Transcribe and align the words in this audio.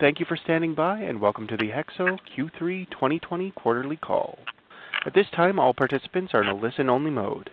Thank 0.00 0.20
you 0.20 0.26
for 0.26 0.36
standing 0.36 0.76
by, 0.76 1.00
and 1.00 1.20
welcome 1.20 1.48
to 1.48 1.56
the 1.56 1.70
HEXO 1.70 2.18
Q3 2.36 2.88
2020 2.88 3.50
quarterly 3.50 3.96
call. 3.96 4.38
At 5.04 5.12
this 5.12 5.26
time, 5.34 5.58
all 5.58 5.74
participants 5.74 6.32
are 6.34 6.42
in 6.42 6.46
a 6.46 6.54
listen-only 6.54 7.10
mode. 7.10 7.50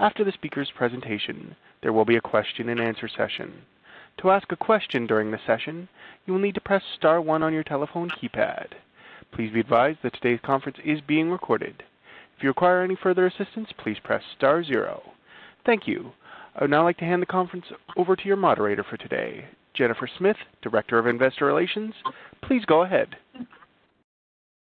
After 0.00 0.24
the 0.24 0.32
speaker's 0.32 0.72
presentation, 0.76 1.54
there 1.84 1.92
will 1.92 2.04
be 2.04 2.16
a 2.16 2.20
question-and-answer 2.20 3.08
session. 3.16 3.62
To 4.20 4.32
ask 4.32 4.50
a 4.50 4.56
question 4.56 5.06
during 5.06 5.30
the 5.30 5.38
session, 5.46 5.88
you 6.26 6.32
will 6.32 6.40
need 6.40 6.56
to 6.56 6.60
press 6.60 6.82
star 6.96 7.20
one 7.20 7.44
on 7.44 7.54
your 7.54 7.62
telephone 7.62 8.10
keypad. 8.10 8.66
Please 9.30 9.52
be 9.52 9.60
advised 9.60 10.00
that 10.02 10.14
today's 10.14 10.40
conference 10.44 10.78
is 10.84 11.00
being 11.02 11.30
recorded. 11.30 11.84
If 12.36 12.42
you 12.42 12.48
require 12.48 12.82
any 12.82 12.96
further 13.00 13.26
assistance, 13.26 13.68
please 13.78 13.98
press 14.02 14.24
star 14.36 14.64
zero. 14.64 15.04
Thank 15.64 15.86
you. 15.86 16.10
I 16.56 16.64
would 16.64 16.70
now 16.70 16.82
like 16.82 16.98
to 16.98 17.04
hand 17.04 17.22
the 17.22 17.26
conference 17.26 17.66
over 17.96 18.16
to 18.16 18.26
your 18.26 18.36
moderator 18.36 18.82
for 18.82 18.96
today, 18.96 19.44
Jennifer 19.76 20.08
Smith, 20.18 20.36
Director 20.62 20.98
of 20.98 21.06
Investor 21.06 21.46
Relations. 21.46 21.94
Please 22.44 22.64
go 22.66 22.82
ahead. 22.82 23.08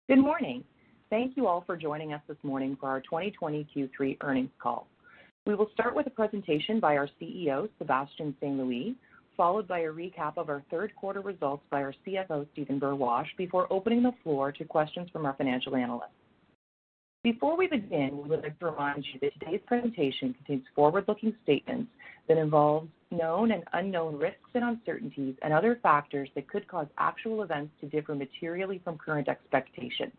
Good 0.08 0.18
morning. 0.18 0.64
Thank 1.10 1.36
you 1.36 1.46
all 1.46 1.62
for 1.66 1.76
joining 1.76 2.12
us 2.12 2.22
this 2.26 2.36
morning 2.42 2.76
for 2.80 2.88
our 2.88 3.00
2020 3.00 3.66
Q3 3.74 4.16
earnings 4.22 4.50
call. 4.60 4.86
We 5.46 5.54
will 5.54 5.68
start 5.74 5.94
with 5.94 6.06
a 6.06 6.10
presentation 6.10 6.80
by 6.80 6.96
our 6.96 7.08
CEO, 7.20 7.68
Sébastien 7.80 8.34
St. 8.40 8.56
Louis, 8.56 8.94
followed 9.36 9.68
by 9.68 9.80
a 9.80 9.92
recap 9.92 10.38
of 10.38 10.48
our 10.48 10.62
third 10.70 10.94
quarter 10.96 11.20
results 11.20 11.62
by 11.70 11.82
our 11.82 11.94
CFO, 12.06 12.46
Stephen 12.52 12.80
Burwash, 12.80 13.26
before 13.36 13.70
opening 13.72 14.02
the 14.02 14.12
floor 14.22 14.52
to 14.52 14.64
questions 14.64 15.08
from 15.12 15.26
our 15.26 15.34
financial 15.34 15.76
analysts. 15.76 16.10
Before 17.22 17.56
we 17.56 17.66
begin, 17.66 18.18
we 18.22 18.28
would 18.28 18.42
like 18.42 18.58
to 18.58 18.66
remind 18.66 19.04
you 19.12 19.18
that 19.20 19.32
today's 19.40 19.60
presentation 19.66 20.34
contains 20.34 20.64
forward-looking 20.74 21.34
statements 21.42 21.90
that 22.28 22.36
involve 22.36 22.86
known 23.16 23.52
and 23.52 23.64
unknown 23.72 24.16
risks 24.16 24.50
and 24.54 24.64
uncertainties 24.64 25.34
and 25.42 25.52
other 25.52 25.78
factors 25.82 26.28
that 26.34 26.48
could 26.48 26.66
cause 26.68 26.86
actual 26.98 27.42
events 27.42 27.72
to 27.80 27.86
differ 27.86 28.14
materially 28.14 28.80
from 28.84 28.98
current 28.98 29.28
expectations. 29.28 30.12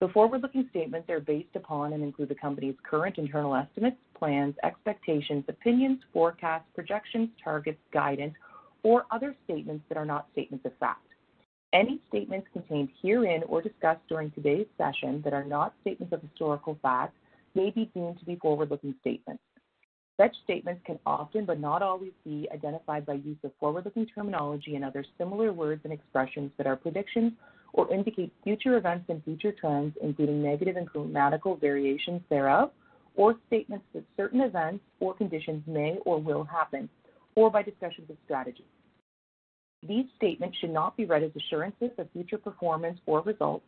The 0.00 0.08
forward-looking 0.08 0.68
statements 0.70 1.10
are 1.10 1.20
based 1.20 1.54
upon 1.54 1.92
and 1.92 2.02
include 2.02 2.30
the 2.30 2.34
company's 2.34 2.76
current 2.88 3.18
internal 3.18 3.54
estimates, 3.54 3.98
plans, 4.18 4.54
expectations, 4.62 5.44
opinions, 5.46 6.00
forecasts, 6.12 6.64
projections, 6.74 7.28
targets, 7.44 7.80
guidance, 7.92 8.34
or 8.82 9.04
other 9.10 9.36
statements 9.44 9.84
that 9.88 9.98
are 9.98 10.06
not 10.06 10.28
statements 10.32 10.64
of 10.64 10.72
fact. 10.78 11.06
Any 11.74 12.00
statements 12.08 12.48
contained 12.52 12.88
herein 13.02 13.42
or 13.46 13.60
discussed 13.60 14.00
during 14.08 14.30
today's 14.30 14.66
session 14.78 15.20
that 15.22 15.34
are 15.34 15.44
not 15.44 15.74
statements 15.82 16.14
of 16.14 16.22
historical 16.22 16.78
fact 16.80 17.14
may 17.54 17.70
be 17.70 17.90
deemed 17.94 18.18
to 18.18 18.24
be 18.24 18.36
forward-looking 18.36 18.94
statements. 19.00 19.42
Such 20.20 20.36
statements 20.44 20.82
can 20.84 20.98
often, 21.06 21.46
but 21.46 21.60
not 21.60 21.80
always, 21.80 22.12
be 22.26 22.46
identified 22.52 23.06
by 23.06 23.14
use 23.14 23.38
of 23.42 23.52
forward-looking 23.58 24.04
terminology 24.14 24.76
and 24.76 24.84
other 24.84 25.02
similar 25.16 25.50
words 25.50 25.80
and 25.84 25.94
expressions 25.94 26.50
that 26.58 26.66
are 26.66 26.76
predictions 26.76 27.32
or 27.72 27.90
indicate 27.90 28.30
future 28.44 28.76
events 28.76 29.06
and 29.08 29.24
future 29.24 29.50
trends, 29.50 29.96
including 30.02 30.42
negative 30.42 30.76
and 30.76 30.86
grammatical 30.88 31.56
variations 31.56 32.20
thereof, 32.28 32.70
or 33.16 33.36
statements 33.46 33.86
that 33.94 34.04
certain 34.14 34.42
events 34.42 34.84
or 34.98 35.14
conditions 35.14 35.62
may 35.66 35.96
or 36.04 36.20
will 36.20 36.44
happen, 36.44 36.90
or 37.34 37.50
by 37.50 37.62
discussions 37.62 38.10
of 38.10 38.16
strategy. 38.26 38.66
These 39.88 40.04
statements 40.18 40.58
should 40.58 40.74
not 40.74 40.98
be 40.98 41.06
read 41.06 41.22
as 41.22 41.30
assurances 41.34 41.92
of 41.96 42.10
future 42.12 42.36
performance 42.36 42.98
or 43.06 43.22
results. 43.22 43.64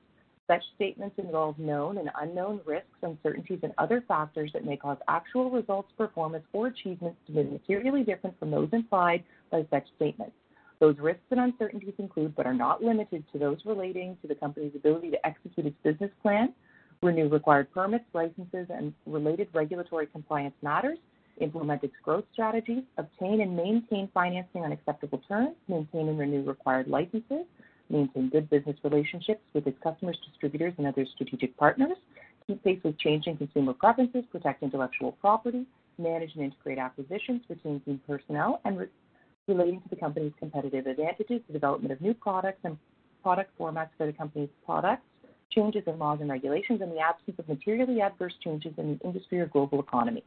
Such 0.49 0.63
statements 0.75 1.17
involve 1.19 1.59
known 1.59 1.99
and 1.99 2.11
unknown 2.21 2.61
risks, 2.67 2.89
uncertainties, 3.03 3.61
and 3.63 3.73
other 3.79 4.03
factors 4.09 4.51
that 4.53 4.65
may 4.65 4.77
cause 4.77 4.99
actual 5.09 5.51
results, 5.51 5.93
performance, 5.97 6.45
or 6.53 6.67
achievements 6.67 7.19
to 7.27 7.33
be 7.33 7.43
materially 7.45 8.03
different 8.03 8.39
from 8.39 8.51
those 8.51 8.69
implied 8.73 9.23
by 9.51 9.65
such 9.71 9.87
statements. 9.97 10.35
Those 10.81 10.99
risks 10.99 11.23
and 11.31 11.39
uncertainties 11.39 11.95
include, 11.99 12.35
but 12.35 12.45
are 12.45 12.55
not 12.55 12.83
limited 12.83 13.25
to, 13.33 13.39
those 13.39 13.59
relating 13.65 14.17
to 14.21 14.27
the 14.27 14.35
company's 14.35 14.75
ability 14.75 15.13
to 15.13 15.27
execute 15.27 15.67
its 15.67 15.77
business 15.85 16.11
plan, 16.23 16.53
renew 17.03 17.29
required 17.29 17.73
permits, 17.73 18.05
licenses, 18.13 18.67
and 18.69 18.93
related 19.07 19.49
regulatory 19.53 20.07
compliance 20.07 20.57
matters, 20.61 20.99
implement 21.41 21.85
its 21.85 21.95
growth 22.03 22.25
strategies, 22.33 22.83
obtain 22.99 23.41
and 23.43 23.57
maintain 23.57 24.09
financing 24.13 24.63
on 24.63 24.73
acceptable 24.73 25.23
terms, 25.29 25.55
maintain 25.69 26.09
and 26.09 26.19
renew 26.19 26.43
required 26.43 26.89
licenses, 26.89 27.47
maintain 27.93 28.29
good 28.31 28.49
business 28.51 28.77
relationships 28.83 29.43
with 29.53 29.67
its 29.67 29.79
customers, 29.83 30.19
distributors, 30.29 30.75
and 30.79 30.87
other 30.87 31.07
strategic 31.15 31.57
partners, 31.57 31.97
keep 32.47 32.63
pace 32.65 32.81
with 32.83 32.99
changing 32.99 33.37
consumer 33.37 33.75
preferences, 33.75 34.25
protect 34.33 34.63
intellectual 34.63 35.13
property, 35.13 35.65
manage 35.99 36.35
and 36.35 36.45
integrate 36.45 36.79
acquisitions, 36.79 37.43
retain 37.49 37.81
team 37.81 38.01
personnel, 38.07 38.61
and 38.65 38.89
relating 39.47 39.81
to 39.83 39.89
the 39.91 39.97
company's 39.97 40.33
competitive 40.39 40.87
advantages, 40.87 41.41
the 41.47 41.53
development 41.53 41.93
of 41.93 42.01
new 42.01 42.15
products 42.15 42.61
and 42.65 42.77
product 43.23 43.51
formats 43.59 43.91
for 43.97 44.07
the 44.07 44.13
company's 44.13 44.49
products, 44.65 45.03
changes 45.51 45.83
in 45.87 45.99
laws 45.99 46.19
and 46.21 46.31
regulations, 46.31 46.81
and 46.81 46.91
the 46.91 46.99
absence 46.99 47.39
of 47.39 47.49
materially 47.49 48.01
adverse 48.01 48.33
changes 48.43 48.73
in 48.79 48.99
the 48.99 49.07
industry 49.07 49.41
or 49.41 49.47
global 49.47 49.81
economy. 49.81 50.25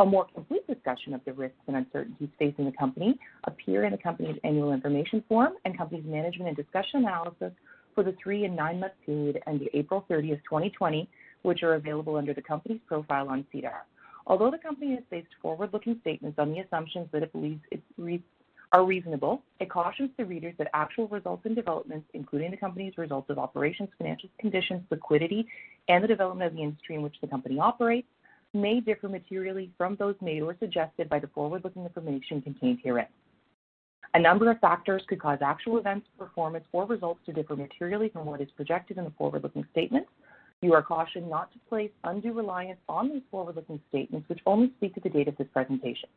A 0.00 0.04
more 0.04 0.26
complete 0.34 0.66
discussion 0.66 1.14
of 1.14 1.20
the 1.24 1.32
risks 1.32 1.56
and 1.68 1.76
uncertainties 1.76 2.28
facing 2.36 2.64
the 2.64 2.72
company 2.72 3.16
appear 3.44 3.84
in 3.84 3.92
the 3.92 3.98
company's 3.98 4.36
annual 4.42 4.72
information 4.72 5.22
form 5.28 5.52
and 5.64 5.78
company's 5.78 6.04
management 6.04 6.48
and 6.48 6.56
discussion 6.56 7.00
analysis 7.00 7.52
for 7.94 8.02
the 8.02 8.16
three 8.20 8.44
and 8.44 8.56
nine-month 8.56 8.92
period 9.06 9.40
ending 9.46 9.68
April 9.72 10.04
30th, 10.10 10.42
2020, 10.50 11.08
which 11.42 11.62
are 11.62 11.74
available 11.74 12.16
under 12.16 12.34
the 12.34 12.42
company's 12.42 12.80
profile 12.88 13.28
on 13.28 13.46
SEDAR. 13.52 13.86
Although 14.26 14.50
the 14.50 14.58
company 14.58 14.96
has 14.96 15.04
based 15.10 15.28
forward-looking 15.40 15.98
statements 16.00 16.40
on 16.40 16.50
the 16.52 16.58
assumptions 16.58 17.06
that 17.12 17.22
it 17.22 17.32
believes 17.32 17.60
are 18.72 18.84
reasonable, 18.84 19.42
it 19.60 19.70
cautions 19.70 20.10
the 20.18 20.24
readers 20.24 20.54
that 20.58 20.68
actual 20.74 21.06
results 21.06 21.46
and 21.46 21.54
developments, 21.54 22.08
including 22.14 22.50
the 22.50 22.56
company's 22.56 22.98
results 22.98 23.30
of 23.30 23.38
operations, 23.38 23.88
financial 23.96 24.28
conditions, 24.40 24.82
liquidity, 24.90 25.46
and 25.88 26.02
the 26.02 26.08
development 26.08 26.50
of 26.50 26.56
the 26.56 26.62
industry 26.64 26.96
in 26.96 27.02
which 27.02 27.14
the 27.20 27.28
company 27.28 27.60
operates, 27.60 28.08
may 28.54 28.80
differ 28.80 29.08
materially 29.08 29.70
from 29.76 29.96
those 29.96 30.14
made 30.20 30.42
or 30.42 30.56
suggested 30.58 31.08
by 31.08 31.18
the 31.18 31.28
forward-looking 31.28 31.84
information 31.84 32.40
contained 32.40 32.78
herein. 32.82 33.06
A 34.14 34.20
number 34.20 34.48
of 34.50 34.60
factors 34.60 35.02
could 35.08 35.20
cause 35.20 35.40
actual 35.42 35.78
events, 35.78 36.06
performance, 36.16 36.64
or 36.72 36.86
results 36.86 37.20
to 37.26 37.32
differ 37.32 37.56
materially 37.56 38.10
from 38.10 38.26
what 38.26 38.40
is 38.40 38.48
projected 38.54 38.96
in 38.96 39.04
the 39.04 39.10
forward-looking 39.18 39.66
statements. 39.72 40.08
You 40.62 40.72
are 40.72 40.82
cautioned 40.82 41.28
not 41.28 41.52
to 41.52 41.58
place 41.68 41.90
undue 42.04 42.32
reliance 42.32 42.78
on 42.88 43.08
these 43.08 43.22
forward-looking 43.30 43.80
statements, 43.88 44.28
which 44.28 44.38
only 44.46 44.72
speak 44.76 44.94
to 44.94 45.00
the 45.00 45.10
date 45.10 45.26
of 45.26 45.36
this 45.36 45.48
presentation. 45.52 46.08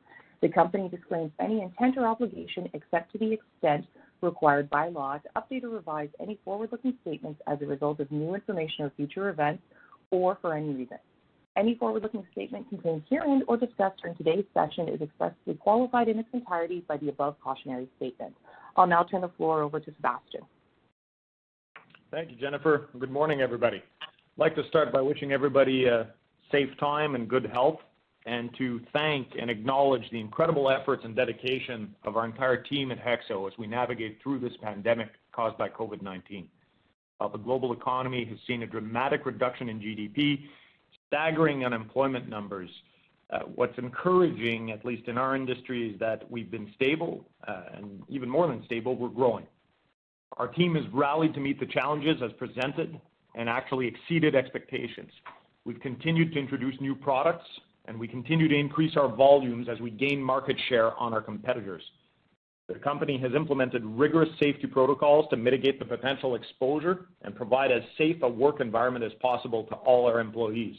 The 0.41 0.49
company 0.49 0.87
disclaims 0.89 1.31
any 1.39 1.61
intent 1.61 1.97
or 1.97 2.05
obligation, 2.05 2.69
except 2.73 3.11
to 3.13 3.17
the 3.17 3.33
extent 3.33 3.87
required 4.21 4.69
by 4.69 4.89
law, 4.89 5.17
to 5.17 5.29
update 5.35 5.63
or 5.63 5.69
revise 5.69 6.09
any 6.21 6.39
forward-looking 6.45 6.93
statements 7.01 7.41
as 7.47 7.61
a 7.61 7.65
result 7.65 7.99
of 7.99 8.11
new 8.11 8.35
information 8.35 8.85
or 8.85 8.91
future 8.91 9.29
events, 9.29 9.63
or 10.11 10.37
for 10.39 10.53
any 10.53 10.69
reason. 10.69 10.97
Any 11.57 11.73
forward-looking 11.73 12.23
statement 12.33 12.69
contained 12.69 13.01
herein 13.09 13.41
or 13.47 13.57
discussed 13.57 13.99
during 14.03 14.15
today's 14.15 14.45
session 14.53 14.87
is 14.87 15.01
expressly 15.01 15.55
qualified 15.55 16.07
in 16.07 16.19
its 16.19 16.29
entirety 16.31 16.85
by 16.87 16.97
the 16.97 17.09
above 17.09 17.35
cautionary 17.43 17.87
statement. 17.97 18.35
I'll 18.75 18.85
now 18.85 19.03
turn 19.03 19.21
the 19.21 19.29
floor 19.29 19.63
over 19.63 19.79
to 19.79 19.91
Sébastien. 19.91 20.45
Thank 22.11 22.29
you, 22.29 22.37
Jennifer. 22.37 22.89
Good 22.99 23.09
morning, 23.09 23.41
everybody. 23.41 23.81
I'd 24.01 24.07
like 24.37 24.55
to 24.55 24.67
start 24.67 24.93
by 24.93 25.01
wishing 25.01 25.31
everybody 25.31 25.85
a 25.85 26.11
safe 26.51 26.69
time 26.79 27.15
and 27.15 27.27
good 27.27 27.47
health, 27.47 27.79
and 28.27 28.51
to 28.59 28.79
thank 28.93 29.29
and 29.39 29.49
acknowledge 29.49 30.07
the 30.11 30.19
incredible 30.19 30.69
efforts 30.69 31.05
and 31.05 31.15
dedication 31.15 31.95
of 32.03 32.17
our 32.17 32.25
entire 32.25 32.61
team 32.61 32.91
at 32.91 32.99
HEXO 32.99 33.47
as 33.47 33.57
we 33.57 33.65
navigate 33.65 34.19
through 34.21 34.39
this 34.39 34.53
pandemic 34.61 35.09
caused 35.31 35.57
by 35.57 35.69
COVID-19. 35.69 36.45
While 37.17 37.29
uh, 37.29 37.31
the 37.31 37.39
global 37.39 37.73
economy 37.73 38.25
has 38.25 38.37
seen 38.45 38.61
a 38.61 38.67
dramatic 38.67 39.25
reduction 39.25 39.69
in 39.69 39.79
GDP, 39.79 40.43
staggering 41.07 41.65
unemployment 41.65 42.29
numbers, 42.29 42.69
uh, 43.29 43.39
what's 43.55 43.77
encouraging, 43.77 44.71
at 44.71 44.85
least 44.85 45.07
in 45.07 45.17
our 45.17 45.35
industry, 45.35 45.91
is 45.91 45.99
that 45.99 46.29
we've 46.31 46.49
been 46.49 46.71
stable, 46.75 47.25
uh, 47.47 47.63
and 47.73 48.01
even 48.07 48.29
more 48.29 48.47
than 48.47 48.63
stable, 48.65 48.95
we're 48.95 49.09
growing. 49.09 49.45
Our 50.37 50.47
team 50.47 50.75
has 50.75 50.83
rallied 50.93 51.33
to 51.33 51.39
meet 51.39 51.59
the 51.59 51.65
challenges 51.65 52.21
as 52.21 52.31
presented 52.33 52.99
and 53.35 53.49
actually 53.49 53.87
exceeded 53.87 54.35
expectations. 54.35 55.11
We've 55.65 55.79
continued 55.79 56.33
to 56.33 56.39
introduce 56.39 56.79
new 56.79 56.95
products, 56.95 57.45
and 57.85 57.99
we 57.99 58.07
continue 58.07 58.47
to 58.47 58.55
increase 58.55 58.95
our 58.95 59.13
volumes 59.13 59.67
as 59.69 59.79
we 59.79 59.91
gain 59.91 60.21
market 60.21 60.57
share 60.69 60.95
on 60.95 61.13
our 61.13 61.21
competitors. 61.21 61.83
The 62.67 62.75
company 62.75 63.17
has 63.19 63.33
implemented 63.33 63.85
rigorous 63.85 64.29
safety 64.39 64.67
protocols 64.67 65.25
to 65.29 65.37
mitigate 65.37 65.79
the 65.79 65.85
potential 65.85 66.35
exposure 66.35 67.07
and 67.21 67.33
provide 67.33 67.71
as 67.71 67.81
safe 67.97 68.21
a 68.23 68.29
work 68.29 68.59
environment 68.59 69.05
as 69.05 69.13
possible 69.21 69.63
to 69.65 69.75
all 69.75 70.05
our 70.05 70.19
employees. 70.19 70.75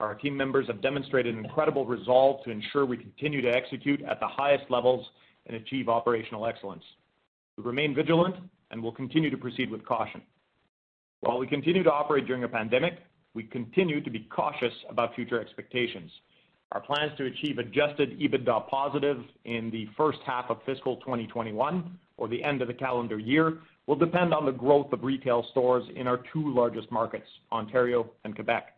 Our 0.00 0.14
team 0.14 0.36
members 0.36 0.66
have 0.66 0.82
demonstrated 0.82 1.36
incredible 1.36 1.86
resolve 1.86 2.42
to 2.44 2.50
ensure 2.50 2.84
we 2.84 2.96
continue 2.96 3.40
to 3.42 3.48
execute 3.48 4.02
at 4.02 4.20
the 4.20 4.26
highest 4.26 4.70
levels 4.70 5.06
and 5.46 5.56
achieve 5.56 5.88
operational 5.88 6.46
excellence. 6.46 6.82
We 7.56 7.64
remain 7.64 7.94
vigilant 7.94 8.36
and 8.70 8.82
will 8.82 8.92
continue 8.92 9.30
to 9.30 9.36
proceed 9.36 9.70
with 9.70 9.84
caution. 9.84 10.20
While 11.20 11.38
we 11.38 11.46
continue 11.46 11.82
to 11.82 11.92
operate 11.92 12.26
during 12.26 12.44
a 12.44 12.48
pandemic, 12.48 12.94
we 13.34 13.44
continue 13.44 14.02
to 14.02 14.10
be 14.10 14.20
cautious 14.30 14.72
about 14.88 15.14
future 15.14 15.40
expectations. 15.40 16.10
Our 16.72 16.80
plans 16.80 17.12
to 17.18 17.26
achieve 17.26 17.58
adjusted 17.58 18.18
EBITDA 18.18 18.68
positive 18.68 19.18
in 19.44 19.70
the 19.70 19.88
first 19.96 20.18
half 20.26 20.46
of 20.50 20.58
fiscal 20.66 20.96
2021 20.96 21.98
or 22.16 22.28
the 22.28 22.42
end 22.42 22.62
of 22.62 22.68
the 22.68 22.74
calendar 22.74 23.18
year 23.18 23.58
will 23.86 23.96
depend 23.96 24.34
on 24.34 24.44
the 24.44 24.52
growth 24.52 24.92
of 24.92 25.04
retail 25.04 25.46
stores 25.50 25.84
in 25.94 26.08
our 26.08 26.20
two 26.32 26.52
largest 26.52 26.90
markets, 26.90 27.26
Ontario 27.52 28.10
and 28.24 28.34
Quebec. 28.34 28.73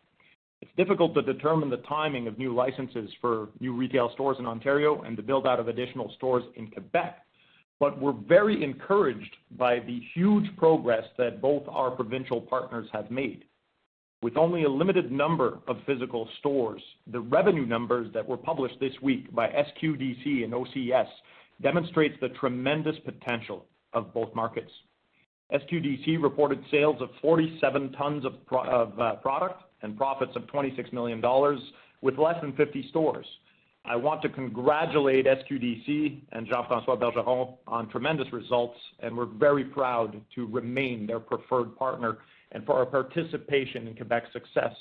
It's 0.67 0.77
difficult 0.77 1.15
to 1.15 1.23
determine 1.23 1.71
the 1.71 1.77
timing 1.89 2.27
of 2.27 2.39
new 2.39 2.53
licenses 2.53 3.09
for 3.21 3.49
new 3.61 3.73
retail 3.73 4.11
stores 4.15 4.37
in 4.41 4.47
Ontario 4.47 5.03
and 5.03 5.17
the 5.17 5.23
build-out 5.23 5.61
of 5.61 5.69
additional 5.69 6.13
stores 6.17 6.43
in 6.57 6.67
Quebec, 6.67 7.23
but 7.79 8.01
we're 8.01 8.13
very 8.13 8.65
encouraged 8.65 9.37
by 9.57 9.79
the 9.79 10.01
huge 10.13 10.45
progress 10.57 11.05
that 11.19 11.41
both 11.41 11.63
our 11.69 11.93
provincial 11.93 12.41
partners 12.41 12.89
have 12.93 13.13
made. 13.13 13.45
With 14.23 14.37
only 14.37 14.65
a 14.65 14.69
limited 14.69 15.13
number 15.13 15.61
of 15.69 15.77
physical 15.87 16.29
stores, 16.41 16.83
the 17.07 17.21
revenue 17.21 17.67
numbers 17.67 18.13
that 18.13 18.27
were 18.27 18.37
published 18.37 18.81
this 18.81 18.95
week 19.01 19.33
by 19.33 19.49
SQDC 19.49 20.43
and 20.43 20.53
OCS 20.53 21.07
demonstrates 21.63 22.17
the 22.21 22.31
tremendous 22.31 22.97
potential 23.05 23.67
of 23.93 24.13
both 24.13 24.35
markets. 24.35 24.73
SQDC 25.53 26.21
reported 26.21 26.65
sales 26.73 27.01
of 27.01 27.11
47 27.23 27.93
tons 27.93 28.25
of, 28.25 28.35
of 28.51 28.99
uh, 28.99 29.15
product 29.17 29.63
and 29.83 29.97
profits 29.97 30.33
of 30.37 30.43
$26 30.45 30.93
million 30.93 31.23
with 32.03 32.19
less 32.19 32.37
than 32.41 32.55
50 32.55 32.89
stores. 32.91 33.27
I 33.85 33.95
want 33.95 34.21
to 34.23 34.29
congratulate 34.29 35.27
SQDC 35.27 36.23
and 36.33 36.47
Jean-François 36.47 36.99
Bergeron 36.99 37.55
on 37.69 37.89
tremendous 37.89 38.33
results, 38.33 38.77
and 39.01 39.17
we're 39.17 39.27
very 39.27 39.65
proud 39.65 40.21
to 40.35 40.47
remain 40.47 41.07
their 41.07 41.21
preferred 41.21 41.77
partner 41.77 42.19
and 42.53 42.65
for 42.67 42.75
our 42.75 42.87
participation 42.87 43.87
in 43.87 43.95
Quebec's 43.95 44.33
success. 44.33 44.75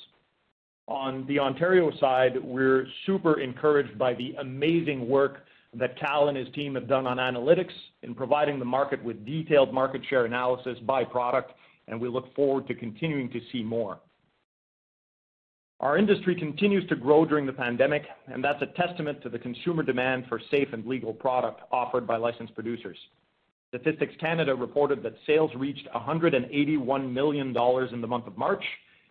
On 0.88 1.26
the 1.28 1.40
Ontario 1.40 1.92
side, 2.00 2.44
we're 2.44 2.86
super 3.06 3.40
encouraged 3.40 3.98
by 3.98 4.14
the 4.16 4.34
amazing 4.40 5.08
work 5.08 5.46
that 5.74 6.00
Cal 6.00 6.30
and 6.30 6.38
his 6.38 6.48
team 6.54 6.76
have 6.76 6.88
done 6.88 7.06
on 7.06 7.18
analytics 7.18 7.74
in 8.02 8.16
providing 8.16 8.60
the 8.60 8.66
market 8.66 9.04
with 9.04 9.26
detailed 9.26 9.74
market 9.74 10.02
share 10.10 10.26
analysis 10.26 10.78
by 10.86 11.04
product, 11.04 11.52
and 11.88 12.00
we 12.00 12.08
look 12.08 12.34
forward 12.36 12.68
to 12.68 12.74
continuing 12.74 13.30
to 13.32 13.40
see 13.52 13.62
more. 13.62 14.00
Our 15.86 16.00
industry 16.00 16.34
continues 16.34 16.84
to 16.90 16.96
grow 16.96 17.26
during 17.26 17.46
the 17.46 17.54
pandemic, 17.54 18.08
and 18.26 18.44
that's 18.44 18.60
a 18.60 18.66
testament 18.76 19.22
to 19.22 19.30
the 19.30 19.38
consumer 19.38 19.84
demand 19.84 20.26
for 20.28 20.42
safe 20.50 20.70
and 20.74 20.84
legal 20.84 21.14
product 21.14 21.62
offered 21.72 22.08
by 22.08 22.18
licensed 22.18 22.56
producers. 22.56 22.98
Statistics 23.68 24.16
Canada 24.20 24.56
reported 24.56 25.04
that 25.04 25.14
sales 25.28 25.52
reached 25.56 25.88
$181 25.94 27.14
million 27.14 27.50
in 27.50 28.02
the 28.02 28.08
month 28.08 28.26
of 28.26 28.36
March, 28.36 28.64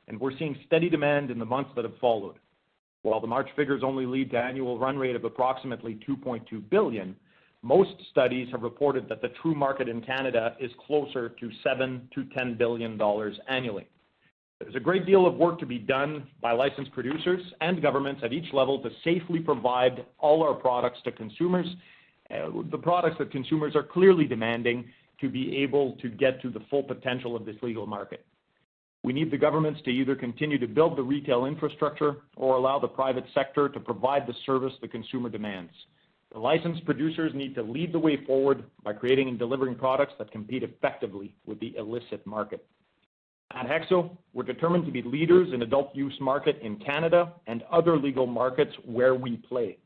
and 0.09 0.19
we're 0.19 0.37
seeing 0.37 0.59
steady 0.67 0.91
demand 0.91 1.31
in 1.31 1.39
the 1.39 1.45
months 1.45 1.71
that 1.77 1.85
have 1.85 1.97
followed. 2.01 2.41
While 3.03 3.21
the 3.21 3.29
March 3.29 3.51
figures 3.55 3.85
only 3.85 4.05
lead 4.05 4.33
to 4.33 4.39
annual 4.39 4.77
run 4.77 4.99
rate 4.99 5.15
of 5.15 5.23
approximately 5.23 6.01
2.2 6.09 6.69
billion, 6.71 7.15
most 7.63 7.95
studies 8.11 8.49
have 8.51 8.63
reported 8.63 9.09
that 9.09 9.23
the 9.23 9.31
true 9.41 9.55
market 9.55 9.89
in 9.89 10.01
Canada 10.01 10.57
is 10.59 10.73
closer 10.85 11.29
to 11.29 11.51
7 11.63 12.09
to 12.17 12.25
$10 12.37 12.59
billion 12.59 13.01
annually. 13.49 13.87
There's 14.65 14.77
a 14.77 14.81
great 14.81 15.05
deal 15.05 15.27
of 15.27 15.35
work 15.35 15.59
to 15.59 15.67
be 15.67 15.79
done 15.79 16.27
by 16.41 16.53
licensed 16.53 16.91
producers 16.93 17.43
and 17.61 17.83
governments 17.83 18.23
at 18.25 18.33
each 18.33 18.51
level 18.55 18.83
to 18.83 18.89
safely 19.05 19.39
provide 19.39 20.07
all 20.19 20.43
our 20.43 20.55
products 20.55 20.99
to 21.05 21.13
consumers, 21.13 21.67
uh, 22.31 22.49
the 22.71 22.79
products 22.79 23.17
that 23.19 23.31
consumers 23.31 23.77
are 23.77 23.83
clearly 23.83 24.25
demanding 24.25 24.87
to 25.21 25.29
be 25.29 25.59
able 25.59 25.99
to 26.01 26.09
get 26.09 26.41
to 26.41 26.49
the 26.49 26.61
full 26.71 26.83
potential 26.83 27.37
of 27.37 27.45
this 27.45 27.57
legal 27.61 27.87
market. 27.87 28.25
We 29.03 29.13
need 29.13 29.31
the 29.31 29.37
governments 29.37 29.83
to 29.85 29.91
either 29.91 30.17
continue 30.17 30.59
to 30.59 30.67
build 30.67 30.97
the 30.97 31.03
retail 31.03 31.45
infrastructure 31.45 32.23
or 32.37 32.57
allow 32.57 32.79
the 32.79 32.89
private 32.89 33.25
sector 33.35 33.69
to 33.69 33.79
provide 33.79 34.27
the 34.27 34.35
service 34.47 34.73
the 34.81 34.89
consumer 34.89 35.29
demands. 35.29 35.73
The 36.33 36.39
licensed 36.39 36.87
producers 36.87 37.33
need 37.35 37.55
to 37.57 37.63
lead 37.63 37.93
the 37.93 37.99
way 37.99 38.25
forward 38.25 38.65
by 38.83 38.95
creating 38.95 39.29
and 39.29 39.39
delivering 39.39 39.75
products 39.75 40.15
that 40.19 40.33
compete 40.33 40.63
effectively 40.63 41.35
with 41.45 41.61
the 41.61 41.77
illicit 41.77 42.27
market. 42.27 42.65
At 43.55 43.67
HEXO, 43.67 44.11
we're 44.33 44.43
determined 44.43 44.85
to 44.87 44.91
be 44.91 45.03
leaders 45.03 45.51
in 45.53 45.63
adult 45.63 45.95
use 45.95 46.17
market 46.21 46.59
in 46.61 46.77
Canada 46.77 47.33
and 47.47 47.63
other 47.71 47.97
legal 47.97 48.27
markets 48.27 48.73
where 48.85 49.15
we 49.15 49.37
play. 49.37 49.79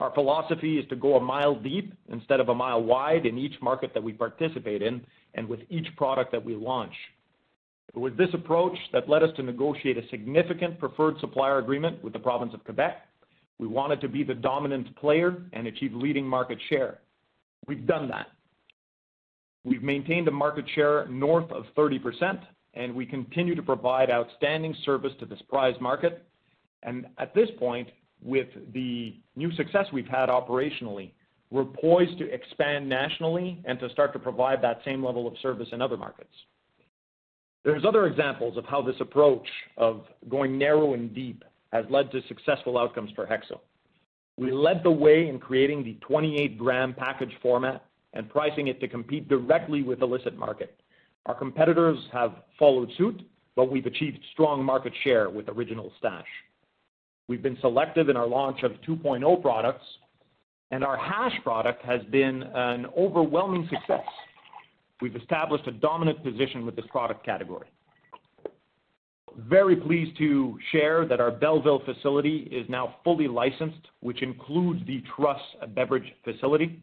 Our 0.00 0.12
philosophy 0.12 0.78
is 0.78 0.88
to 0.88 0.96
go 0.96 1.16
a 1.16 1.20
mile 1.20 1.54
deep 1.54 1.94
instead 2.08 2.40
of 2.40 2.48
a 2.48 2.54
mile 2.54 2.82
wide 2.82 3.24
in 3.24 3.38
each 3.38 3.54
market 3.62 3.94
that 3.94 4.02
we 4.02 4.12
participate 4.12 4.82
in 4.82 5.04
and 5.34 5.48
with 5.48 5.60
each 5.70 5.86
product 5.96 6.32
that 6.32 6.44
we 6.44 6.56
launch. 6.56 6.92
It 7.94 7.98
was 7.98 8.12
this 8.18 8.28
approach 8.34 8.76
that 8.92 9.08
led 9.08 9.22
us 9.22 9.30
to 9.36 9.42
negotiate 9.42 9.96
a 9.96 10.06
significant 10.08 10.78
preferred 10.78 11.14
supplier 11.20 11.58
agreement 11.58 12.02
with 12.02 12.12
the 12.12 12.18
province 12.18 12.52
of 12.54 12.64
Quebec. 12.64 13.02
We 13.58 13.68
wanted 13.68 14.00
to 14.00 14.08
be 14.08 14.24
the 14.24 14.34
dominant 14.34 14.94
player 14.96 15.44
and 15.52 15.66
achieve 15.66 15.94
leading 15.94 16.26
market 16.26 16.58
share. 16.68 16.98
We've 17.68 17.86
done 17.86 18.08
that. 18.08 18.26
We've 19.64 19.82
maintained 19.82 20.28
a 20.28 20.32
market 20.32 20.66
share 20.74 21.06
north 21.08 21.50
of 21.52 21.64
30%, 21.76 22.40
and 22.76 22.94
we 22.94 23.06
continue 23.06 23.54
to 23.54 23.62
provide 23.62 24.10
outstanding 24.10 24.74
service 24.84 25.12
to 25.20 25.26
this 25.26 25.40
prize 25.48 25.74
market. 25.80 26.24
And 26.82 27.06
At 27.18 27.34
this 27.34 27.48
point, 27.58 27.88
with 28.22 28.48
the 28.72 29.16
new 29.34 29.52
success 29.52 29.86
we've 29.92 30.06
had 30.06 30.28
operationally, 30.28 31.12
we're 31.50 31.64
poised 31.64 32.18
to 32.18 32.32
expand 32.32 32.88
nationally 32.88 33.62
and 33.64 33.78
to 33.80 33.88
start 33.90 34.12
to 34.12 34.18
provide 34.18 34.62
that 34.62 34.80
same 34.84 35.04
level 35.04 35.26
of 35.26 35.34
service 35.42 35.68
in 35.72 35.80
other 35.80 35.96
markets. 35.96 36.32
There's 37.64 37.84
other 37.84 38.06
examples 38.06 38.56
of 38.56 38.64
how 38.64 38.82
this 38.82 38.96
approach 39.00 39.46
of 39.76 40.04
going 40.28 40.56
narrow 40.56 40.94
and 40.94 41.14
deep 41.14 41.44
has 41.72 41.84
led 41.90 42.10
to 42.12 42.20
successful 42.28 42.78
outcomes 42.78 43.10
for 43.14 43.26
HEXO. 43.26 43.60
We 44.36 44.52
led 44.52 44.82
the 44.84 44.90
way 44.90 45.28
in 45.28 45.38
creating 45.38 45.82
the 45.82 45.98
28-gram 46.08 46.94
package 46.94 47.32
format 47.42 47.84
and 48.12 48.28
pricing 48.28 48.68
it 48.68 48.80
to 48.80 48.88
compete 48.88 49.28
directly 49.28 49.82
with 49.82 50.02
illicit 50.02 50.36
market. 50.38 50.78
Our 51.26 51.34
competitors 51.34 51.98
have 52.12 52.32
followed 52.58 52.90
suit, 52.96 53.20
but 53.56 53.70
we've 53.70 53.86
achieved 53.86 54.18
strong 54.32 54.64
market 54.64 54.92
share 55.02 55.28
with 55.28 55.48
Original 55.48 55.92
Stash. 55.98 56.26
We've 57.28 57.42
been 57.42 57.58
selective 57.60 58.08
in 58.08 58.16
our 58.16 58.28
launch 58.28 58.62
of 58.62 58.72
2.0 58.88 59.42
products, 59.42 59.84
and 60.70 60.84
our 60.84 60.96
hash 60.96 61.34
product 61.42 61.84
has 61.84 62.00
been 62.12 62.44
an 62.54 62.86
overwhelming 62.96 63.68
success. 63.70 64.06
We've 65.00 65.16
established 65.16 65.66
a 65.66 65.72
dominant 65.72 66.22
position 66.22 66.64
with 66.64 66.76
this 66.76 66.86
product 66.90 67.24
category. 67.24 67.66
Very 69.36 69.76
pleased 69.76 70.16
to 70.18 70.56
share 70.70 71.06
that 71.06 71.20
our 71.20 71.30
Belleville 71.30 71.82
facility 71.84 72.48
is 72.52 72.66
now 72.70 72.96
fully 73.02 73.26
licensed, 73.26 73.88
which 74.00 74.22
includes 74.22 74.80
the 74.86 75.02
Truss 75.14 75.40
beverage 75.74 76.10
facility. 76.24 76.80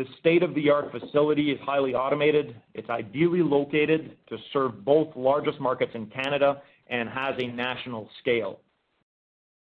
The 0.00 0.06
state-of-the-art 0.18 0.92
facility 0.92 1.50
is 1.50 1.60
highly 1.60 1.92
automated. 1.94 2.56
It's 2.72 2.88
ideally 2.88 3.42
located 3.42 4.16
to 4.30 4.38
serve 4.50 4.82
both 4.82 5.14
largest 5.14 5.60
markets 5.60 5.92
in 5.94 6.06
Canada 6.06 6.62
and 6.88 7.06
has 7.06 7.34
a 7.38 7.48
national 7.48 8.08
scale. 8.18 8.60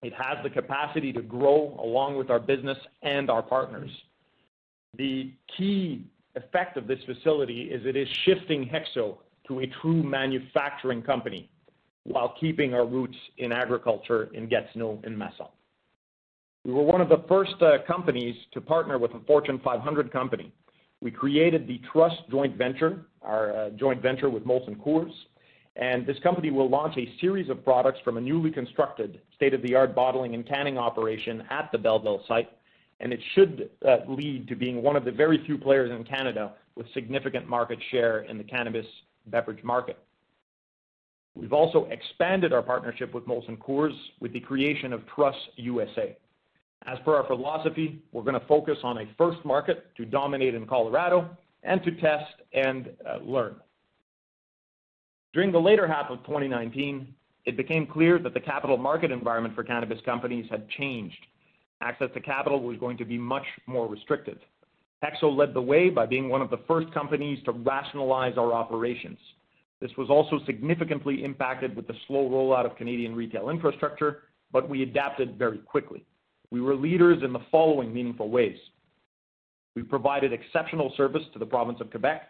It 0.02 0.14
has 0.14 0.40
the 0.42 0.50
capacity 0.50 1.14
to 1.14 1.22
grow 1.22 1.80
along 1.80 2.16
with 2.18 2.32
our 2.32 2.40
business 2.40 2.78
and 3.04 3.30
our 3.30 3.44
partners. 3.44 3.92
The 4.98 5.32
key 5.56 6.08
effect 6.36 6.76
of 6.76 6.88
this 6.88 7.04
facility 7.06 7.70
is 7.72 7.86
it 7.86 7.96
is 7.96 8.08
shifting 8.24 8.66
HEXO 8.66 9.20
to 9.48 9.60
a 9.60 9.68
true 9.80 10.02
manufacturing 10.02 11.04
company 11.04 11.52
while 12.02 12.34
keeping 12.40 12.74
our 12.74 12.88
roots 12.88 13.18
in 13.38 13.52
agriculture 13.52 14.32
in 14.34 14.50
Gatineau 14.50 15.00
and 15.04 15.16
Masson. 15.16 15.46
We 16.66 16.74
were 16.74 16.82
one 16.82 17.00
of 17.00 17.10
the 17.10 17.24
first 17.28 17.62
uh, 17.62 17.78
companies 17.86 18.36
to 18.54 18.60
partner 18.60 18.98
with 18.98 19.14
a 19.14 19.20
Fortune 19.28 19.62
500 19.64 20.12
company. 20.12 20.52
We 21.00 21.12
created 21.12 21.68
the 21.68 21.80
Truss 21.92 22.12
joint 22.32 22.58
venture, 22.58 23.06
our 23.22 23.56
uh, 23.56 23.70
joint 23.72 24.02
venture 24.02 24.32
with 24.32 24.46
Molson 24.46 24.76
Coors, 24.78 25.12
and 25.76 26.08
this 26.08 26.18
company 26.24 26.50
will 26.50 26.68
launch 26.68 26.98
a 26.98 27.08
series 27.22 27.52
of 27.52 27.64
products 27.64 28.00
from 28.04 28.18
a 28.18 28.22
newly 28.22 28.50
constructed 28.50 29.22
state-of-the-art 29.36 29.94
bottling 29.94 30.34
and 30.34 30.48
canning 30.48 30.80
operation 30.80 31.44
at 31.52 31.70
the 31.72 31.78
Belleville 31.78 32.24
site, 32.28 32.50
and 33.00 33.14
it 33.14 33.20
should 33.36 33.70
uh, 33.88 33.98
lead 34.08 34.48
to 34.48 34.56
being 34.56 34.82
one 34.82 34.96
of 34.96 35.06
the 35.06 35.12
very 35.12 35.46
few 35.46 35.60
players 35.60 35.92
in 35.92 36.04
Canada 36.04 36.54
with 36.74 36.88
significant 36.96 37.48
market 37.48 37.78
share 37.92 38.22
in 38.22 38.40
the 38.40 38.44
cannabis 38.44 38.88
beverage 39.28 39.64
market. 39.64 40.00
We've 41.36 41.54
also 41.54 41.88
expanded 41.92 42.54
our 42.54 42.64
partnership 42.64 43.14
with 43.14 43.28
Molson 43.28 43.60
Coors 43.60 43.96
with 44.20 44.34
the 44.34 44.40
creation 44.40 44.94
of 44.94 45.06
Truss 45.14 45.36
USA. 45.58 46.18
As 46.88 47.00
per 47.04 47.16
our 47.16 47.26
philosophy, 47.26 48.04
we're 48.12 48.24
going 48.24 48.40
to 48.40 48.46
focus 48.48 48.78
on 48.84 49.00
a 49.00 49.06
first 49.18 49.44
market 49.44 49.96
to 49.98 50.06
dominate 50.06 50.54
in 50.54 50.68
Colorado 50.68 51.30
and 51.64 51.84
to 51.84 51.92
test 51.92 52.34
and 52.54 52.90
uh, 53.08 53.18
learn. 53.24 53.56
During 55.34 55.52
the 55.52 55.60
later 55.60 55.88
half 55.88 56.12
of 56.12 56.20
2019, 56.20 57.14
it 57.46 57.58
became 57.58 57.88
clear 57.88 58.20
that 58.20 58.34
the 58.34 58.40
capital 58.40 58.78
market 58.78 59.12
environment 59.12 59.56
for 59.56 59.64
cannabis 59.64 60.00
companies 60.06 60.46
had 60.50 60.70
changed. 60.70 61.18
Access 61.82 62.10
to 62.14 62.22
capital 62.22 62.62
was 62.62 62.78
going 62.78 62.98
to 62.98 63.06
be 63.06 63.18
much 63.18 63.46
more 63.68 63.88
restrictive. 63.88 64.38
HEXO 65.04 65.36
led 65.36 65.54
the 65.54 65.62
way 65.62 65.90
by 65.90 66.06
being 66.06 66.30
one 66.30 66.42
of 66.42 66.50
the 66.50 66.62
first 66.68 66.92
companies 66.94 67.44
to 67.46 67.52
rationalize 67.52 68.38
our 68.38 68.54
operations. 68.54 69.20
This 69.82 69.92
was 69.98 70.10
also 70.10 70.40
significantly 70.46 71.24
impacted 71.24 71.76
with 71.76 71.86
the 71.88 71.94
slow 72.08 72.30
rollout 72.30 72.66
of 72.66 72.78
Canadian 72.78 73.14
retail 73.14 73.50
infrastructure, 73.50 74.24
but 74.52 74.70
we 74.70 74.84
adapted 74.84 75.38
very 75.38 75.58
quickly. 75.58 76.06
We 76.52 76.62
were 76.62 76.76
leaders 76.76 77.24
in 77.24 77.34
the 77.34 77.40
following 77.52 77.94
meaningful 77.94 78.30
ways. 78.30 78.58
We 79.76 79.84
provided 79.84 80.32
exceptional 80.32 80.94
service 80.96 81.24
to 81.34 81.40
the 81.40 81.46
province 81.46 81.80
of 81.82 81.92
Quebec. 81.92 82.24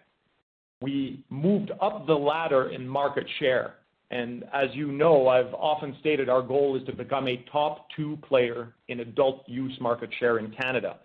We 0.82 1.24
moved 1.30 1.72
up 1.82 2.06
the 2.08 2.14
ladder 2.14 2.70
in 2.70 2.88
market 2.88 3.28
share. 3.40 3.76
And 4.12 4.44
as 4.54 4.70
you 4.74 4.92
know, 4.92 5.28
I've 5.28 5.54
often 5.54 5.96
stated 6.00 6.30
our 6.30 6.42
goal 6.42 6.76
is 6.76 6.86
to 6.88 6.94
become 6.94 7.28
a 7.28 7.44
top 7.52 7.88
two 7.96 8.18
player 8.28 8.74
in 8.88 9.00
adult 9.00 9.44
use 9.48 9.76
market 9.80 10.10
share 10.20 10.38
in 10.38 10.52
Canada. 10.52 10.98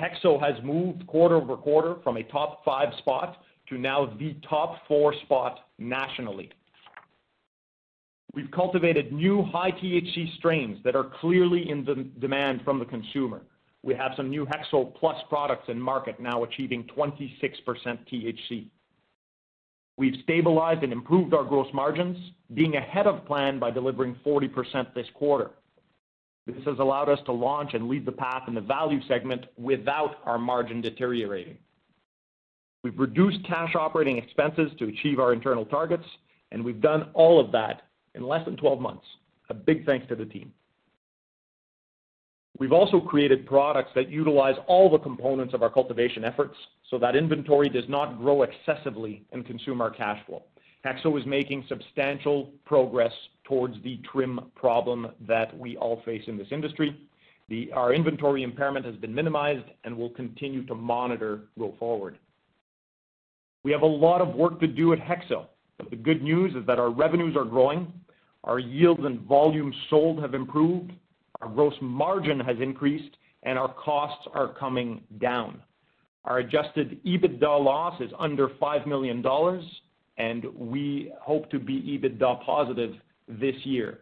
HEXO 0.00 0.38
has 0.40 0.62
moved 0.62 1.06
quarter 1.06 1.36
over 1.36 1.56
quarter 1.56 1.96
from 2.02 2.16
a 2.16 2.22
top 2.24 2.64
five 2.64 2.88
spot 2.98 3.38
to 3.68 3.78
now 3.78 4.14
the 4.18 4.36
top 4.48 4.86
four 4.86 5.14
spot 5.24 5.60
nationally. 5.78 6.50
We've 8.36 8.50
cultivated 8.50 9.12
new 9.12 9.42
high 9.44 9.72
THC 9.72 10.36
strains 10.36 10.78
that 10.84 10.94
are 10.94 11.10
clearly 11.20 11.70
in 11.70 12.12
demand 12.18 12.60
from 12.64 12.78
the 12.78 12.84
consumer. 12.84 13.40
We 13.82 13.94
have 13.94 14.12
some 14.14 14.28
new 14.28 14.44
HEXO 14.44 14.94
Plus 15.00 15.16
products 15.30 15.70
in 15.70 15.80
market 15.80 16.20
now 16.20 16.44
achieving 16.44 16.84
26% 16.94 17.30
THC. 18.12 18.66
We've 19.96 20.20
stabilized 20.22 20.82
and 20.82 20.92
improved 20.92 21.32
our 21.32 21.44
gross 21.44 21.68
margins, 21.72 22.18
being 22.52 22.76
ahead 22.76 23.06
of 23.06 23.24
plan 23.24 23.58
by 23.58 23.70
delivering 23.70 24.16
40% 24.16 24.92
this 24.92 25.06
quarter. 25.14 25.52
This 26.46 26.62
has 26.66 26.78
allowed 26.78 27.08
us 27.08 27.20
to 27.24 27.32
launch 27.32 27.72
and 27.72 27.88
lead 27.88 28.04
the 28.04 28.12
path 28.12 28.42
in 28.48 28.54
the 28.54 28.60
value 28.60 29.00
segment 29.08 29.46
without 29.56 30.16
our 30.26 30.36
margin 30.36 30.82
deteriorating. 30.82 31.56
We've 32.84 32.98
reduced 32.98 33.42
cash 33.46 33.74
operating 33.74 34.18
expenses 34.18 34.72
to 34.78 34.88
achieve 34.88 35.20
our 35.20 35.32
internal 35.32 35.64
targets, 35.64 36.04
and 36.52 36.62
we've 36.62 36.82
done 36.82 37.08
all 37.14 37.40
of 37.40 37.50
that 37.52 37.85
in 38.16 38.26
less 38.26 38.44
than 38.44 38.56
12 38.56 38.80
months. 38.80 39.04
A 39.50 39.54
big 39.54 39.86
thanks 39.86 40.08
to 40.08 40.16
the 40.16 40.24
team. 40.24 40.52
We've 42.58 42.72
also 42.72 43.00
created 43.00 43.46
products 43.46 43.90
that 43.94 44.08
utilize 44.08 44.56
all 44.66 44.90
the 44.90 44.98
components 44.98 45.52
of 45.52 45.62
our 45.62 45.70
cultivation 45.70 46.24
efforts 46.24 46.56
so 46.90 46.98
that 46.98 47.14
inventory 47.14 47.68
does 47.68 47.84
not 47.88 48.18
grow 48.18 48.42
excessively 48.42 49.24
and 49.32 49.46
consume 49.46 49.80
our 49.80 49.90
cash 49.90 50.24
flow. 50.26 50.42
HEXO 50.84 51.20
is 51.20 51.26
making 51.26 51.64
substantial 51.68 52.52
progress 52.64 53.12
towards 53.44 53.76
the 53.82 54.00
trim 54.10 54.40
problem 54.54 55.08
that 55.26 55.56
we 55.58 55.76
all 55.76 56.00
face 56.04 56.22
in 56.28 56.38
this 56.38 56.46
industry. 56.50 56.96
Our 57.74 57.92
inventory 57.92 58.42
impairment 58.42 58.86
has 58.86 58.96
been 58.96 59.14
minimized 59.14 59.66
and 59.84 59.96
will 59.96 60.10
continue 60.10 60.64
to 60.66 60.74
monitor 60.74 61.42
go 61.58 61.74
forward. 61.78 62.18
We 63.64 63.72
have 63.72 63.82
a 63.82 63.86
lot 63.86 64.20
of 64.20 64.34
work 64.34 64.60
to 64.60 64.66
do 64.66 64.92
at 64.92 64.98
HEXO, 64.98 65.46
but 65.76 65.90
the 65.90 65.96
good 65.96 66.22
news 66.22 66.54
is 66.54 66.64
that 66.66 66.78
our 66.78 66.90
revenues 66.90 67.36
are 67.36 67.44
growing, 67.44 67.92
our 68.46 68.58
yields 68.58 69.04
and 69.04 69.20
volume 69.22 69.74
sold 69.90 70.20
have 70.20 70.34
improved, 70.34 70.92
our 71.40 71.48
gross 71.48 71.74
margin 71.80 72.40
has 72.40 72.56
increased, 72.60 73.16
and 73.42 73.58
our 73.58 73.72
costs 73.74 74.26
are 74.32 74.54
coming 74.54 75.02
down. 75.20 75.60
Our 76.24 76.38
adjusted 76.38 77.00
EBITDA 77.04 77.42
loss 77.42 78.00
is 78.00 78.10
under 78.18 78.48
$5 78.48 78.86
million, 78.86 79.24
and 80.16 80.44
we 80.56 81.12
hope 81.20 81.50
to 81.50 81.58
be 81.58 81.98
EBITDA 81.98 82.44
positive 82.44 82.94
this 83.28 83.54
year. 83.64 84.00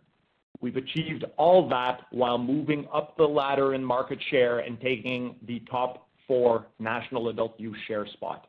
We've 0.61 0.77
achieved 0.77 1.25
all 1.37 1.69
that 1.71 2.03
while 2.11 2.39
moving 2.39 2.87
up 2.93 3.17
the 3.17 3.25
ladder 3.25 3.75
in 3.75 3.85
market 3.85 4.19
share 4.31 4.61
and 4.61 4.81
taking 4.81 5.37
the 5.47 5.61
top 5.71 6.09
four 6.27 6.67
national 6.79 7.29
adult 7.29 7.59
use 7.59 7.77
share 7.87 8.07
spot. 8.07 8.47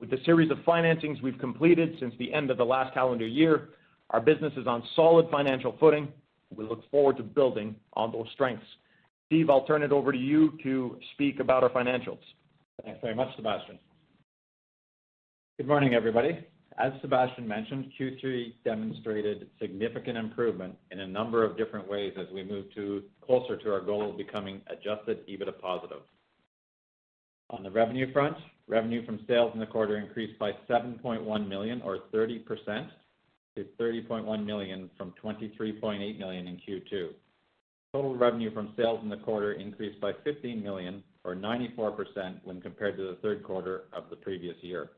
With 0.00 0.10
the 0.10 0.18
series 0.24 0.50
of 0.50 0.58
financings 0.58 1.20
we've 1.22 1.38
completed 1.38 1.96
since 2.00 2.14
the 2.18 2.32
end 2.32 2.50
of 2.50 2.56
the 2.56 2.64
last 2.64 2.94
calendar 2.94 3.26
year, 3.26 3.70
our 4.10 4.20
business 4.20 4.52
is 4.56 4.66
on 4.66 4.82
solid 4.94 5.28
financial 5.30 5.76
footing. 5.78 6.08
We 6.54 6.64
look 6.64 6.88
forward 6.90 7.16
to 7.16 7.22
building 7.22 7.74
on 7.94 8.12
those 8.12 8.26
strengths. 8.32 8.66
Steve, 9.26 9.50
I'll 9.50 9.66
turn 9.66 9.82
it 9.82 9.92
over 9.92 10.12
to 10.12 10.18
you 10.18 10.56
to 10.62 10.98
speak 11.14 11.40
about 11.40 11.64
our 11.64 11.70
financials. 11.70 12.20
Thanks 12.84 13.00
very 13.02 13.14
much, 13.14 13.34
Sebastien. 13.36 13.78
Good 15.58 15.66
morning, 15.66 15.94
everybody. 15.94 16.46
As 16.78 16.92
Sebastien 17.00 17.48
mentioned, 17.48 17.90
Q3 17.98 18.52
demonstrated 18.64 19.48
significant 19.58 20.18
improvement 20.18 20.76
in 20.90 21.00
a 21.00 21.06
number 21.06 21.42
of 21.42 21.56
different 21.56 21.88
ways 21.88 22.12
as 22.18 22.26
we 22.32 22.44
move 22.44 22.66
to 22.74 23.02
closer 23.24 23.56
to 23.56 23.72
our 23.72 23.80
goal 23.80 24.10
of 24.10 24.18
becoming 24.18 24.60
adjusted 24.66 25.26
EBITDA 25.26 25.58
positive. 25.58 26.02
On 27.48 27.62
the 27.62 27.70
revenue 27.70 28.12
front, 28.12 28.36
revenue 28.68 29.06
from 29.06 29.20
sales 29.26 29.52
in 29.54 29.60
the 29.60 29.66
quarter 29.66 29.96
increased 29.96 30.38
by 30.38 30.52
7.1 30.68 31.48
million 31.48 31.80
or 31.80 32.00
30% 32.12 32.88
to 33.56 33.64
30.1 33.80 34.44
million 34.44 34.90
from 34.96 35.12
23.8 35.22 36.18
million 36.18 36.46
in 36.46 36.56
Q2. 36.56 37.08
Total 37.92 38.14
revenue 38.14 38.52
from 38.52 38.74
sales 38.76 39.00
in 39.02 39.08
the 39.08 39.16
quarter 39.16 39.52
increased 39.54 40.00
by 40.00 40.12
15 40.24 40.62
million 40.62 41.02
or 41.24 41.34
94% 41.34 42.36
when 42.44 42.60
compared 42.60 42.96
to 42.96 43.02
the 43.02 43.18
third 43.22 43.42
quarter 43.42 43.84
of 43.92 44.04
the 44.10 44.16
previous 44.16 44.56
year. 44.60 44.90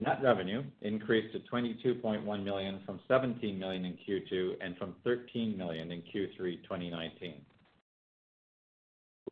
Net 0.00 0.18
revenue 0.22 0.64
increased 0.82 1.32
to 1.34 1.40
22.1 1.40 2.44
million 2.44 2.80
from 2.84 2.98
17 3.06 3.58
million 3.58 3.84
in 3.84 3.98
Q2 4.08 4.54
and 4.60 4.76
from 4.76 4.94
13 5.04 5.56
million 5.56 5.92
in 5.92 6.00
Q3 6.00 6.62
2019. 6.62 7.34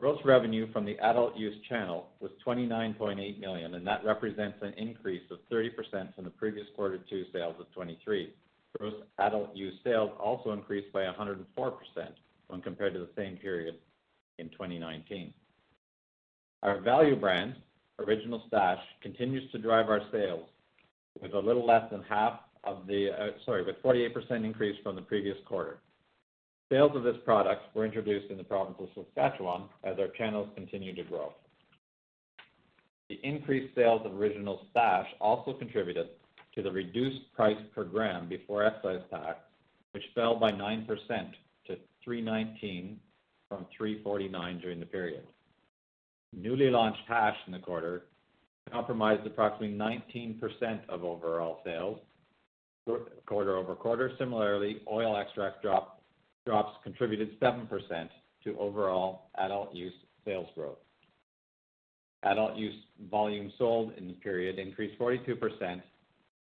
Gross 0.03 0.19
revenue 0.25 0.67
from 0.73 0.85
the 0.85 0.99
adult 0.99 1.37
use 1.37 1.55
channel 1.69 2.09
was 2.19 2.33
29.8 2.45 3.39
million, 3.39 3.75
and 3.77 3.87
that 3.87 4.05
represents 4.05 4.59
an 4.61 4.75
increase 4.77 5.23
of 5.31 5.39
30% 5.49 6.13
from 6.17 6.25
the 6.25 6.31
previous 6.31 6.67
quarter 6.75 6.99
two 7.09 7.23
sales 7.33 7.55
of 7.61 7.73
23. 7.73 8.35
Gross 8.77 8.95
adult 9.21 9.55
use 9.55 9.75
sales 9.85 10.11
also 10.19 10.51
increased 10.51 10.93
by 10.93 11.05
104% 11.05 11.45
when 12.49 12.61
compared 12.63 12.95
to 12.95 12.99
the 12.99 13.11
same 13.17 13.37
period 13.37 13.77
in 14.41 14.49
2019. 14.49 15.33
Our 16.65 16.81
value 16.81 17.15
brand, 17.15 17.55
Original 18.01 18.43
Stash, 18.49 18.81
continues 19.03 19.49
to 19.53 19.59
drive 19.59 19.89
our 19.89 20.01
sales 20.11 20.49
with 21.21 21.33
a 21.33 21.39
little 21.39 21.65
less 21.65 21.89
than 21.93 22.03
half 22.09 22.41
of 22.65 22.89
the, 22.89 23.11
uh, 23.11 23.27
sorry, 23.47 23.65
with 23.65 23.81
48% 23.85 24.45
increase 24.45 24.75
from 24.83 24.97
the 24.97 25.03
previous 25.03 25.37
quarter. 25.47 25.79
Sales 26.73 26.97
of 26.97 27.03
this 27.03 27.19
product 27.27 27.77
were 27.77 27.85
introduced 27.85 28.31
in 28.31 28.39
the 28.39 28.45
province 28.45 28.79
of 28.81 28.89
Saskatchewan 28.95 29.65
as 29.85 29.99
our 29.99 30.09
channels 30.17 30.49
continue 30.55 30.95
to 30.95 31.03
grow. 31.03 31.35
The 33.11 33.21
increased 33.23 33.75
sales 33.75 34.01
of 34.07 34.15
Original 34.19 34.59
Stash 34.71 35.07
also 35.21 35.53
contributed 35.53 36.09
to 36.55 36.63
the 36.63 36.73
reduced 36.73 37.31
price 37.35 37.59
per 37.75 37.85
gram 37.85 38.27
before 38.27 38.65
excise 38.65 39.03
tax, 39.11 39.37
which 39.91 40.03
fell 40.15 40.41
by 40.41 40.51
9% 40.51 40.87
to 41.67 41.77
319 42.03 42.99
from 43.51 43.67
349 43.77 44.59
during 44.61 44.81
the 44.81 44.87
period. 44.87 45.25
Newly 46.35 46.71
launched 46.71 47.03
hash 47.07 47.37
in 47.47 47.53
the 47.53 47.59
quarter 47.59 48.05
comprised 48.71 49.27
approximately 49.27 49.77
19% 49.77 50.41
of 50.89 51.05
overall 51.05 51.61
sales 51.67 51.99
quarter 53.27 53.59
over 53.59 53.75
quarter. 53.75 54.13
Similarly, 54.19 54.81
oil 54.91 55.19
extract 55.19 55.61
drop 55.61 56.02
drops 56.47 56.77
contributed 56.83 57.39
7% 57.41 57.69
to 58.45 58.59
overall 58.59 59.31
adult 59.39 59.75
use 59.75 59.93
sales 60.25 60.49
growth. 60.55 60.79
Adult 62.25 62.57
use 62.57 62.75
volume 63.11 63.53
sold 63.59 63.93
in 63.97 64.07
the 64.07 64.15
period 64.15 64.59
increased 64.59 64.99
42% 64.99 65.83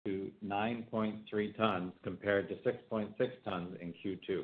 to 0.05 0.31
9.3 0.45 1.57
tons 1.57 1.93
compared 2.03 2.49
to 2.49 2.55
6.6 2.55 3.09
tons 3.45 3.77
in 3.81 3.93
Q2. 3.93 4.43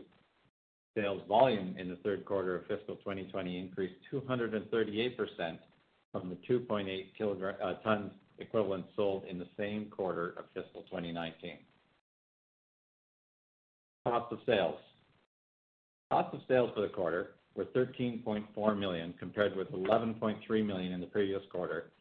Sales 0.97 1.21
volume 1.27 1.75
in 1.77 1.89
the 1.89 1.97
third 1.97 2.23
quarter 2.23 2.55
of 2.55 2.67
fiscal 2.67 2.95
2020 2.97 3.59
increased 3.59 3.95
238% 4.13 5.57
from 6.11 6.29
the 6.29 6.37
2.8 6.49 7.05
kilogram, 7.17 7.55
uh, 7.61 7.73
tons 7.83 8.11
equivalent 8.39 8.85
sold 8.95 9.25
in 9.29 9.37
the 9.37 9.47
same 9.57 9.85
quarter 9.89 10.35
of 10.37 10.45
fiscal 10.53 10.83
2019. 10.83 11.57
Cost 14.05 14.31
of 14.31 14.39
sales. 14.45 14.79
Cost 16.15 16.33
of 16.33 16.39
sales 16.47 16.71
for 16.73 16.79
the 16.79 16.87
quarter 16.87 17.31
were 17.55 17.65
13.4 17.65 18.79
million 18.79 19.13
compared 19.19 19.53
with 19.53 19.69
11.3 19.73 20.65
million 20.65 20.93
in 20.93 21.01
the 21.01 21.07
previous 21.07 21.41
quarter, 21.51 21.91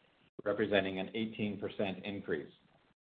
representing 0.44 1.00
an 1.00 1.10
18% 1.16 1.60
increase. 2.04 2.46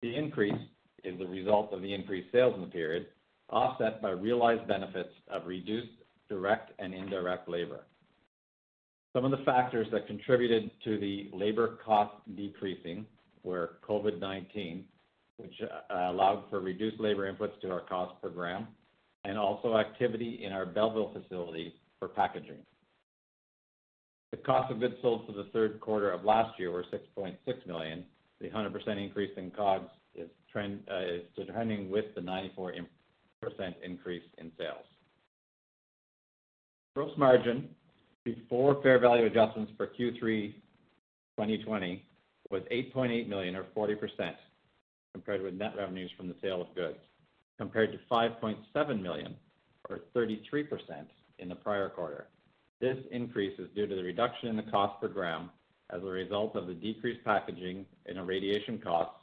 The 0.00 0.16
increase 0.16 0.62
is 1.04 1.18
the 1.18 1.26
result 1.26 1.74
of 1.74 1.82
the 1.82 1.92
increased 1.92 2.32
sales 2.32 2.54
in 2.54 2.62
the 2.62 2.68
period, 2.68 3.08
offset 3.50 4.00
by 4.00 4.12
realized 4.12 4.66
benefits 4.66 5.10
of 5.28 5.46
reduced 5.46 5.92
direct 6.30 6.72
and 6.78 6.94
indirect 6.94 7.50
labor. 7.50 7.80
Some 9.12 9.26
of 9.26 9.30
the 9.30 9.44
factors 9.44 9.86
that 9.92 10.06
contributed 10.06 10.70
to 10.84 10.98
the 10.98 11.28
labor 11.34 11.80
cost 11.84 12.14
decreasing 12.34 13.04
were 13.42 13.76
COVID-19, 13.86 14.84
which 15.36 15.52
uh, 15.60 16.10
allowed 16.10 16.44
for 16.48 16.60
reduced 16.60 16.98
labor 16.98 17.30
inputs 17.30 17.60
to 17.60 17.70
our 17.70 17.80
cost 17.80 18.14
per 18.22 18.30
gram, 18.30 18.68
and 19.24 19.38
also 19.38 19.76
activity 19.76 20.40
in 20.44 20.52
our 20.52 20.66
Belleville 20.66 21.12
facility 21.12 21.74
for 21.98 22.08
packaging. 22.08 22.58
The 24.30 24.38
cost 24.38 24.72
of 24.72 24.80
goods 24.80 24.94
sold 25.00 25.26
for 25.26 25.32
the 25.32 25.48
third 25.52 25.80
quarter 25.80 26.10
of 26.10 26.24
last 26.24 26.58
year 26.58 26.70
were 26.70 26.84
6.6 26.92 27.36
million. 27.66 28.04
The 28.40 28.48
100% 28.48 29.02
increase 29.02 29.30
in 29.36 29.50
COGS 29.52 29.90
is 30.14 30.28
uh, 30.56 31.42
trending 31.52 31.90
with 31.90 32.06
the 32.14 32.20
94% 32.20 32.84
increase 33.84 34.22
in 34.38 34.50
sales. 34.58 34.84
Gross 36.94 37.16
margin 37.16 37.68
before 38.24 38.82
fair 38.82 38.98
value 38.98 39.26
adjustments 39.26 39.72
for 39.76 39.86
Q3 39.86 40.54
2020 41.36 42.04
was 42.50 42.62
8.8 42.72 43.28
million 43.28 43.56
or 43.56 43.64
40%, 43.76 43.96
compared 45.12 45.42
with 45.42 45.54
net 45.54 45.74
revenues 45.76 46.10
from 46.16 46.28
the 46.28 46.36
sale 46.42 46.62
of 46.62 46.74
goods, 46.74 46.98
compared 47.58 47.92
to 47.92 47.98
5.7 48.10 49.02
million 49.02 49.34
or 49.88 50.00
33% 50.14 50.66
in 51.38 51.48
the 51.48 51.54
prior 51.54 51.88
quarter. 51.88 52.28
This 52.80 52.98
increase 53.10 53.58
is 53.58 53.68
due 53.74 53.86
to 53.86 53.94
the 53.94 54.02
reduction 54.02 54.48
in 54.48 54.56
the 54.56 54.62
cost 54.64 55.00
per 55.00 55.08
gram 55.08 55.50
as 55.90 56.02
a 56.02 56.06
result 56.06 56.56
of 56.56 56.66
the 56.66 56.74
decreased 56.74 57.24
packaging 57.24 57.86
and 58.06 58.18
irradiation 58.18 58.78
costs, 58.78 59.14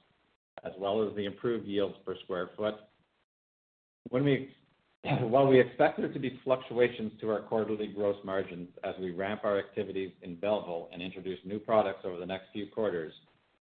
as 0.64 0.72
well 0.78 1.08
as 1.08 1.16
the 1.16 1.26
improved 1.26 1.68
yields 1.68 1.96
per 2.06 2.16
square 2.24 2.52
foot. 2.56 2.76
While 4.10 5.48
we 5.48 5.60
expect 5.60 5.98
there 5.98 6.12
to 6.12 6.20
be 6.20 6.40
fluctuations 6.44 7.14
to 7.22 7.30
our 7.32 7.42
quarterly 7.42 7.88
gross 7.88 8.18
margins 8.24 8.70
as 8.84 8.94
we 9.00 9.12
ramp 9.12 9.42
our 9.44 9.58
activities 9.58 10.12
in 10.22 10.36
Belleville 10.36 10.90
and 10.94 11.02
introduce 11.02 11.40
new 11.44 11.60
products 11.60 12.02
over 12.06 12.18
the 12.18 12.26
next 12.26 12.46
few 12.54 12.68
quarters, 12.68 13.14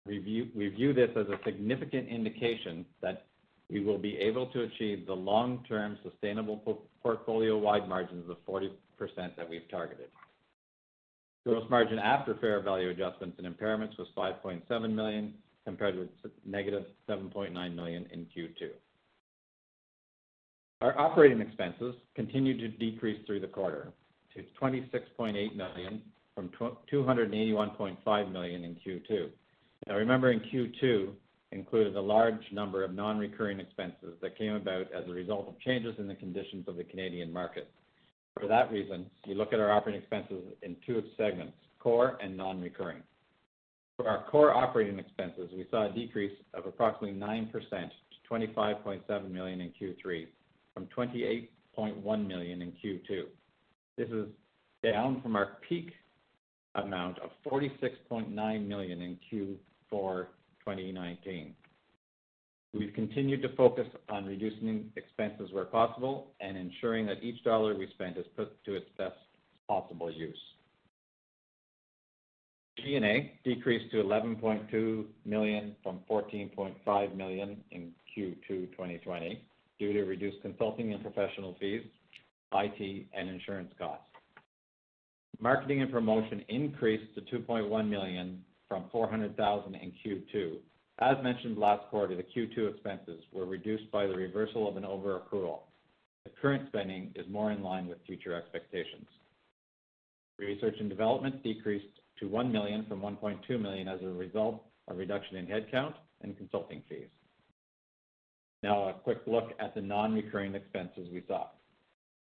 we 0.06 0.20
view 0.20 0.94
this 0.94 1.10
as 1.16 1.28
a 1.28 1.40
significant 1.46 2.08
indication 2.08 2.86
that 3.02 3.26
we 3.70 3.82
will 3.84 3.98
be 3.98 4.18
able 4.18 4.48
to 4.48 4.64
achieve 4.64 5.06
the 5.06 5.14
long-term 5.14 5.98
sustainable 6.04 6.82
portfolio-wide 7.04 7.88
margins 7.90 8.30
of 8.30 8.38
40% 8.46 8.72
that 9.36 9.50
we've 9.50 9.70
targeted. 9.70 10.08
Gross 11.46 11.70
margin 11.70 12.00
after 12.00 12.36
fair 12.36 12.62
value 12.62 12.90
adjustments 12.90 13.38
and 13.42 13.48
impairments 13.48 13.98
was 13.98 14.08
5.7 14.18 14.94
million, 14.94 15.34
compared 15.66 15.98
with 15.98 16.10
negative 16.46 16.86
7.9 17.10 17.76
million 17.76 18.06
in 18.12 18.26
Q2. 18.26 18.70
Our 20.82 20.98
operating 20.98 21.42
expenses 21.42 21.96
continued 22.16 22.60
to 22.60 22.68
decrease 22.70 23.26
through 23.26 23.40
the 23.42 23.48
quarter 23.48 23.92
to 24.36 24.44
26.8 24.62 25.56
million 25.56 26.02
from 26.36 26.50
281.5 26.92 28.32
million 28.32 28.64
in 28.64 28.76
Q2. 28.76 29.30
Now 29.88 29.96
remember, 29.96 30.32
in 30.32 30.40
Q2 30.40 31.10
included 31.52 31.96
a 31.96 32.02
large 32.02 32.42
number 32.52 32.84
of 32.84 32.94
non-recurring 32.94 33.60
expenses 33.60 34.16
that 34.22 34.38
came 34.38 34.54
about 34.54 34.92
as 34.92 35.08
a 35.08 35.12
result 35.12 35.48
of 35.48 35.60
changes 35.60 35.96
in 35.98 36.08
the 36.08 36.16
conditions 36.16 36.68
of 36.68 36.76
the 36.76 36.84
Canadian 36.84 37.32
market. 37.32 37.70
For 38.40 38.48
that 38.48 38.72
reason, 38.72 39.10
we 39.28 39.34
look 39.34 39.54
at 39.54 39.60
our 39.60 39.72
operating 39.72 40.02
expenses 40.02 40.44
in 40.62 40.76
two 40.86 41.02
segments, 41.18 41.54
core 41.80 42.18
and 42.22 42.36
non-recurring. 42.36 43.02
For 43.96 44.08
our 44.08 44.26
core 44.30 44.54
operating 44.54 45.00
expenses, 45.00 45.50
we 45.52 45.66
saw 45.72 45.90
a 45.90 45.94
decrease 45.94 46.38
of 46.54 46.68
approximately 46.68 47.18
9% 47.20 47.52
to 47.52 47.90
25.7 48.30 49.32
million 49.32 49.62
in 49.62 49.72
Q3 49.82 50.28
from 50.74 50.88
28.1 50.96 52.28
million 52.28 52.62
in 52.62 52.74
Q2. 52.74 53.24
This 53.98 54.10
is 54.10 54.28
down 54.84 55.22
from 55.22 55.36
our 55.36 55.58
peak 55.68 55.94
amount 56.76 57.18
of 57.20 57.32
46.9 57.52 58.68
million 58.68 59.02
in 59.02 59.18
Q4 59.92 60.28
2019. 60.68 61.56
We've 62.74 62.94
continued 62.94 63.42
to 63.44 63.56
focus 63.56 63.88
on 64.10 64.26
reducing 64.26 64.92
expenses 64.98 65.50
where 65.54 65.64
possible 65.64 66.34
and 66.42 66.58
ensuring 66.58 67.06
that 67.06 67.24
each 67.24 67.42
dollar 67.46 67.74
we 67.74 67.88
spend 67.94 68.18
is 68.18 68.26
put 68.36 68.62
to 68.66 68.76
its 68.76 68.88
best 68.98 69.16
possible 69.70 70.12
use. 70.12 70.38
G&A 72.80 73.40
decreased 73.46 73.90
to 73.92 74.04
11.2 74.04 75.06
million 75.26 75.76
from 75.82 76.00
14.5 76.10 77.16
million 77.16 77.64
in 77.72 77.92
Q2 78.16 78.72
2020 78.72 79.42
due 79.80 79.94
to 79.94 80.04
reduced 80.04 80.42
consulting 80.42 80.94
and 80.94 81.02
professional 81.02 81.56
fees, 81.62 81.84
IT, 82.54 83.06
and 83.14 83.30
insurance 83.30 83.72
costs. 83.80 84.04
Marketing 85.40 85.82
and 85.82 85.92
promotion 85.92 86.44
increased 86.50 87.16
to 87.16 87.22
2.1 87.22 87.88
million 87.88 88.44
from 88.68 88.86
400,000 88.92 89.76
in 89.76 89.92
Q2. 90.06 90.58
As 91.00 91.16
mentioned 91.24 91.58
last 91.58 91.88
quarter, 91.90 92.16
the 92.16 92.24
Q2 92.24 92.74
expenses 92.74 93.24
were 93.32 93.46
reduced 93.46 93.90
by 93.92 94.08
the 94.08 94.16
reversal 94.16 94.68
of 94.68 94.78
an 94.78 94.86
over-accrual. 94.86 95.60
The 96.26 96.32
current 96.42 96.68
spending 96.68 97.12
is 97.16 97.26
more 97.30 97.52
in 97.52 97.64
line 97.64 97.88
with 97.88 98.00
future 98.06 98.36
expectations. 98.36 99.08
Research 100.40 100.76
and 100.80 100.90
development 100.90 101.44
decreased 101.44 101.86
to 102.20 102.28
1 102.28 102.52
million 102.52 102.86
from 102.88 103.02
1.2 103.02 103.62
million 103.62 103.88
as 103.88 104.02
a 104.02 104.08
result 104.08 104.64
of 104.88 104.98
reduction 104.98 105.38
in 105.38 105.46
headcount 105.46 105.94
and 106.22 106.38
consulting 106.38 106.82
fees. 106.90 107.08
Now 108.64 108.90
a 108.90 108.94
quick 108.94 109.20
look 109.28 109.52
at 109.60 109.76
the 109.76 109.82
non-recurring 109.82 110.56
expenses 110.56 111.08
we 111.12 111.24
saw. 111.28 111.48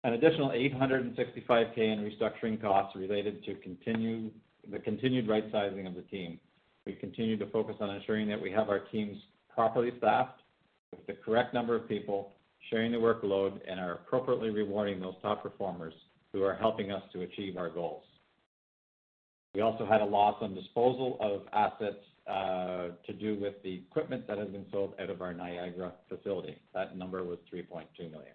An 0.02 0.14
additional 0.14 0.50
865k 0.50 1.78
in 1.78 2.10
restructuring 2.10 2.60
costs 2.60 2.96
related 2.96 3.42
to 3.44 3.54
the 4.70 4.78
continued 4.78 5.28
right-sizing 5.28 5.86
of 5.86 5.94
the 5.94 6.02
team. 6.02 6.38
We 6.86 6.92
continue 6.92 7.36
to 7.38 7.46
focus 7.46 7.76
on 7.80 7.90
ensuring 7.90 8.28
that 8.28 8.40
we 8.40 8.50
have 8.52 8.68
our 8.68 8.80
teams 8.80 9.16
properly 9.52 9.92
staffed 9.98 10.40
with 10.90 11.06
the 11.06 11.14
correct 11.14 11.54
number 11.54 11.74
of 11.74 11.88
people, 11.88 12.32
sharing 12.70 12.92
the 12.92 12.98
workload, 12.98 13.60
and 13.68 13.80
are 13.80 13.92
appropriately 13.92 14.50
rewarding 14.50 15.00
those 15.00 15.14
top 15.22 15.42
performers 15.42 15.94
who 16.32 16.42
are 16.42 16.54
helping 16.54 16.90
us 16.90 17.02
to 17.12 17.22
achieve 17.22 17.56
our 17.56 17.70
goals. 17.70 18.02
We 19.54 19.60
also 19.60 19.86
had 19.86 20.00
a 20.00 20.04
loss 20.04 20.36
on 20.40 20.54
disposal 20.54 21.16
of 21.20 21.42
assets 21.52 22.02
uh, 22.26 22.88
to 23.06 23.12
do 23.12 23.38
with 23.40 23.54
the 23.62 23.74
equipment 23.74 24.26
that 24.26 24.38
has 24.38 24.48
been 24.48 24.66
sold 24.72 24.94
out 25.00 25.10
of 25.10 25.22
our 25.22 25.32
Niagara 25.32 25.92
facility. 26.08 26.58
That 26.74 26.96
number 26.96 27.22
was 27.22 27.38
3.2 27.52 28.10
million. 28.10 28.34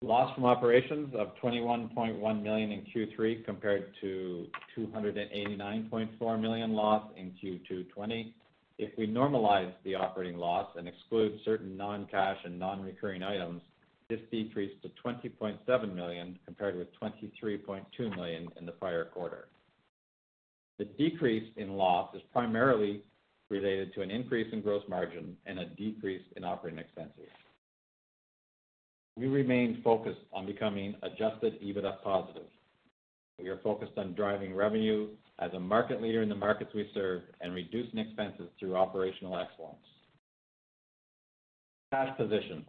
Loss 0.00 0.36
from 0.36 0.44
operations 0.44 1.12
of 1.16 1.34
21.1 1.42 2.42
million 2.42 2.70
in 2.70 2.86
Q3 2.94 3.44
compared 3.44 3.92
to 4.00 4.46
289.4 4.78 6.40
million 6.40 6.72
loss 6.72 7.10
in 7.16 7.32
Q2 7.42 7.90
20. 7.90 8.32
If 8.78 8.96
we 8.96 9.08
normalize 9.08 9.72
the 9.84 9.96
operating 9.96 10.36
loss 10.36 10.68
and 10.76 10.86
exclude 10.86 11.40
certain 11.44 11.76
non-cash 11.76 12.36
and 12.44 12.56
non-recurring 12.56 13.24
items, 13.24 13.60
this 14.08 14.20
decreased 14.30 14.80
to 14.82 14.90
20.7 15.04 15.94
million 15.94 16.38
compared 16.44 16.76
with 16.76 16.86
23.2 17.02 18.16
million 18.16 18.48
in 18.56 18.66
the 18.66 18.72
prior 18.72 19.06
quarter. 19.06 19.48
The 20.78 20.84
decrease 20.84 21.50
in 21.56 21.72
loss 21.72 22.14
is 22.14 22.22
primarily 22.32 23.02
related 23.50 23.92
to 23.94 24.02
an 24.02 24.12
increase 24.12 24.52
in 24.52 24.60
gross 24.60 24.84
margin 24.88 25.36
and 25.44 25.58
a 25.58 25.64
decrease 25.64 26.22
in 26.36 26.44
operating 26.44 26.78
expenses. 26.78 27.28
We 29.18 29.26
remain 29.26 29.80
focused 29.82 30.20
on 30.32 30.46
becoming 30.46 30.94
adjusted 31.02 31.60
EBITDA 31.60 32.02
positive. 32.04 32.46
We 33.38 33.48
are 33.48 33.58
focused 33.58 33.96
on 33.96 34.14
driving 34.14 34.54
revenue 34.54 35.08
as 35.40 35.52
a 35.54 35.60
market 35.60 36.00
leader 36.00 36.22
in 36.22 36.28
the 36.28 36.34
markets 36.34 36.70
we 36.74 36.88
serve 36.94 37.22
and 37.40 37.54
reducing 37.54 37.98
expenses 37.98 38.48
through 38.58 38.76
operational 38.76 39.36
excellence. 39.36 39.76
Cash 41.92 42.16
position. 42.16 42.64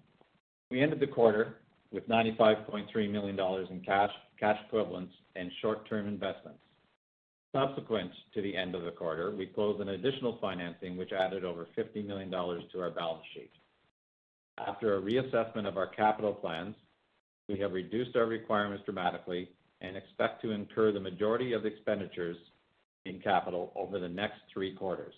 We 0.71 0.81
ended 0.81 0.99
the 0.99 1.07
quarter 1.07 1.57
with 1.91 2.07
95.3 2.07 3.11
million 3.11 3.35
dollars 3.35 3.67
in 3.69 3.81
cash 3.81 4.11
cash 4.39 4.57
equivalents, 4.67 5.13
and 5.35 5.51
short-term 5.61 6.07
investments. 6.07 6.59
Subsequent 7.53 8.11
to 8.33 8.41
the 8.41 8.55
end 8.55 8.75
of 8.75 8.83
the 8.83 8.91
quarter, 8.91 9.35
we 9.35 9.47
closed 9.47 9.81
an 9.81 9.89
additional 9.89 10.37
financing 10.39 10.97
which 10.97 11.11
added 11.11 11.43
over 11.43 11.67
50 11.75 12.01
million 12.03 12.29
dollars 12.29 12.63
to 12.71 12.79
our 12.81 12.91
balance 12.91 13.23
sheet. 13.33 13.51
After 14.67 14.97
a 14.97 15.01
reassessment 15.01 15.67
of 15.67 15.77
our 15.77 15.87
capital 15.87 16.33
plans, 16.33 16.75
we 17.47 17.57
have 17.59 17.73
reduced 17.73 18.15
our 18.15 18.25
requirements 18.25 18.83
dramatically 18.85 19.49
and 19.81 19.95
expect 19.95 20.41
to 20.41 20.51
incur 20.51 20.91
the 20.91 20.99
majority 20.99 21.53
of 21.53 21.65
expenditures 21.65 22.37
in 23.05 23.19
capital 23.19 23.71
over 23.75 23.99
the 23.99 24.09
next 24.09 24.39
three 24.53 24.75
quarters. 24.75 25.13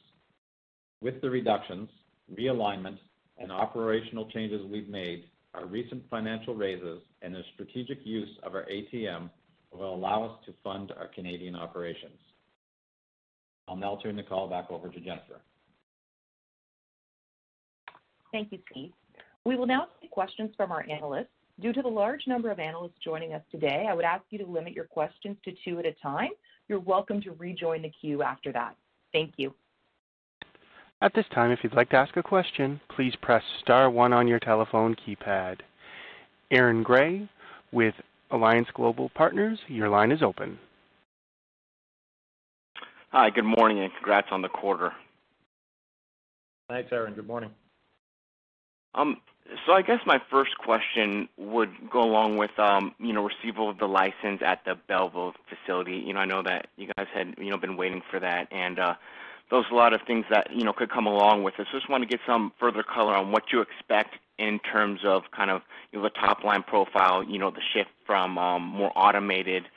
With 1.02 1.20
the 1.22 1.30
reductions, 1.30 1.90
realignment, 2.40 2.98
and 3.38 3.52
operational 3.52 4.30
changes 4.30 4.62
we've 4.72 4.90
made, 4.90 5.26
our 5.54 5.66
recent 5.66 6.04
financial 6.10 6.56
raises 6.56 7.02
and 7.22 7.34
the 7.34 7.42
strategic 7.54 8.00
use 8.06 8.30
of 8.44 8.54
our 8.54 8.66
ATM 8.66 9.30
will 9.72 9.96
allow 9.96 10.26
us 10.26 10.46
to 10.46 10.54
fund 10.64 10.94
our 10.98 11.08
Canadian 11.08 11.56
operations. 11.56 12.20
I'll 13.68 13.76
now 13.76 14.00
turn 14.04 14.16
the 14.16 14.24
call 14.24 14.48
back 14.48 14.70
over 14.70 14.90
to 14.90 15.00
Jennifer. 15.00 15.42
Thank 18.32 18.52
you, 18.52 18.60
Steve. 18.72 18.92
We 19.46 19.56
will 19.56 19.66
now 19.66 19.88
take 20.00 20.12
questions 20.12 20.52
from 20.56 20.72
our 20.72 20.86
analysts. 20.90 21.28
Due 21.60 21.74
to 21.74 21.82
the 21.82 21.88
large 21.88 22.28
number 22.28 22.52
of 22.52 22.60
analysts 22.60 22.98
joining 23.04 23.34
us 23.34 23.42
today, 23.52 23.88
I 23.90 23.94
would 23.94 24.06
ask 24.06 24.24
you 24.30 24.38
to 24.40 24.46
limit 24.46 24.74
your 24.74 24.86
questions 24.86 25.38
to 25.46 25.52
two 25.66 25.80
at 25.80 25.86
a 25.86 25.94
time. 25.94 26.30
You're 26.68 26.80
welcome 26.80 27.22
to 27.22 27.32
rejoin 27.34 27.82
the 27.82 27.92
queue 28.02 28.22
after 28.24 28.52
that. 28.52 28.76
Thank 29.12 29.34
you. 29.38 29.54
At 31.02 31.14
this 31.16 31.26
time, 31.34 31.52
if 31.52 31.60
you'd 31.64 31.74
like 31.76 31.90
to 31.90 31.98
ask 31.98 32.16
a 32.18 32.24
question, 32.24 32.80
please 32.96 33.14
press 33.22 33.44
star 33.62 33.90
one 33.90 34.14
on 34.14 34.28
your 34.28 34.40
telephone 34.40 34.96
keypad. 34.96 35.58
Aaron 36.52 36.84
Grey 36.84 37.28
with 37.72 37.96
Alliance 38.30 38.68
Global 38.76 39.10
Partners, 39.10 39.60
your 39.68 39.90
line 39.90 40.12
is 40.12 40.22
open. 40.22 40.60
Hi, 43.10 43.30
good 43.30 43.44
morning, 43.44 43.80
and 43.80 43.92
congrats 43.96 44.28
on 44.32 44.42
the 44.42 44.50
quarter. 44.50 44.92
Thanks, 46.70 46.90
Aaron. 46.92 47.14
Good 47.14 47.28
morning. 47.28 47.50
Um, 48.94 49.18
so 49.66 49.74
I 49.74 49.82
guess 49.82 50.00
my 50.06 50.20
first 50.30 50.58
question 50.58 51.28
would 51.38 51.90
go 51.90 52.02
along 52.02 52.38
with, 52.38 52.58
um, 52.60 52.96
you 53.00 53.14
know, 53.14 53.28
receival 53.28 53.70
of 53.70 53.78
the 53.78 53.88
license 53.88 54.42
at 54.46 54.64
the 54.66 54.76
Belleville 54.88 55.34
facility. 55.50 56.04
You 56.06 56.14
know, 56.14 56.20
I 56.20 56.26
know 56.26 56.42
that 56.44 56.68
you 56.78 56.88
guys 56.98 57.08
had, 57.14 57.36
you 57.38 57.50
know, 57.50 57.58
been 57.58 57.78
waiting 57.78 58.02
for 58.10 58.20
that, 58.20 58.48
and 58.52 58.80
uh, 58.80 58.96
there's 59.50 59.66
a 59.72 59.76
lot 59.76 59.94
of 59.94 60.02
things 60.08 60.26
that, 60.30 60.48
you 60.56 60.64
know, 60.64 60.74
could 60.74 60.90
come 60.90 61.06
along 61.06 61.44
with 61.44 61.58
this. 61.58 61.68
Just 61.72 61.90
want 61.90 62.04
to 62.04 62.08
get 62.08 62.22
some 62.26 62.54
further 62.60 62.84
color 62.84 63.14
on 63.14 63.32
what 63.32 63.52
you 63.52 63.62
expect 63.62 64.16
in 64.38 64.60
terms 64.60 65.02
of 65.06 65.24
kind 65.36 65.52
of, 65.52 65.62
you 65.92 66.00
know, 66.00 66.04
the 66.04 66.10
top-line 66.10 66.64
profile, 66.64 67.24
you 67.24 67.38
know, 67.38 67.52
the 67.52 67.62
shift 67.74 67.90
from 68.06 68.38
um, 68.38 68.64
more 68.64 68.92
automated, 68.96 69.68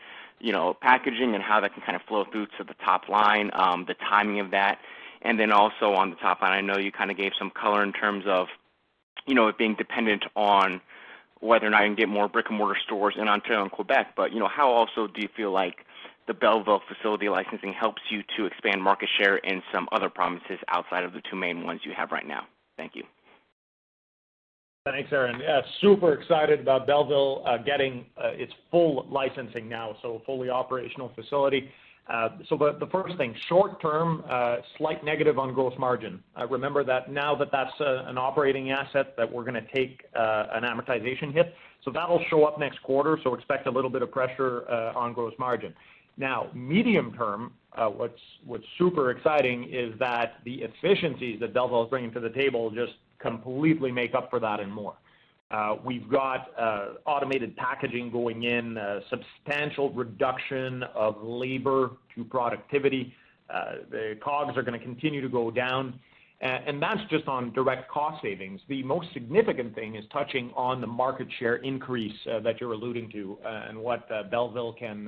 you 0.41 0.53
know, 0.53 0.75
packaging 0.81 1.35
and 1.35 1.43
how 1.43 1.61
that 1.61 1.75
can 1.75 1.83
kind 1.83 1.97
of 1.97 2.03
flow 2.03 2.25
through 2.31 2.47
to 2.59 2.65
the 2.65 2.75
top 2.85 3.09
line, 3.09 3.51
um, 3.55 3.85
the 3.87 3.95
timing 3.95 4.41
of 4.41 4.53
that. 4.53 4.79
And 5.23 5.41
then 5.41 5.51
also 5.53 5.95
on 5.95 6.11
the 6.11 6.17
top 6.17 6.41
line, 6.43 6.53
I 6.53 6.61
know 6.61 6.79
you 6.79 6.93
kind 6.93 7.11
of 7.11 7.17
gave 7.17 7.33
some 7.39 7.51
color 7.51 7.83
in 7.83 7.93
terms 7.93 8.25
of, 8.27 8.47
you 9.27 9.35
know, 9.35 9.49
it 9.49 9.59
being 9.59 9.75
dependent 9.75 10.25
on 10.37 10.81
whether 11.41 11.67
or 11.67 11.71
not 11.71 11.83
you 11.83 11.89
can 11.89 11.97
get 11.97 12.09
more 12.09 12.29
brick-and-mortar 12.29 12.79
stores 12.85 13.15
in 13.19 13.29
Ontario 13.29 13.63
and 13.63 13.71
Quebec. 13.71 14.15
But, 14.17 14.33
you 14.33 14.41
know, 14.41 14.49
how 14.49 14.71
also 14.71 15.07
do 15.07 15.21
you 15.21 15.29
feel 15.37 15.51
like 15.53 15.77
the 16.27 16.35
Belleville 16.35 16.81
facility 16.89 17.29
licensing 17.29 17.73
helps 17.73 18.03
you 18.11 18.23
to 18.37 18.47
expand 18.47 18.83
market 18.83 19.11
share 19.19 19.37
in 19.39 19.63
some 19.73 19.89
other 19.93 20.09
provinces 20.09 20.59
outside 20.69 21.05
of 21.05 21.13
the 21.13 21.21
two 21.31 21.37
main 21.37 21.65
ones 21.65 21.81
you 21.85 21.93
have 21.97 22.13
right 22.13 22.27
now? 22.27 22.47
Thank 22.77 22.97
you. 22.97 23.05
Thanks, 24.87 25.11
Aaron. 25.13 25.41
Yeah, 25.41 25.63
super 25.81 26.13
excited 26.13 26.61
about 26.61 26.87
Belleville 26.87 27.43
uh, 27.47 27.57
getting 27.57 28.05
uh, 28.23 28.29
its 28.33 28.53
full 28.71 29.07
licensing 29.11 29.67
now, 29.67 29.97
so 30.03 30.21
fully 30.27 30.51
operational 30.51 31.11
facility. 31.15 31.71
Uh, 32.07 32.29
so 32.49 32.57
the, 32.57 32.87
first 32.93 33.17
thing, 33.17 33.35
short 33.49 33.81
term, 33.81 34.23
uh, 34.29 34.57
slight 34.77 35.03
negative 35.05 35.39
on 35.39 35.55
gross 35.55 35.73
margin. 35.79 36.23
Uh, 36.39 36.47
remember 36.47 36.85
that 36.85 37.11
now 37.11 37.35
that 37.35 37.51
that's 37.51 37.73
an 37.81 38.19
operating 38.19 38.71
asset 38.71 39.17
that 39.17 39.31
we're 39.31 39.45
going 39.45 39.55
to 39.55 39.73
take 39.73 40.05
an 40.15 40.65
amortization 40.65 41.33
hit. 41.33 41.55
So 41.83 41.91
that'll 41.91 42.23
show 42.29 42.45
up 42.45 42.59
next 42.59 42.83
quarter, 42.83 43.19
so 43.23 43.35
expect 43.35 43.67
a 43.67 43.71
little 43.71 43.91
bit 43.91 44.03
of 44.03 44.11
pressure 44.11 44.69
on 44.95 45.13
gross 45.13 45.35
margin. 45.39 45.75
Now, 46.17 46.49
medium 46.55 47.13
term, 47.15 47.53
what's, 47.77 48.21
super 48.79 49.11
exciting 49.11 49.65
is 49.73 49.99
that 49.99 50.41
the 50.45 50.63
efficiencies 50.63 51.41
that 51.41 51.55
Belleville 51.55 51.85
is 51.85 51.91
bringing 51.91 52.13
to 52.13 52.21
the 52.21 52.31
table 52.31 52.71
just 52.71 52.93
completely 53.19 53.91
make 53.91 54.15
up 54.15 54.29
for 54.29 54.41
that 54.41 54.61
and 54.61 54.73
more. 54.73 54.95
Uh, 55.51 55.77
we've 55.85 56.09
got 56.09 56.49
uh, 56.59 56.95
automated 57.07 57.57
packaging 57.57 58.11
going 58.11 58.45
in, 58.45 58.79
uh, 58.79 59.01
substantial 59.11 59.93
reduction 59.93 60.83
of 60.95 61.17
labor 61.23 61.91
to 62.15 62.25
productivity. 62.25 63.15
The 63.91 64.17
COGS 64.23 64.57
are 64.57 64.63
going 64.63 64.79
to 64.79 64.85
continue 64.85 65.21
to 65.21 65.29
go 65.29 65.51
down, 65.51 66.01
and 66.41 66.83
that's 66.83 67.01
just 67.11 67.29
on 67.29 67.53
direct 67.53 67.89
cost 67.91 68.21
savings. 68.23 68.61
The 68.69 68.83
most 68.83 69.09
significant 69.13 69.75
thing 69.75 69.95
is 69.95 70.05
touching 70.13 70.51
on 70.57 70.81
the 70.81 70.87
market 70.87 71.29
share 71.39 71.57
increase 71.57 72.17
that 72.25 72.61
you're 72.61 72.73
alluding 72.73 73.11
to, 73.13 73.39
and 73.45 73.79
what 73.79 74.09
Belleville 74.31 74.73
can, 74.73 75.07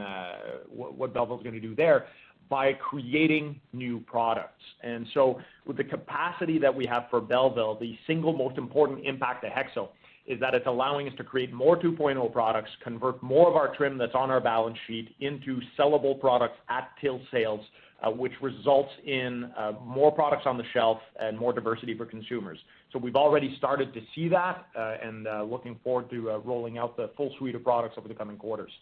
what 0.70 1.12
Belleville 1.12 1.38
is 1.38 1.42
going 1.42 1.54
to 1.54 1.60
do 1.60 1.74
there 1.74 2.06
by 2.48 2.72
creating 2.74 3.60
new 3.72 4.00
products. 4.00 4.62
And 4.82 5.06
so 5.14 5.40
with 5.66 5.76
the 5.78 5.84
capacity 5.84 6.58
that 6.58 6.72
we 6.72 6.86
have 6.86 7.06
for 7.10 7.20
Belleville, 7.20 7.76
the 7.80 7.98
single 8.06 8.32
most 8.32 8.58
important 8.58 9.04
impact 9.04 9.44
to 9.44 9.50
HEXO 9.50 9.88
is 10.26 10.40
that 10.40 10.54
it's 10.54 10.66
allowing 10.66 11.08
us 11.08 11.14
to 11.16 11.24
create 11.24 11.52
more 11.52 11.76
2.0 11.76 12.32
products, 12.32 12.70
convert 12.82 13.22
more 13.22 13.48
of 13.48 13.56
our 13.56 13.74
trim 13.76 13.96
that's 13.96 14.14
on 14.14 14.30
our 14.30 14.40
balance 14.40 14.76
sheet 14.86 15.14
into 15.20 15.60
sellable 15.78 16.18
products 16.18 16.58
at 16.68 16.90
till 17.00 17.20
sales, 17.30 17.60
uh, 18.02 18.10
which 18.10 18.32
results 18.42 18.90
in 19.04 19.50
uh, 19.56 19.72
more 19.84 20.10
products 20.10 20.42
on 20.46 20.58
the 20.58 20.64
shelf 20.72 20.98
and 21.20 21.38
more 21.38 21.52
diversity 21.52 21.96
for 21.96 22.04
consumers. 22.04 22.58
So 22.92 22.98
we've 22.98 23.16
already 23.16 23.54
started 23.56 23.94
to 23.94 24.00
see 24.14 24.28
that 24.28 24.66
uh, 24.76 24.96
and 25.02 25.26
uh, 25.26 25.42
looking 25.44 25.78
forward 25.84 26.10
to 26.10 26.32
uh, 26.32 26.38
rolling 26.38 26.78
out 26.78 26.96
the 26.96 27.10
full 27.16 27.32
suite 27.38 27.54
of 27.54 27.62
products 27.62 27.94
over 27.96 28.08
the 28.08 28.14
coming 28.14 28.36
quarters. 28.36 28.72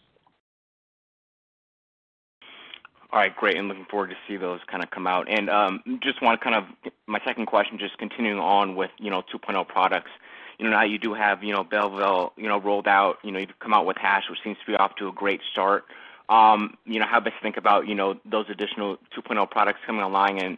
All 3.11 3.19
right, 3.19 3.33
great, 3.33 3.55
and 3.55 3.69
looking 3.69 3.85
forward 3.89 4.09
to 4.09 4.15
see 4.27 4.35
those 4.35 4.59
kind 4.69 4.83
of 4.83 4.89
come 4.91 5.07
out. 5.07 5.31
And 5.31 5.49
um, 5.49 5.81
just 6.03 6.21
want 6.21 6.39
to 6.39 6.43
kind 6.43 6.55
of 6.55 6.91
my 7.07 7.19
second 7.25 7.45
question, 7.45 7.77
just 7.79 7.97
continuing 7.97 8.39
on 8.39 8.75
with 8.75 8.89
you 8.99 9.09
know 9.09 9.21
2.0 9.33 9.67
products. 9.69 10.11
You 10.57 10.65
know 10.65 10.71
now 10.71 10.83
you 10.83 10.97
do 10.97 11.13
have 11.13 11.43
you 11.43 11.53
know 11.53 11.63
Belleville 11.63 12.33
you 12.37 12.47
know 12.47 12.59
rolled 12.59 12.87
out. 12.87 13.17
You 13.23 13.31
know 13.31 13.39
you've 13.39 13.59
come 13.59 13.73
out 13.73 13.85
with 13.85 13.97
Hash, 13.97 14.23
which 14.29 14.39
seems 14.43 14.57
to 14.65 14.71
be 14.71 14.75
off 14.75 14.95
to 14.97 15.07
a 15.07 15.11
great 15.11 15.41
start. 15.51 15.85
Um, 16.29 16.77
you 16.85 16.99
know 16.99 17.05
how 17.05 17.19
best 17.19 17.35
to 17.37 17.41
think 17.41 17.57
about 17.57 17.87
you 17.87 17.95
know 17.95 18.15
those 18.25 18.45
additional 18.49 18.97
2.0 19.15 19.49
products 19.51 19.79
coming 19.85 20.01
online 20.01 20.39
and 20.39 20.57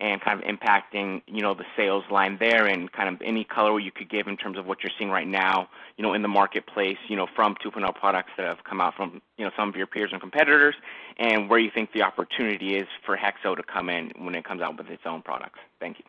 and 0.00 0.20
kind 0.20 0.40
of 0.40 0.46
impacting, 0.46 1.22
you 1.26 1.42
know, 1.42 1.54
the 1.54 1.64
sales 1.76 2.04
line 2.10 2.36
there 2.38 2.66
and 2.66 2.90
kind 2.92 3.08
of 3.08 3.20
any 3.20 3.42
color 3.42 3.80
you 3.80 3.90
could 3.90 4.08
give 4.08 4.28
in 4.28 4.36
terms 4.36 4.56
of 4.56 4.64
what 4.66 4.82
you're 4.82 4.92
seeing 4.96 5.10
right 5.10 5.26
now, 5.26 5.68
you 5.96 6.04
know, 6.04 6.14
in 6.14 6.22
the 6.22 6.28
marketplace, 6.28 6.98
you 7.08 7.16
know, 7.16 7.26
from 7.34 7.56
2.0 7.64 7.94
products 7.96 8.30
that 8.36 8.46
have 8.46 8.62
come 8.62 8.80
out 8.80 8.94
from, 8.94 9.20
you 9.36 9.44
know, 9.44 9.50
some 9.56 9.68
of 9.68 9.74
your 9.74 9.88
peers 9.88 10.10
and 10.12 10.20
competitors, 10.20 10.76
and 11.18 11.50
where 11.50 11.58
you 11.58 11.70
think 11.74 11.92
the 11.92 12.02
opportunity 12.02 12.76
is 12.76 12.86
for 13.04 13.16
Hexo 13.16 13.56
to 13.56 13.62
come 13.62 13.88
in 13.88 14.12
when 14.18 14.36
it 14.36 14.44
comes 14.44 14.62
out 14.62 14.78
with 14.78 14.88
its 14.88 15.02
own 15.04 15.20
products. 15.20 15.58
Thank 15.80 15.98
you. 15.98 16.04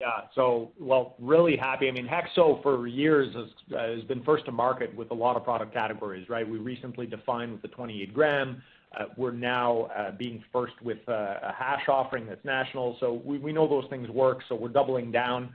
Yeah. 0.00 0.22
So, 0.34 0.72
well, 0.78 1.14
really 1.18 1.56
happy. 1.56 1.88
I 1.88 1.90
mean, 1.90 2.06
Hexo 2.06 2.62
for 2.62 2.86
years 2.86 3.34
has, 3.34 3.46
uh, 3.74 3.94
has 3.94 4.04
been 4.04 4.22
first 4.24 4.44
to 4.44 4.52
market 4.52 4.94
with 4.94 5.10
a 5.10 5.14
lot 5.14 5.36
of 5.36 5.44
product 5.44 5.72
categories, 5.72 6.28
right? 6.28 6.46
We 6.46 6.58
recently 6.58 7.06
defined 7.06 7.52
with 7.52 7.62
the 7.62 7.68
28 7.68 8.12
gram, 8.12 8.62
uh, 8.96 9.04
we're 9.16 9.32
now 9.32 9.88
uh, 9.96 10.10
being 10.12 10.42
first 10.52 10.74
with 10.82 10.98
uh, 11.08 11.36
a 11.42 11.52
hash 11.56 11.88
offering 11.88 12.26
that's 12.26 12.44
national. 12.44 12.96
So 13.00 13.20
we 13.24 13.52
know 13.52 13.68
those 13.68 13.84
things 13.90 14.08
work, 14.08 14.40
so 14.48 14.54
we're 14.54 14.68
doubling 14.68 15.10
down, 15.10 15.52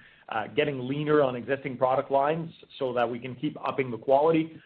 getting 0.56 0.88
leaner 0.88 1.22
on 1.22 1.36
existing 1.36 1.78
product 1.78 2.12
lines 2.12 2.52
so 2.78 2.94
that 2.94 3.10
we 3.10 3.20
can 3.20 3.36
keep 3.36 3.58
upping 3.68 3.90
the 3.92 3.98
quality. 3.98 4.58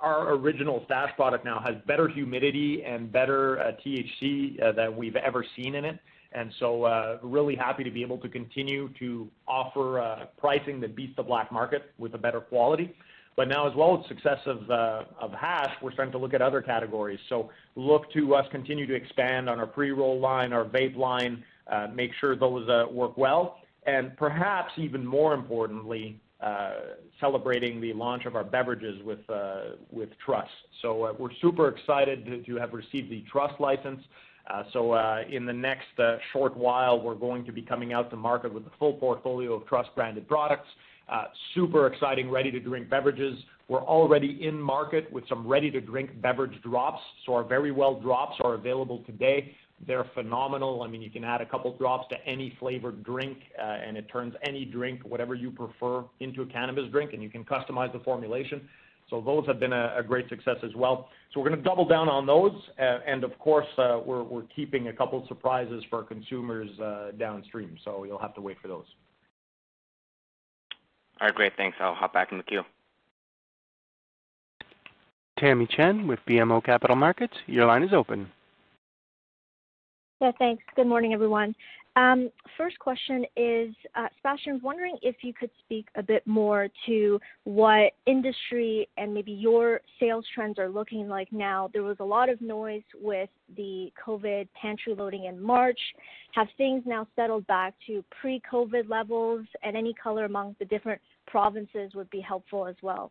Our 0.00 0.34
original 0.34 0.82
Stash 0.86 1.10
product 1.16 1.44
now 1.44 1.60
has 1.60 1.74
better 1.86 2.08
humidity 2.08 2.82
and 2.84 3.10
better 3.10 3.74
THC 3.84 4.74
than 4.74 4.96
we've 4.96 5.16
ever 5.16 5.44
seen 5.56 5.74
in 5.74 5.84
it. 5.84 5.98
And 6.32 6.52
so, 6.60 6.84
uh, 6.84 7.18
really 7.22 7.56
happy 7.56 7.84
to 7.84 7.90
be 7.90 8.02
able 8.02 8.18
to 8.18 8.28
continue 8.28 8.90
to 8.98 9.28
offer 9.46 10.00
uh, 10.00 10.26
pricing 10.36 10.78
that 10.80 10.94
beats 10.94 11.16
the 11.16 11.22
black 11.22 11.50
market 11.50 11.92
with 11.98 12.14
a 12.14 12.18
better 12.18 12.40
quality. 12.40 12.94
But 13.34 13.48
now, 13.48 13.68
as 13.68 13.74
well 13.76 13.98
as 13.98 14.08
success 14.08 14.40
of, 14.46 14.68
uh, 14.68 15.04
of 15.20 15.32
hash, 15.32 15.72
we're 15.80 15.92
starting 15.92 16.12
to 16.12 16.18
look 16.18 16.34
at 16.34 16.42
other 16.42 16.60
categories. 16.60 17.20
So 17.28 17.50
look 17.76 18.12
to 18.12 18.34
us 18.34 18.44
continue 18.50 18.84
to 18.86 18.94
expand 18.94 19.48
on 19.48 19.60
our 19.60 19.66
pre-roll 19.66 20.18
line, 20.18 20.52
our 20.52 20.64
vape 20.64 20.96
line, 20.96 21.44
uh, 21.70 21.86
make 21.94 22.10
sure 22.20 22.34
those 22.34 22.68
uh, 22.68 22.86
work 22.90 23.16
well, 23.16 23.58
and 23.86 24.16
perhaps 24.16 24.72
even 24.76 25.06
more 25.06 25.34
importantly, 25.34 26.20
uh, 26.40 26.72
celebrating 27.20 27.80
the 27.80 27.92
launch 27.92 28.24
of 28.24 28.36
our 28.36 28.44
beverages 28.44 29.02
with 29.04 29.18
uh, 29.28 29.76
with 29.90 30.08
Truss. 30.24 30.48
So 30.82 31.04
uh, 31.04 31.12
we're 31.18 31.32
super 31.40 31.68
excited 31.68 32.24
to, 32.26 32.42
to, 32.42 32.56
have 32.56 32.72
received 32.72 33.10
the 33.10 33.24
Truss 33.30 33.52
license. 33.58 34.00
So 34.72 34.94
in 35.30 35.46
the 35.46 35.52
next 35.52 35.86
short 36.32 36.56
while, 36.56 37.00
we're 37.00 37.14
going 37.14 37.44
to 37.44 37.52
be 37.52 37.62
coming 37.62 37.92
out 37.92 38.10
to 38.10 38.16
market 38.16 38.52
with 38.52 38.64
the 38.64 38.70
full 38.78 38.94
portfolio 38.94 39.54
of 39.54 39.66
Truss 39.66 39.86
branded 39.94 40.26
products. 40.28 40.68
Uh, 41.08 41.24
super 41.54 41.86
exciting 41.86 42.30
ready-to-drink 42.30 42.90
beverages. 42.90 43.38
We're 43.68 43.82
already 43.82 44.46
in 44.46 44.60
market 44.60 45.10
with 45.10 45.26
some 45.26 45.46
ready-to-drink 45.46 46.20
beverage 46.20 46.60
drops. 46.62 47.00
So 47.24 47.34
our 47.34 47.44
Veryvell 47.44 48.02
drops 48.02 48.36
are 48.44 48.54
available 48.54 49.02
today. 49.06 49.54
They're 49.86 50.04
phenomenal. 50.12 50.82
I 50.82 50.88
mean, 50.88 51.00
you 51.00 51.10
can 51.10 51.24
add 51.24 51.40
a 51.40 51.46
couple 51.46 51.74
drops 51.78 52.08
to 52.10 52.16
any 52.26 52.54
flavored 52.58 53.04
drink, 53.04 53.38
uh, 53.58 53.62
and 53.62 53.96
it 53.96 54.10
turns 54.12 54.34
any 54.42 54.66
drink, 54.66 55.00
whatever 55.02 55.34
you 55.34 55.50
prefer, 55.50 56.04
into 56.20 56.42
a 56.42 56.46
cannabis 56.46 56.90
drink, 56.90 57.12
and 57.14 57.22
you 57.22 57.30
can 57.30 57.44
customize 57.44 57.92
the 57.92 58.00
formulation. 58.00 58.68
So 59.10 59.20
those 59.20 59.46
have 59.46 59.58
been 59.58 59.72
a, 59.72 59.94
a 59.96 60.02
great 60.02 60.28
success 60.28 60.56
as 60.62 60.74
well. 60.74 61.08
So 61.32 61.40
we're 61.40 61.48
going 61.48 61.62
to 61.62 61.64
double 61.68 61.86
down 61.86 62.08
on 62.08 62.26
those, 62.26 62.52
uh, 62.78 62.98
and 63.06 63.24
of 63.24 63.38
course, 63.38 63.66
uh, 63.78 64.00
we're, 64.04 64.22
we're 64.22 64.46
keeping 64.54 64.88
a 64.88 64.92
couple 64.92 65.24
surprises 65.28 65.82
for 65.88 65.96
our 66.00 66.04
consumers 66.04 66.68
uh, 66.78 67.10
downstream. 67.18 67.76
So 67.84 68.04
you'll 68.04 68.18
have 68.18 68.34
to 68.34 68.40
wait 68.40 68.58
for 68.60 68.68
those. 68.68 68.84
All 71.20 71.28
right, 71.28 71.34
great. 71.34 71.52
Thanks. 71.56 71.76
I'll 71.80 71.94
hop 71.94 72.12
back 72.12 72.32
in 72.32 72.38
the 72.38 72.44
queue. 72.44 72.62
Tamy 75.38 75.68
Chen 75.70 76.06
with 76.06 76.18
BMO 76.28 76.64
Capital 76.64 76.96
Markets, 76.96 77.34
your 77.46 77.66
line 77.66 77.82
is 77.82 77.92
open. 77.92 78.28
Yeah, 80.20 80.32
thanks. 80.38 80.64
Good 80.74 80.88
morning, 80.88 81.12
everyone. 81.14 81.54
Um, 81.98 82.30
first 82.56 82.78
question 82.78 83.24
is, 83.36 83.74
uh, 83.96 84.06
Sebastian, 84.18 84.60
wondering 84.62 84.96
if 85.02 85.16
you 85.22 85.34
could 85.34 85.50
speak 85.58 85.88
a 85.96 86.02
bit 86.02 86.24
more 86.28 86.68
to 86.86 87.18
what 87.42 87.92
industry 88.06 88.88
and 88.96 89.12
maybe 89.12 89.32
your 89.32 89.80
sales 89.98 90.24
trends 90.32 90.60
are 90.60 90.68
looking 90.68 91.08
like 91.08 91.32
now. 91.32 91.68
There 91.72 91.82
was 91.82 91.96
a 91.98 92.04
lot 92.04 92.28
of 92.28 92.40
noise 92.40 92.84
with 92.94 93.30
the 93.56 93.92
COVID 94.06 94.46
pantry 94.60 94.94
loading 94.94 95.24
in 95.24 95.42
March. 95.42 95.80
Have 96.34 96.46
things 96.56 96.84
now 96.86 97.04
settled 97.16 97.44
back 97.48 97.74
to 97.88 98.04
pre-COVID 98.20 98.88
levels? 98.88 99.44
And 99.64 99.76
any 99.76 99.92
color 99.94 100.24
among 100.24 100.54
the 100.60 100.66
different 100.66 101.00
provinces 101.26 101.96
would 101.96 102.10
be 102.10 102.20
helpful 102.20 102.68
as 102.68 102.76
well. 102.80 103.10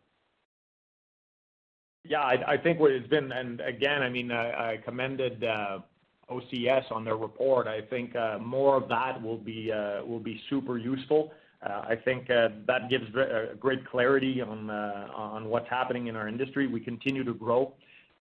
Yeah, 2.04 2.22
I, 2.22 2.56
think 2.56 2.80
what 2.80 2.92
it's 2.92 3.08
been, 3.08 3.32
and 3.32 3.60
again, 3.60 4.02
I 4.02 4.08
mean, 4.08 4.32
I, 4.32 4.72
I 4.72 4.76
commended 4.78 5.44
uh, 5.44 5.80
OCS 6.30 6.90
on 6.90 7.04
their 7.04 7.16
report. 7.16 7.66
I 7.66 7.80
think 7.82 8.14
uh, 8.14 8.38
more 8.38 8.76
of 8.76 8.88
that 8.88 9.20
will 9.22 9.38
be 9.38 9.72
uh, 9.72 10.04
will 10.04 10.20
be 10.20 10.40
super 10.50 10.78
useful. 10.78 11.32
Uh, 11.62 11.82
I 11.88 11.96
think 12.04 12.28
that 12.28 12.88
gives 12.88 13.04
great 13.58 13.86
clarity 13.86 14.40
on 14.40 14.70
on 14.70 15.48
what's 15.48 15.68
happening 15.68 16.06
in 16.06 16.16
our 16.16 16.28
industry. 16.28 16.66
We 16.66 16.80
continue 16.80 17.24
to 17.24 17.34
grow. 17.34 17.74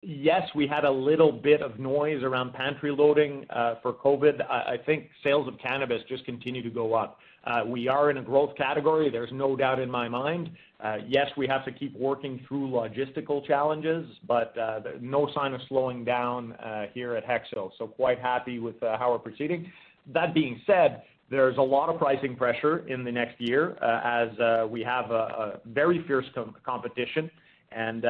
Yes, 0.03 0.49
we 0.55 0.67
had 0.67 0.85
a 0.85 0.91
little 0.91 1.31
bit 1.31 1.61
of 1.61 1.79
noise 1.79 2.23
around 2.23 2.55
pantry 2.55 2.91
loading 2.91 3.45
for 3.83 3.93
COVID. 3.93 4.41
I, 4.51 4.79
think 4.85 5.11
sales 5.23 5.47
of 5.47 5.59
cannabis 5.59 6.01
just 6.09 6.25
continue 6.25 6.63
to 6.63 6.71
go 6.71 6.95
up. 6.95 7.19
We 7.67 7.87
are 7.87 8.11
in 8.11 8.17
a 8.17 8.23
growth 8.23 8.57
category. 8.57 9.11
There's 9.11 9.31
no 9.31 9.57
doubt 9.57 9.79
in 9.79 9.91
my 9.91 10.09
mind. 10.09 10.51
Uh, 10.83 10.97
yes, 11.07 11.27
we 11.37 11.47
have 11.47 11.65
to 11.65 11.73
keep 11.73 11.95
working 11.97 12.41
through 12.49 12.69
logistical 12.69 13.47
challenges, 13.47 14.07
but 14.27 14.57
uh, 14.57 14.81
no 15.01 15.29
sign 15.35 15.53
of 15.53 15.61
slowing 15.69 16.05
down 16.05 16.57
here 16.95 17.15
at 17.17 17.25
HEXO. 17.27 17.71
So 17.77 17.87
quite 17.87 18.19
happy 18.19 18.59
with 18.59 18.77
how 18.81 19.13
we're 19.13 19.19
proceeding. 19.19 19.71
That 20.15 20.33
being 20.33 20.61
said, 20.67 21.03
there's 21.31 21.59
a 21.59 21.63
lot 21.63 21.91
of 21.91 21.99
pricing 21.99 22.35
pressure 22.35 22.89
in 22.89 23.05
the 23.05 23.13
next 23.13 23.41
year 23.41 23.77
as 23.83 24.31
we 24.71 24.83
have 24.83 25.11
a 25.11 25.61
very 25.67 26.03
fierce 26.07 26.27
competition, 26.65 27.31
and 27.73 28.03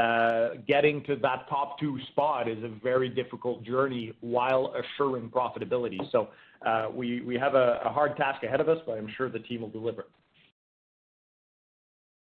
getting 0.66 1.02
to 1.04 1.16
that 1.16 1.48
top 1.48 1.78
two 1.80 1.98
spot 2.12 2.48
is 2.48 2.62
a 2.62 2.68
very 2.82 3.08
difficult 3.08 3.64
journey 3.64 4.12
while 4.20 4.74
assuring 4.80 5.28
profitability. 5.28 5.98
So 6.12 6.28
uh, 6.64 6.86
we, 6.94 7.20
we 7.22 7.36
have 7.36 7.54
a 7.54 7.80
hard 7.84 8.16
task 8.16 8.44
ahead 8.44 8.60
of 8.60 8.68
us, 8.68 8.78
but 8.86 8.96
I'm 8.96 9.08
sure 9.16 9.28
the 9.28 9.40
team 9.40 9.62
will 9.62 9.70
deliver. 9.70 10.06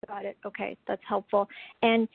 Got 0.07 0.25
it. 0.25 0.37
Okay, 0.45 0.77
that's 0.87 1.01
helpful. 1.07 1.47
And 1.81 2.07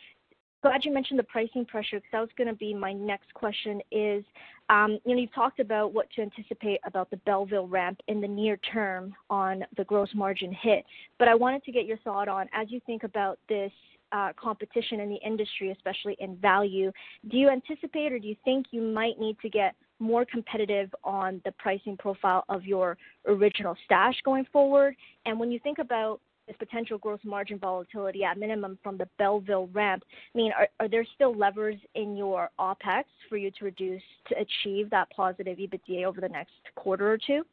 glad 0.62 0.85
you 0.85 0.92
mentioned 0.92 1.18
the 1.18 1.24
pricing 1.24 1.64
pressure 1.64 1.96
because 1.96 2.09
that 2.12 2.20
was 2.20 2.31
going 2.38 2.48
to 2.48 2.55
be 2.55 2.72
my 2.72 2.92
next 2.92 3.33
question 3.35 3.81
is, 3.90 4.24
um, 4.70 4.98
you 5.05 5.14
know, 5.14 5.20
you've 5.20 5.35
talked 5.35 5.61
about 5.61 5.92
what 5.92 6.09
to 6.12 6.22
anticipate 6.22 6.81
about 6.87 7.11
the 7.11 7.16
Belleville 7.18 7.66
ramp 7.66 8.00
in 8.09 8.20
the 8.20 8.28
near 8.28 8.57
term 8.72 9.14
on 9.28 9.64
the 9.76 9.85
gross 9.85 10.09
margin 10.14 10.52
hit. 10.52 10.85
But 11.18 11.28
I 11.28 11.35
wanted 11.35 11.64
to 11.64 11.72
get 11.72 11.85
your 11.85 11.98
thought 11.98 12.28
on, 12.28 12.48
as 12.55 12.70
you 12.70 12.81
think 12.87 13.02
about 13.02 13.38
this 13.48 13.72
uh, 14.12 14.33
competition 14.40 15.00
in 15.00 15.09
the 15.09 15.16
industry, 15.16 15.70
especially 15.70 16.16
in 16.20 16.37
value, 16.37 16.92
do 17.31 17.37
you 17.37 17.48
anticipate 17.48 18.12
or 18.12 18.18
do 18.18 18.28
you 18.28 18.37
think 18.44 18.66
you 18.70 18.83
might 18.83 19.18
need 19.18 19.37
to 19.40 19.48
get 19.48 19.74
more 19.98 20.24
competitive 20.24 20.94
on 21.05 21.40
the 21.44 21.52
pricing 21.52 21.96
profile 21.96 22.44
of 22.48 22.64
your 22.64 22.96
original 23.26 23.74
stash 23.85 24.14
going 24.24 24.46
forward? 24.52 24.94
And 25.26 25.38
when 25.40 25.50
you 25.50 25.59
think 25.61 25.78
about 25.78 26.20
this 26.46 26.57
potential 26.59 26.98
gross 26.98 27.20
margin 27.24 27.59
volatility 27.59 28.24
at 28.24 28.38
minimum 28.38 28.78
from 28.83 28.96
the 28.96 29.09
Belleville 29.18 29.68
ramp, 29.72 30.02
I 30.35 30.38
mean, 30.38 30.52
are, 30.59 30.68
are 30.81 30.88
there 30.88 31.07
still 31.14 31.35
levers 31.35 31.76
in 31.94 32.16
your 32.16 32.50
OpEx 32.59 33.05
for 33.28 33.37
you 33.37 33.50
to 33.52 33.64
reduce 33.64 34.02
to 34.28 34.35
achieve 34.38 34.90
that 34.90 35.09
positive 35.11 35.59
EBITDA 35.59 36.05
over 36.05 36.20
the 36.20 36.28
next 36.28 36.52
quarter 36.74 37.11
or 37.11 37.18
two? 37.18 37.44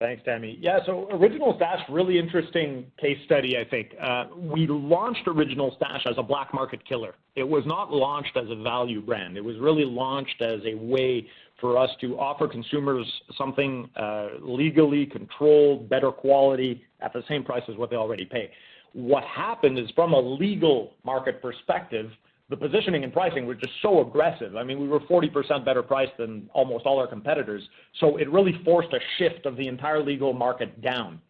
Thanks. 0.00 0.22
Tamy. 0.24 0.56
Yeah, 0.60 0.78
so 0.86 1.08
Original 1.10 1.54
Stash, 1.56 1.80
really 1.90 2.20
interesting 2.20 2.86
case 3.00 3.18
study, 3.24 3.58
I 3.58 3.64
think. 3.68 3.94
Uh, 4.00 4.26
we 4.36 4.68
launched 4.68 5.26
Original 5.26 5.74
Stash 5.76 6.06
as 6.06 6.14
a 6.18 6.22
black 6.22 6.54
market 6.54 6.84
killer. 6.88 7.16
It 7.34 7.42
was 7.42 7.64
not 7.66 7.92
launched 7.92 8.36
as 8.36 8.48
a 8.48 8.62
value 8.62 9.00
brand. 9.00 9.36
It 9.36 9.44
was 9.44 9.56
really 9.58 9.84
launched 9.84 10.40
as 10.40 10.60
a 10.64 10.76
way 10.76 11.26
for 11.60 11.76
us 11.76 11.90
to 12.00 12.16
offer 12.16 12.46
consumers 12.46 13.06
something 13.36 13.90
uh, 13.96 14.28
legally 14.40 15.04
controlled, 15.04 15.88
better 15.88 16.12
quality, 16.12 16.84
at 17.00 17.12
the 17.12 17.24
same 17.28 17.42
price 17.42 17.64
as 17.68 17.76
what 17.76 17.90
they 17.90 17.96
already 17.96 18.24
pay. 18.24 18.50
What 18.92 19.24
happened 19.24 19.80
is 19.80 19.90
from 19.96 20.12
a 20.12 20.20
legal 20.20 20.94
market 21.04 21.42
perspective, 21.42 22.10
the 22.50 22.56
positioning 22.56 23.04
and 23.04 23.12
pricing 23.12 23.46
were 23.46 23.54
just 23.54 23.72
so 23.82 24.00
aggressive. 24.00 24.56
I 24.56 24.64
mean, 24.64 24.80
we 24.80 24.88
were 24.88 25.00
40% 25.00 25.64
better 25.64 25.82
priced 25.82 26.16
than 26.16 26.48
almost 26.54 26.86
all 26.86 26.98
our 26.98 27.06
competitors. 27.06 27.62
So 28.00 28.16
it 28.16 28.30
really 28.30 28.58
forced 28.64 28.92
a 28.94 29.00
shift 29.18 29.44
of 29.44 29.56
the 29.56 29.68
entire 29.68 30.02
legal 30.02 30.32
market 30.32 30.80
down. 30.80 31.20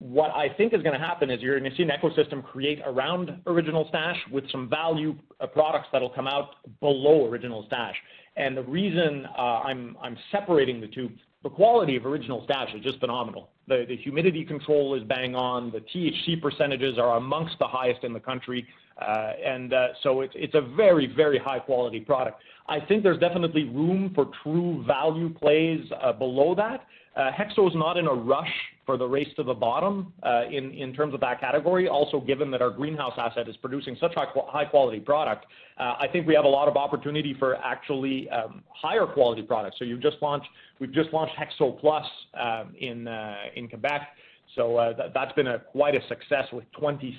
What 0.00 0.30
I 0.30 0.48
think 0.56 0.72
is 0.72 0.82
going 0.82 0.98
to 0.98 1.04
happen 1.04 1.30
is 1.30 1.40
you're 1.40 1.58
going 1.58 1.70
to 1.70 1.76
see 1.76 1.82
an 1.82 1.90
ecosystem 1.90 2.42
create 2.42 2.80
around 2.86 3.40
Original 3.46 3.86
Stash 3.88 4.16
with 4.30 4.50
some 4.50 4.68
value 4.68 5.14
uh, 5.40 5.46
products 5.46 5.88
that'll 5.92 6.10
come 6.10 6.26
out 6.26 6.56
below 6.80 7.26
Original 7.26 7.64
Stash. 7.66 7.96
And 8.36 8.56
the 8.56 8.62
reason 8.62 9.26
uh, 9.36 9.40
I'm, 9.40 9.96
I'm 10.02 10.16
separating 10.32 10.80
the 10.80 10.88
two, 10.88 11.10
the 11.42 11.48
quality 11.48 11.96
of 11.96 12.04
Original 12.04 12.42
Stash 12.44 12.74
is 12.74 12.82
just 12.82 13.00
phenomenal. 13.00 13.50
The, 13.66 13.86
the 13.88 13.96
humidity 13.96 14.44
control 14.44 14.94
is 14.94 15.02
bang 15.04 15.34
on. 15.34 15.72
The 15.72 15.80
THC 15.80 16.40
percentages 16.40 16.98
are 16.98 17.16
amongst 17.16 17.58
the 17.58 17.66
highest 17.66 18.04
in 18.04 18.12
the 18.12 18.20
country. 18.20 18.66
Uh, 19.00 19.32
and 19.44 19.72
uh, 19.72 19.88
so 20.02 20.20
it's, 20.20 20.34
it's 20.36 20.54
a 20.54 20.60
very, 20.60 21.06
very 21.06 21.38
high 21.38 21.58
quality 21.58 22.00
product. 22.00 22.42
I 22.68 22.78
think 22.80 23.02
there's 23.02 23.18
definitely 23.18 23.64
room 23.64 24.12
for 24.14 24.30
true 24.42 24.84
value 24.86 25.30
plays 25.32 25.80
uh, 26.02 26.12
below 26.12 26.54
that. 26.56 26.86
Uh, 27.16 27.30
Hexo 27.32 27.68
is 27.68 27.74
not 27.74 27.96
in 27.96 28.06
a 28.06 28.12
rush 28.12 28.52
for 28.90 28.96
the 28.96 29.06
race 29.06 29.28
to 29.36 29.44
the 29.44 29.54
bottom 29.54 30.12
uh, 30.24 30.46
in, 30.50 30.72
in 30.72 30.92
terms 30.92 31.14
of 31.14 31.20
that 31.20 31.38
category. 31.38 31.86
Also, 31.86 32.18
given 32.18 32.50
that 32.50 32.60
our 32.60 32.70
greenhouse 32.70 33.12
asset 33.16 33.48
is 33.48 33.56
producing 33.58 33.96
such 34.00 34.12
high, 34.16 34.26
high 34.48 34.64
quality 34.64 34.98
product, 34.98 35.46
uh, 35.78 35.94
I 36.00 36.08
think 36.10 36.26
we 36.26 36.34
have 36.34 36.44
a 36.44 36.48
lot 36.48 36.66
of 36.66 36.76
opportunity 36.76 37.36
for 37.38 37.54
actually 37.54 38.28
um, 38.30 38.64
higher 38.70 39.06
quality 39.06 39.42
products. 39.42 39.76
So 39.78 39.84
you've 39.84 40.02
just 40.02 40.16
launched, 40.20 40.48
we've 40.80 40.92
just 40.92 41.12
launched 41.12 41.34
Hexo 41.36 41.80
Plus 41.80 42.04
um, 42.34 42.74
in, 42.80 43.06
uh, 43.06 43.34
in 43.54 43.68
Quebec. 43.68 44.08
So 44.56 44.78
uh, 44.78 44.94
th 44.94 45.12
that's 45.14 45.32
been 45.34 45.46
a, 45.46 45.60
quite 45.60 45.94
a 45.94 46.00
success 46.08 46.46
with 46.52 46.64
26% 46.82 47.14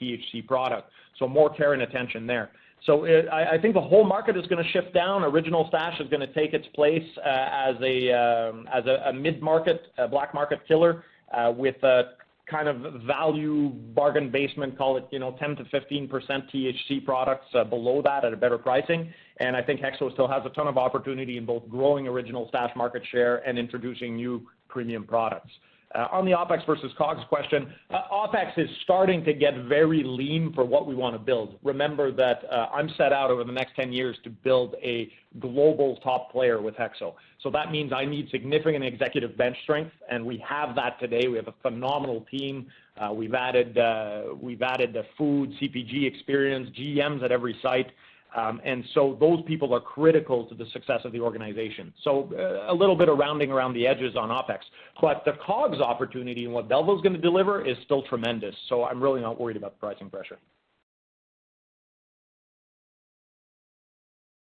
THC 0.00 0.46
product. 0.46 0.88
So 1.18 1.28
more 1.28 1.54
care 1.54 1.74
and 1.74 1.82
attention 1.82 2.26
there. 2.26 2.52
So 2.86 3.04
it, 3.04 3.26
I, 3.32 3.52
I, 3.52 3.58
think 3.60 3.74
the 3.74 3.80
whole 3.80 4.04
market 4.04 4.36
is 4.36 4.44
going 4.48 4.62
to 4.62 4.70
shift 4.70 4.92
down. 4.92 5.22
Original 5.22 5.66
Stash 5.68 6.00
is 6.00 6.08
going 6.08 6.20
to 6.20 6.32
take 6.34 6.52
its 6.52 6.66
place 6.74 7.06
uh, 7.18 7.28
as 7.28 7.76
a 7.80 8.12
um, 8.12 8.68
as 8.72 8.84
a, 8.86 9.10
a 9.10 9.12
mid-market, 9.12 9.86
black 10.10 10.34
market 10.34 10.60
killer 10.66 11.04
uh, 11.32 11.52
with 11.56 11.80
a 11.84 12.14
kind 12.50 12.68
of 12.68 13.02
value 13.02 13.68
bargain 13.94 14.30
basement, 14.30 14.76
call 14.76 14.96
it 14.96 15.06
you 15.10 15.18
know 15.18 15.36
10 15.38 15.56
to 15.56 15.64
15% 15.64 16.08
THC 16.10 17.04
products 17.04 17.46
uh, 17.54 17.64
below 17.64 18.02
that 18.02 18.24
at 18.24 18.32
a 18.32 18.36
better 18.36 18.58
pricing. 18.58 19.12
And 19.38 19.56
I 19.56 19.62
think 19.62 19.80
Hexo 19.80 20.12
still 20.12 20.28
has 20.28 20.42
a 20.44 20.50
ton 20.50 20.66
of 20.66 20.76
opportunity 20.76 21.38
in 21.38 21.46
both 21.46 21.68
growing 21.68 22.06
Original 22.06 22.46
Stash 22.48 22.70
market 22.76 23.02
share 23.10 23.36
and 23.48 23.58
introducing 23.58 24.16
new 24.16 24.46
premium 24.68 25.04
products. 25.04 25.50
Uh, 25.94 26.08
on 26.10 26.24
the 26.24 26.32
OpEx 26.32 26.64
versus 26.66 26.90
COGS 26.96 27.22
question, 27.28 27.72
uh, 27.90 28.02
OpEx 28.10 28.56
is 28.56 28.68
starting 28.82 29.24
to 29.24 29.34
get 29.34 29.64
very 29.64 30.02
lean 30.02 30.52
for 30.54 30.64
what 30.64 30.86
we 30.86 30.94
want 30.94 31.14
to 31.14 31.18
build. 31.18 31.58
Remember 31.62 32.10
that 32.12 32.42
uh, 32.50 32.68
I'm 32.72 32.88
set 32.96 33.12
out 33.12 33.30
over 33.30 33.44
the 33.44 33.52
next 33.52 33.74
10 33.76 33.92
years 33.92 34.16
to 34.24 34.30
build 34.30 34.76
a 34.82 35.12
global 35.38 35.96
top 36.02 36.32
player 36.32 36.62
with 36.62 36.74
Hexo. 36.76 37.14
So 37.42 37.50
that 37.50 37.70
means 37.70 37.92
I 37.92 38.04
need 38.04 38.30
significant 38.30 38.84
executive 38.84 39.36
bench 39.36 39.56
strength, 39.64 39.92
and 40.10 40.24
we 40.24 40.42
have 40.48 40.74
that 40.76 40.98
today. 40.98 41.28
We 41.28 41.36
have 41.36 41.48
a 41.48 41.54
phenomenal 41.62 42.24
team. 42.30 42.68
We've 43.12 43.34
added 43.34 43.74
the 43.74 45.04
food, 45.18 45.52
CPG 45.60 46.06
experience, 46.06 46.68
GMs 46.78 47.22
at 47.22 47.32
every 47.32 47.56
site. 47.62 47.90
Um, 48.34 48.60
and 48.64 48.84
so 48.94 49.16
those 49.20 49.42
people 49.46 49.74
are 49.74 49.80
critical 49.80 50.46
to 50.46 50.54
the 50.54 50.64
success 50.72 51.00
of 51.04 51.12
the 51.12 51.20
organization. 51.20 51.92
So 52.02 52.30
uh, 52.38 52.72
a 52.72 52.74
little 52.74 52.96
bit 52.96 53.08
of 53.08 53.18
rounding 53.18 53.50
around 53.50 53.74
the 53.74 53.86
edges 53.86 54.16
on 54.16 54.30
OpEx. 54.30 54.58
But 55.00 55.22
the 55.24 55.32
COGS 55.44 55.80
opportunity 55.80 56.44
and 56.44 56.54
what 56.54 56.68
Belleville 56.68 56.96
is 56.96 57.02
going 57.02 57.14
to 57.14 57.20
deliver 57.20 57.66
is 57.66 57.76
still 57.84 58.02
tremendous. 58.02 58.54
So 58.68 58.84
I'm 58.84 59.02
really 59.02 59.20
not 59.20 59.40
worried 59.40 59.56
about 59.56 59.72
the 59.72 59.86
pricing 59.86 60.08
pressure. 60.08 60.38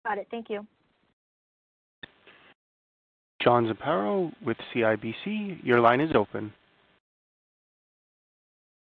Got 0.07 0.19
it. 0.19 0.29
Thank 0.31 0.51
you. 0.51 0.67
John 3.43 3.67
Zamparo 3.67 4.33
with 4.45 4.57
CIBC, 4.75 5.63
your 5.63 5.81
line 5.81 6.01
is 6.01 6.11
open. 6.15 6.53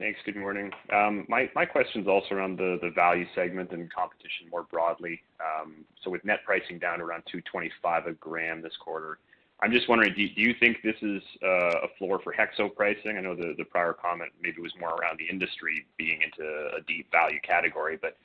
Thanks. 0.03 0.19
Good 0.25 0.35
morning. 0.35 0.69
Um, 0.91 1.25
my 1.29 1.65
question 1.65 2.01
is 2.01 2.09
also 2.09 2.35
around 2.35 2.57
the 2.57 2.91
value 2.93 3.25
segment 3.33 3.71
and 3.71 3.89
competition 3.89 4.49
more 4.51 4.63
broadly. 4.63 5.21
Um, 5.39 5.85
so 6.03 6.11
with 6.11 6.25
net 6.25 6.39
pricing 6.45 6.77
down 6.77 6.99
around 6.99 7.23
225 7.31 8.07
a 8.07 8.11
gram 8.11 8.61
this 8.61 8.75
quarter, 8.81 9.19
I'm 9.61 9.71
just 9.71 9.87
wondering, 9.87 10.13
do 10.13 10.21
you 10.41 10.55
think 10.59 10.79
this 10.83 10.97
is 11.01 11.21
uh, 11.41 11.85
a 11.85 11.87
floor 11.97 12.19
for 12.21 12.33
HEXO 12.33 12.75
pricing? 12.75 13.17
I 13.17 13.21
know 13.21 13.33
the 13.33 13.63
prior 13.71 13.93
comment 13.93 14.33
maybe 14.41 14.61
was 14.61 14.73
more 14.77 14.93
around 14.93 15.19
the 15.19 15.33
industry 15.33 15.85
being 15.97 16.19
into 16.21 16.43
a 16.75 16.81
deep 16.85 17.09
value 17.09 17.39
category, 17.39 17.97
but 18.01 18.17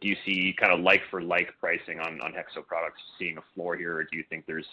Do 0.00 0.08
you 0.08 0.16
see 0.26 0.52
kind 0.58 0.72
of 0.72 0.80
like 0.80 1.02
for 1.12 1.22
like 1.22 1.54
pricing 1.60 2.00
on 2.00 2.18
HEXO 2.18 2.66
products 2.66 3.00
seeing 3.20 3.38
a 3.38 3.44
floor 3.54 3.76
here, 3.76 3.98
or 3.98 4.02
do 4.02 4.16
you 4.16 4.24
think 4.28 4.46
there's 4.46 4.66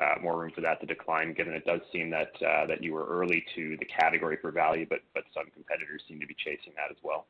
Uh, 0.00 0.14
more 0.20 0.40
room 0.40 0.50
for 0.52 0.60
that 0.60 0.80
to 0.80 0.86
decline, 0.86 1.32
given 1.32 1.54
it 1.54 1.64
does 1.64 1.80
seem 1.92 2.10
that 2.10 2.32
uh, 2.42 2.66
that 2.66 2.82
you 2.82 2.92
were 2.92 3.06
early 3.06 3.44
to 3.54 3.76
the 3.78 3.84
category 3.84 4.36
for 4.40 4.50
value, 4.50 4.84
but 4.88 5.00
some 5.32 5.46
competitors 5.54 6.02
seem 6.08 6.18
to 6.18 6.26
be 6.26 6.34
chasing 6.34 6.72
that 6.74 6.90
as 6.90 6.96
well? 7.02 7.26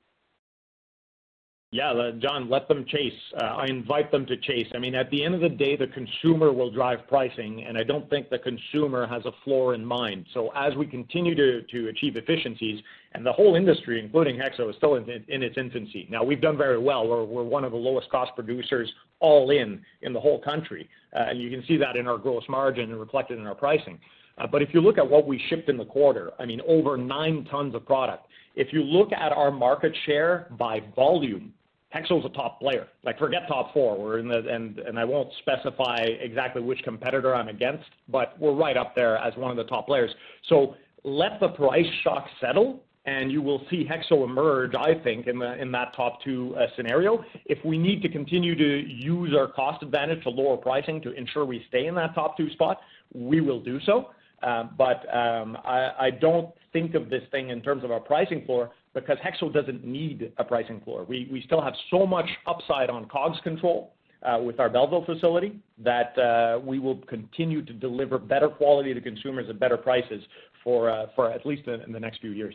Yeah, 1.74 2.12
John, 2.20 2.48
let 2.48 2.68
them 2.68 2.84
chase. 2.86 3.12
Uh, 3.36 3.46
I 3.46 3.66
invite 3.66 4.12
them 4.12 4.24
to 4.26 4.36
chase. 4.36 4.68
I 4.76 4.78
mean, 4.78 4.94
at 4.94 5.10
the 5.10 5.24
end 5.24 5.34
of 5.34 5.40
the 5.40 5.48
day, 5.48 5.74
the 5.74 5.88
consumer 5.88 6.52
will 6.52 6.70
drive 6.70 7.00
pricing, 7.08 7.64
and 7.64 7.76
I 7.76 7.82
don't 7.82 8.08
think 8.08 8.30
the 8.30 8.38
consumer 8.38 9.08
has 9.08 9.26
a 9.26 9.32
floor 9.42 9.74
in 9.74 9.84
mind. 9.84 10.26
So 10.32 10.52
as 10.54 10.76
we 10.76 10.86
continue 10.86 11.34
to 11.34 11.62
to 11.62 11.88
achieve 11.88 12.14
efficiencies, 12.14 12.80
and 13.14 13.26
the 13.26 13.32
whole 13.32 13.56
industry, 13.56 13.98
including 13.98 14.36
HEXO, 14.36 14.70
is 14.70 14.76
still 14.76 14.94
in 14.94 15.10
in 15.26 15.42
its 15.42 15.58
infancy. 15.58 16.06
Now, 16.08 16.22
we've 16.22 16.40
done 16.40 16.56
very 16.56 16.78
well. 16.78 17.08
We're 17.08 17.42
one 17.42 17.64
of 17.64 17.72
the 17.72 17.78
lowest 17.78 18.08
cost 18.08 18.30
producers 18.36 18.88
all 19.18 19.50
in 19.50 19.82
in 20.02 20.12
the 20.12 20.20
whole 20.20 20.40
country. 20.40 20.88
Uh, 21.12 21.30
and 21.30 21.42
you 21.42 21.50
can 21.50 21.66
see 21.66 21.76
that 21.78 21.96
in 21.96 22.06
our 22.06 22.18
gross 22.18 22.44
margin 22.48 22.92
and 22.92 23.00
reflected 23.00 23.36
in 23.40 23.48
our 23.48 23.54
pricing. 23.56 23.98
Uh, 24.38 24.46
but 24.46 24.62
if 24.62 24.68
you 24.72 24.80
look 24.80 24.96
at 24.96 25.10
what 25.10 25.26
we 25.26 25.42
shipped 25.48 25.68
in 25.68 25.76
the 25.76 25.84
quarter, 25.84 26.30
I 26.38 26.44
mean, 26.44 26.60
over 26.68 26.96
9 26.96 27.48
tons 27.50 27.74
of 27.74 27.84
product. 27.84 28.28
If 28.54 28.72
you 28.72 28.84
look 28.84 29.12
at 29.12 29.32
our 29.32 29.50
market 29.50 29.92
share 30.06 30.46
by 30.56 30.80
volume, 30.94 31.52
HEXO 31.94 32.18
is 32.18 32.24
a 32.24 32.28
top 32.30 32.60
player. 32.60 32.88
Like, 33.04 33.18
forget 33.18 33.42
top 33.46 33.72
four. 33.72 33.96
We're 33.96 34.18
in 34.18 34.28
the. 34.28 34.38
And 34.48 34.78
and 34.80 34.98
I 34.98 35.04
won't 35.04 35.30
specify 35.38 35.96
exactly 35.98 36.60
which 36.60 36.82
competitor 36.82 37.34
I'm 37.34 37.48
against, 37.48 37.84
but 38.08 38.38
we're 38.40 38.54
right 38.54 38.76
up 38.76 38.94
there 38.94 39.16
as 39.18 39.36
one 39.36 39.50
of 39.50 39.56
the 39.56 39.64
top 39.64 39.86
players. 39.86 40.10
So 40.48 40.74
let 41.04 41.38
the 41.40 41.48
price 41.48 41.86
shock 42.02 42.26
settle, 42.40 42.82
and 43.04 43.30
you 43.30 43.42
will 43.42 43.62
see 43.70 43.86
HEXO 43.86 44.24
emerge, 44.24 44.74
I 44.74 44.94
think, 45.04 45.26
in 45.26 45.38
the, 45.38 45.60
in 45.60 45.70
that 45.72 45.94
top 45.94 46.22
two 46.22 46.56
uh, 46.58 46.66
scenario. 46.76 47.22
If 47.44 47.64
we 47.64 47.78
need 47.78 48.02
to 48.02 48.08
continue 48.08 48.54
to 48.56 48.88
use 48.90 49.34
our 49.38 49.46
cost 49.46 49.82
advantage 49.82 50.22
to 50.24 50.30
lower 50.30 50.56
pricing 50.56 51.00
to 51.02 51.12
ensure 51.12 51.44
we 51.44 51.64
stay 51.68 51.86
in 51.86 51.94
that 51.96 52.14
top 52.14 52.36
two 52.36 52.50
spot, 52.50 52.80
we 53.14 53.40
will 53.40 53.60
do 53.60 53.78
so. 53.80 54.10
Uh, 54.42 54.64
but 54.76 55.06
um, 55.14 55.56
I 55.64 56.10
don't 56.10 56.50
think 56.72 56.94
of 56.94 57.08
this 57.08 57.22
thing 57.30 57.48
in 57.48 57.62
terms 57.62 57.82
of 57.82 57.90
our 57.90 58.00
pricing 58.00 58.44
floor 58.44 58.72
because 58.94 59.18
HEXO 59.18 59.52
doesn't 59.52 59.84
need 59.84 60.32
a 60.38 60.44
pricing 60.44 60.80
floor. 60.80 61.04
We 61.04 61.42
still 61.46 61.60
have 61.60 61.74
so 61.90 62.06
much 62.06 62.28
upside 62.46 62.90
on 62.90 63.06
COGS 63.06 63.40
control 63.42 63.94
uh, 64.22 64.38
with 64.40 64.60
our 64.60 64.70
Belleville 64.70 65.04
facility 65.04 65.58
that 65.78 66.16
uh, 66.18 66.60
we 66.60 66.78
will 66.78 66.96
continue 66.96 67.62
to 67.62 67.72
deliver 67.72 68.18
better 68.18 68.48
quality 68.48 68.94
to 68.94 69.00
consumers 69.00 69.46
at 69.50 69.58
better 69.58 69.76
prices 69.76 70.22
for 70.62 70.88
uh, 70.88 71.06
at 71.32 71.44
least 71.44 71.66
in 71.66 71.92
the 71.92 72.00
next 72.00 72.20
few 72.20 72.30
years. 72.30 72.54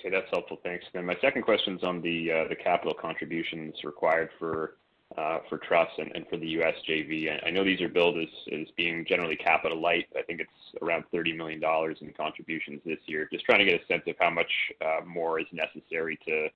Okay, 0.00 0.10
that's 0.10 0.26
helpful. 0.32 0.58
Thanks. 0.64 0.84
Then 0.92 1.06
my 1.06 1.14
second 1.20 1.42
question 1.42 1.76
is 1.76 1.84
on 1.84 2.02
the 2.02 2.56
capital 2.62 2.94
contributions 3.00 3.74
required 3.84 4.30
for 4.38 4.78
Uh, 5.16 5.38
Truss 5.68 5.88
and 5.98 6.26
for 6.30 6.38
the 6.38 6.48
U.S. 6.48 6.74
JV. 6.88 7.28
I 7.46 7.50
know 7.50 7.64
these 7.64 7.80
are 7.82 7.88
billed 7.88 8.16
as 8.18 8.66
being 8.76 9.04
generally 9.06 9.36
capital 9.36 9.80
light. 9.80 10.06
I 10.16 10.22
think 10.22 10.40
it's 10.40 10.82
around 10.82 11.04
$30 11.12 11.36
million 11.36 11.62
in 12.00 12.12
contributions 12.14 12.80
this 12.86 12.98
year. 13.06 13.28
Just 13.30 13.44
trying 13.44 13.58
to 13.58 13.66
get 13.66 13.82
a 13.82 13.86
sense 13.86 14.02
of 14.06 14.14
how 14.18 14.30
much 14.30 14.50
uh, 14.80 15.04
more 15.04 15.38
is 15.38 15.46
necessary 15.52 16.18
to 16.26 16.48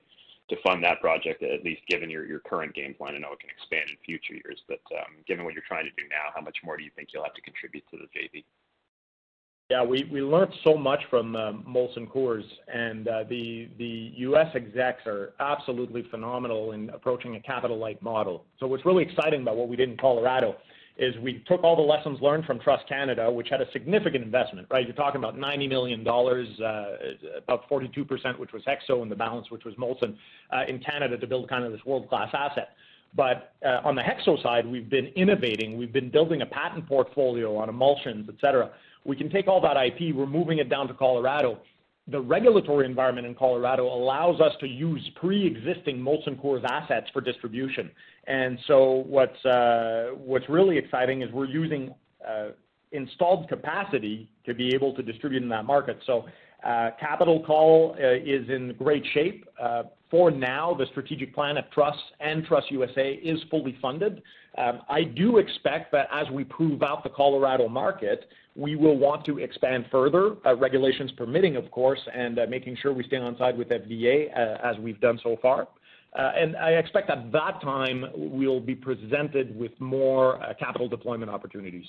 fund 0.65 0.83
that 0.83 1.01
project, 1.01 1.43
at 1.43 1.65
least 1.65 1.83
given 1.89 2.09
your 2.09 2.25
your 2.27 2.41
current 2.41 2.75
game 2.75 2.95
plan. 2.95 3.15
I 3.15 3.19
know 3.19 3.33
it 3.33 3.41
can 3.41 3.51
expand 3.51 3.91
in 3.91 3.97
future 4.05 4.35
years, 4.35 4.61
but 4.69 4.81
um, 4.99 5.23
given 5.27 5.45
what 5.45 5.55
you're 5.55 5.67
trying 5.67 5.85
to 5.85 5.91
do 5.91 6.09
now, 6.09 6.31
how 6.35 6.41
much 6.41 6.57
more 6.65 6.77
do 6.77 6.85
you 6.85 6.91
think 6.95 7.11
you'll 7.13 7.25
have 7.25 7.35
to 7.35 7.43
contribute 7.43 7.85
to 7.91 7.99
the 7.99 8.09
JV? 8.15 8.45
Yeah, 9.69 9.83
we 9.83 10.09
we 10.13 10.23
learned 10.23 10.53
so 10.63 10.77
much 10.77 11.01
from 11.11 11.35
uh, 11.35 11.53
Molson 11.69 12.09
Coors, 12.09 12.45
and 12.73 13.09
uh, 13.09 13.25
the 13.29 13.69
the 13.79 14.13
U.S. 14.19 14.47
execs 14.55 15.05
are 15.07 15.33
absolutely 15.41 16.05
phenomenal 16.09 16.71
in 16.71 16.89
approaching 16.91 17.35
a 17.35 17.41
capital 17.41 17.77
light 17.77 18.01
model. 18.01 18.45
So 18.61 18.69
what's 18.69 18.87
really 18.87 19.03
exciting 19.03 19.43
about 19.43 19.57
what 19.57 19.69
we 19.69 19.75
did 19.75 19.91
in 19.91 19.97
Colorado 19.97 20.55
is 20.99 21.17
we 21.19 21.43
took 21.49 21.65
all 21.65 21.75
the 21.75 21.83
lessons 21.83 22.21
learned 22.23 22.45
from 22.45 22.61
Truss 22.61 22.81
Canada, 22.89 23.29
which 23.29 23.49
had 23.51 23.61
a 23.61 23.71
significant 23.73 24.23
investment, 24.23 24.69
right? 24.71 24.87
You're 24.87 24.95
talking 24.95 25.19
about 25.19 25.37
$90 25.37 25.69
million, 25.69 26.07
uh, 26.09 27.37
about 27.37 27.69
42%, 27.69 28.39
which 28.39 28.53
was 28.53 28.63
HEXO, 28.65 29.03
and 29.03 29.11
the 29.11 29.17
balance, 29.17 29.51
which 29.51 29.65
was 29.65 29.75
Molson 29.75 30.17
in 30.69 30.79
Canada 30.79 31.19
to 31.19 31.27
build 31.27 31.51
kind 31.51 31.65
of 31.65 31.73
this 31.73 31.85
world-class 31.85 32.31
asset. 32.33 32.71
But 33.15 33.53
on 33.85 33.95
the 33.95 34.01
HEXO 34.01 34.43
side, 34.43 34.67
we've 34.67 34.89
been 34.89 35.09
innovating. 35.09 35.77
We've 35.77 35.93
been 35.93 36.09
building 36.09 36.41
a 36.41 36.47
patent 36.47 36.87
portfolio 36.87 37.55
on 37.59 37.69
emulsions, 37.69 38.31
et 38.31 38.37
cetera. 38.41 38.71
We 39.07 39.17
can 39.17 39.31
take 39.31 39.47
all 39.47 39.61
that 39.61 39.77
IP, 39.77 40.15
we're 40.15 40.27
moving 40.27 40.59
it 40.59 40.69
down 40.69 40.89
to 40.89 40.95
Colorado. 40.95 41.59
The 42.09 42.21
regulatory 42.21 42.87
environment 42.87 43.27
in 43.27 43.35
Colorado 43.35 43.87
allows 43.87 44.41
us 44.41 44.53
to 44.61 44.67
use 44.67 45.03
pre-existing 45.17 45.99
Molson 45.99 46.41
Coors 46.41 46.65
assets 46.65 47.07
for 47.13 47.21
distribution. 47.21 47.91
And 48.27 48.59
so 48.67 49.05
what's 49.07 49.45
uh, 49.45 50.11
what's 50.17 50.49
really 50.49 50.79
exciting 50.79 51.23
is 51.23 51.33
we're 51.33 51.47
using 51.47 51.95
uh, 52.27 52.49
installed 52.93 53.49
capacity 53.49 54.29
to 54.45 54.55
be 54.55 54.75
able 54.75 54.95
to 54.95 55.03
distribute 55.03 55.43
in 55.43 55.49
that 55.49 55.65
market. 55.65 55.99
So 56.07 56.27
uh, 56.65 56.91
capital 56.99 57.43
call 57.45 57.95
is 57.99 58.49
in 58.49 58.75
great 58.79 59.05
shape. 59.13 59.47
Uh, 59.61 59.85
For 60.11 60.31
now, 60.31 60.75
the 60.75 60.87
strategic 60.87 61.35
plan 61.35 61.57
at 61.59 61.71
Truss 61.73 61.97
and 62.21 62.45
Truss 62.45 62.65
USA 62.71 63.13
is 63.15 63.41
fully 63.51 63.77
funded. 63.83 64.23
Um, 64.57 64.81
I 64.89 65.03
do 65.03 65.39
expect 65.39 65.93
that 65.93 66.09
as 66.13 66.31
we 66.31 66.45
prove 66.45 66.83
out 66.83 67.05
the 67.05 67.11
Colorado 67.11 67.69
market, 67.69 68.27
we 68.57 68.75
will 68.75 68.97
want 68.97 69.25
to 69.27 69.39
expand 69.39 69.87
further, 69.91 70.37
uh, 70.47 70.57
regulations 70.57 71.13
permitting, 71.17 71.57
of 71.57 71.71
course, 71.71 72.01
and 72.15 72.39
uh, 72.39 72.47
making 72.49 72.77
sure 72.81 72.93
we 72.93 73.05
stay 73.05 73.17
on 73.17 73.37
side 73.37 73.57
with 73.57 73.69
FDA, 73.69 74.31
uh, 74.37 74.57
as 74.65 74.77
we've 74.79 75.01
done 75.01 75.19
so 75.23 75.37
far. 75.43 75.69
Uh 76.19 76.33
and 76.35 76.57
I 76.57 76.71
expect 76.71 77.11
at 77.11 77.31
that 77.33 77.61
time, 77.61 78.07
we'll 78.15 78.61
be 78.61 78.75
presented 78.75 79.55
with 79.55 79.73
more 79.81 80.41
capital 80.59 80.89
deployment 80.89 81.31
opportunities. 81.31 81.85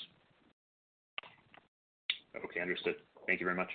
Okay, 2.35 2.59
understood. 2.59 2.95
Thank 3.25 3.39
you 3.39 3.45
very 3.45 3.55
much. 3.55 3.69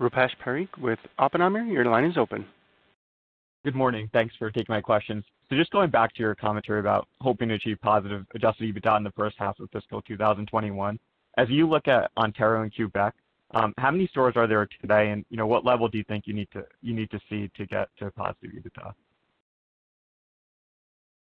Rupesh 0.00 0.30
Parikh 0.44 0.76
with 0.78 0.98
Oppenheimer, 1.18 1.62
your 1.62 1.84
line 1.84 2.04
is 2.04 2.18
open. 2.18 2.44
Good 3.64 3.74
morning. 3.74 4.10
Thanks 4.12 4.34
for 4.36 4.50
taking 4.50 4.74
my 4.74 4.82
questions. 4.82 5.24
So 5.48 5.56
just 5.56 5.70
going 5.70 5.88
back 5.88 6.12
to 6.14 6.20
your 6.20 6.34
commentary 6.34 6.80
about 6.80 7.08
hoping 7.22 7.48
to 7.48 7.54
achieve 7.54 7.78
positive 7.80 8.26
adjusted 8.34 8.74
EBITDA 8.74 8.98
in 8.98 9.04
the 9.04 9.10
first 9.12 9.36
half 9.38 9.58
of 9.58 9.70
fiscal 9.70 10.02
2021. 10.02 10.98
As 11.38 11.48
you 11.48 11.66
look 11.66 11.88
at 11.88 12.10
Ontario 12.18 12.60
and 12.60 12.74
Quebec, 12.74 13.14
um, 13.54 13.72
how 13.78 13.90
many 13.90 14.06
stores 14.08 14.34
are 14.36 14.46
there 14.46 14.68
today? 14.82 15.12
And 15.12 15.24
what 15.48 15.64
level 15.64 15.88
do 15.88 15.96
you 15.96 16.04
think 16.04 16.26
you 16.26 16.34
need 16.34 16.50
to 16.52 17.20
see 17.30 17.50
to 17.56 17.64
get 17.64 17.88
to 18.00 18.10
positive 18.10 18.50
EBITDA? 18.50 18.92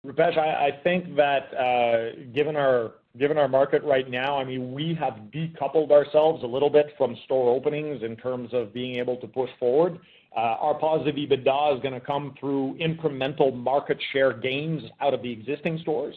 Rupesh, 0.06 0.38
I 0.38 0.70
think 0.84 1.16
that, 1.16 1.52
uh, 1.54 2.12
given 2.32 2.56
our 2.56 3.48
market 3.48 3.82
right 3.82 4.08
now, 4.08 4.38
I 4.38 4.44
mean, 4.44 4.72
we 4.72 4.94
have 4.94 5.14
decoupled 5.32 5.90
ourselves 5.90 6.44
a 6.44 6.46
little 6.46 6.70
bit 6.70 6.94
from 6.96 7.16
store 7.24 7.54
openings 7.54 8.02
in 8.02 8.16
terms 8.16 8.50
of 8.52 8.72
being 8.72 8.98
able 8.98 9.16
to 9.16 9.26
push 9.26 9.50
forward. 9.58 9.98
Uh, 10.36 10.40
our 10.60 10.74
positive 10.74 11.16
EBITDA 11.16 11.76
is 11.76 11.82
gonna 11.82 12.00
come 12.00 12.34
through 12.38 12.76
incremental 12.78 13.54
market 13.54 13.98
share 14.12 14.32
gains 14.32 14.82
out 15.00 15.12
of 15.12 15.22
the 15.22 15.32
existing 15.32 15.78
stores. 15.78 16.14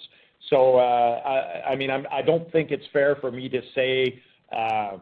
So 0.49 0.77
uh 0.77 1.21
I 1.25 1.71
I 1.71 1.75
mean, 1.75 1.89
I 1.89 2.21
don't 2.21 2.49
think 2.51 2.71
it's 2.71 2.85
fair 2.93 3.15
for 3.15 3.31
me 3.31 3.49
to 3.49 3.61
say, 3.75 4.21
uh, 4.51 4.97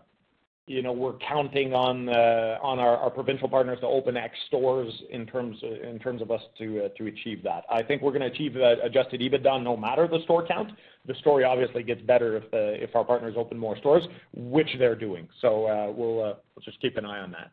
you 0.67 0.81
know, 0.81 0.91
we're 0.91 1.17
counting 1.25 1.73
on 1.73 2.09
uh, 2.09 2.59
on 2.61 2.77
our 2.77 2.97
our, 2.97 3.09
provincial 3.09 3.47
partners 3.47 3.79
to 3.79 3.87
open 3.87 4.17
X 4.17 4.35
stores 4.47 4.93
in 5.09 5.25
terms 5.25 5.57
uh, 5.63 5.87
in 5.87 5.97
terms 5.97 6.21
of 6.21 6.29
us 6.29 6.41
to 6.59 6.85
uh, 6.85 6.89
to 6.97 7.07
achieve 7.07 7.41
that. 7.43 7.63
I 7.71 7.81
think 7.81 8.01
we're 8.01 8.11
gonna 8.11 8.25
achieve 8.25 8.55
uh, 8.57 8.75
adjusted 8.83 9.21
EBITDA 9.21 9.63
no 9.63 9.77
matter 9.77 10.07
the 10.07 10.19
store 10.25 10.45
count. 10.45 10.71
The 11.05 11.15
story 11.15 11.45
obviously 11.45 11.83
gets 11.83 12.01
better 12.01 12.35
if 12.35 12.43
uh, 12.53 12.83
if 12.83 12.95
our 12.97 13.05
partners 13.05 13.35
open 13.37 13.57
more 13.57 13.77
stores, 13.77 14.03
which 14.35 14.67
they're 14.77 14.95
doing. 14.95 15.29
So 15.41 15.93
we'll 15.95 16.37
just 16.63 16.81
keep 16.81 16.97
an 16.97 17.05
eye 17.05 17.19
on 17.19 17.31
that. 17.31 17.49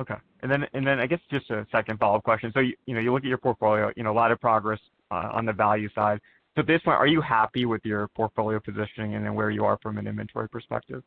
Okay. 0.00 0.16
And 0.40 0.50
then 0.50 0.64
and 0.72 0.86
then 0.86 0.98
I 1.00 1.06
guess 1.06 1.20
just 1.30 1.50
a 1.50 1.66
second 1.70 1.98
follow-up 1.98 2.24
question. 2.24 2.50
So 2.54 2.60
you 2.60 2.72
you 2.86 2.94
know, 2.94 3.00
you 3.00 3.12
look 3.12 3.22
at 3.22 3.28
your 3.28 3.38
portfolio, 3.38 3.92
you 3.96 4.02
know, 4.02 4.12
a 4.12 4.18
lot 4.18 4.32
of 4.32 4.40
progress 4.40 4.80
on 5.10 5.44
the 5.44 5.52
value 5.52 5.90
side. 5.94 6.20
So 6.54 6.60
At 6.60 6.66
this 6.66 6.80
point, 6.82 6.96
are 6.96 7.06
you 7.06 7.20
happy 7.20 7.66
with 7.66 7.84
your 7.84 8.08
portfolio 8.08 8.58
positioning 8.60 9.14
and 9.14 9.26
then 9.26 9.34
where 9.34 9.50
you 9.50 9.64
are 9.66 9.78
from 9.82 9.98
an 9.98 10.06
inventory 10.06 10.48
perspective? 10.48 11.04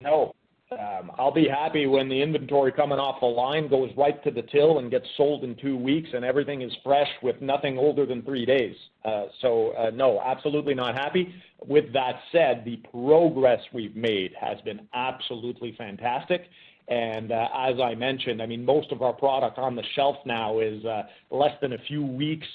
No. 0.00 0.34
Um, 0.72 1.12
I'll 1.16 1.32
be 1.32 1.46
happy 1.46 1.86
when 1.86 2.08
the 2.08 2.20
inventory 2.20 2.72
coming 2.72 2.98
off 2.98 3.20
the 3.20 3.26
line 3.26 3.68
goes 3.68 3.88
right 3.96 4.22
to 4.24 4.32
the 4.32 4.42
till 4.42 4.78
and 4.78 4.90
gets 4.90 5.06
sold 5.16 5.44
in 5.44 5.54
two 5.54 5.76
weeks, 5.76 6.08
and 6.12 6.24
everything 6.24 6.60
is 6.62 6.72
fresh 6.82 7.08
with 7.22 7.40
nothing 7.40 7.78
older 7.78 8.04
than 8.04 8.22
three 8.22 8.44
days. 8.44 8.74
Uh, 9.04 9.26
So, 9.40 9.70
uh, 9.78 9.90
no, 9.94 10.20
absolutely 10.20 10.74
not 10.74 10.98
happy. 10.98 11.32
With 11.64 11.92
that 11.92 12.16
said, 12.32 12.64
the 12.64 12.78
progress 12.90 13.60
we've 13.72 13.94
made 13.94 14.32
has 14.40 14.60
been 14.62 14.88
absolutely 14.92 15.72
fantastic. 15.78 16.48
And 16.88 17.30
uh, 17.30 17.48
as 17.54 17.76
I 17.80 17.94
mentioned, 17.94 18.42
I 18.42 18.46
mean, 18.46 18.64
most 18.64 18.90
of 18.90 19.02
our 19.02 19.12
product 19.12 19.58
on 19.58 19.76
the 19.76 19.84
shelf 19.94 20.16
now 20.24 20.58
is 20.58 20.82
less 21.30 21.54
than 21.60 21.74
a 21.74 21.78
few 21.86 22.04
weeks 22.04 22.46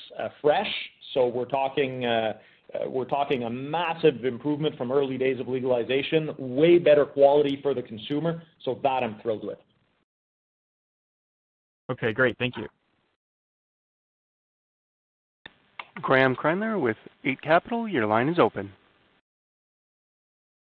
fresh. 0.42 0.74
So 1.14 1.28
we're 1.28 1.46
talking 1.46 2.06
a 2.74 3.49
massive 3.49 4.26
improvement 4.26 4.78
from 4.78 4.91
early 4.91 5.17
days 5.17 5.39
of 5.39 5.47
legalization, 5.47 6.34
way 6.38 6.78
better 6.78 7.05
quality 7.05 7.59
for 7.61 7.74
the 7.74 7.82
consumer. 7.82 8.41
So 8.63 8.80
that 8.84 9.03
I'm 9.03 9.19
thrilled 9.22 9.45
with. 9.45 9.57
Okay, 11.91 12.13
great. 12.13 12.38
Thank 12.38 12.55
you. 12.57 12.67
Graeme 16.01 16.36
Kreindler 16.36 16.80
with 16.80 16.97
Eight 17.26 17.41
Capital, 17.41 17.88
your 17.88 18.07
line 18.07 18.30
is 18.30 18.39
open. 18.39 18.72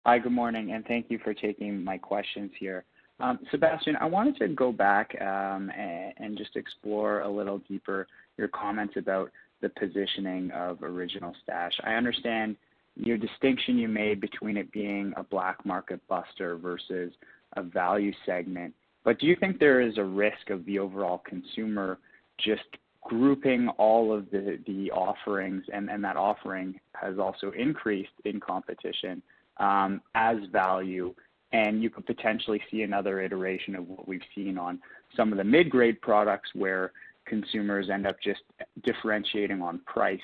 Hi, 0.05 0.19
good 0.19 0.33
morning, 0.33 0.73
and 0.73 0.85
thank 0.87 1.07
you 1.09 1.19
for 1.23 1.33
taking 1.33 1.85
my 1.85 1.97
questions 1.97 2.51
here. 2.59 2.85
Um, 3.21 3.39
Sebastien, 3.51 3.97
I 4.01 4.07
wanted 4.07 4.37
to 4.39 4.49
go 4.49 4.73
back 4.73 5.15
um, 5.21 5.71
and, 5.71 6.15
and 6.17 6.39
just 6.39 6.57
explore 6.57 7.21
a 7.21 7.29
little 7.29 7.59
deeper 7.69 8.07
your 8.39 8.49
comments 8.49 8.95
about 8.97 9.31
the 9.61 9.69
positioning 9.71 10.51
of 10.53 10.83
Original 10.83 11.35
Stash. 11.43 11.73
I 11.85 11.95
understand 11.95 12.57
your 12.97 13.17
distinction 13.17 13.79
you 13.79 13.89
made 13.89 14.21
between 14.21 14.57
it 14.57 14.71
being 14.73 15.13
a 15.17 15.23
black 15.23 15.65
market 15.65 16.01
buster 16.09 16.57
versus 16.57 17.13
a 17.57 17.63
value 17.63 18.13
segment, 18.27 18.75
but 19.05 19.19
do 19.19 19.27
you 19.27 19.37
think 19.37 19.59
there 19.59 19.81
is 19.81 19.97
a 19.99 20.05
risk 20.05 20.51
of 20.51 20.65
the 20.67 20.79
overall 20.79 21.23
consumer 21.27 21.99
just 22.39 22.63
grouping 23.03 23.69
all 23.79 24.13
of 24.13 24.31
the, 24.31 24.59
the 24.67 24.91
offerings, 24.91 25.65
and, 25.73 25.91
and 25.91 26.05
that 26.05 26.17
offering 26.17 26.79
has 26.95 27.19
also 27.19 27.51
increased 27.53 28.13
in 28.25 28.39
competition 28.41 29.23
um, 29.59 30.01
as 30.15 30.37
value, 30.53 31.15
and 31.53 31.83
you 31.83 31.91
could 31.91 32.07
potentially 32.07 32.61
see 32.71 32.83
another 32.83 33.21
iteration 33.21 33.75
of 33.75 33.89
what 33.89 34.07
we've 34.07 34.21
seen 34.35 34.59
on 34.59 34.79
some 35.17 35.33
of 35.33 35.39
the 35.39 35.45
mid-grade 35.45 36.01
products 36.01 36.51
where 36.55 36.93
consumers 37.31 37.89
end 37.89 38.07
up 38.07 38.17
just 38.23 38.43
differentiating 38.85 39.63
on 39.63 39.81
price 39.87 40.21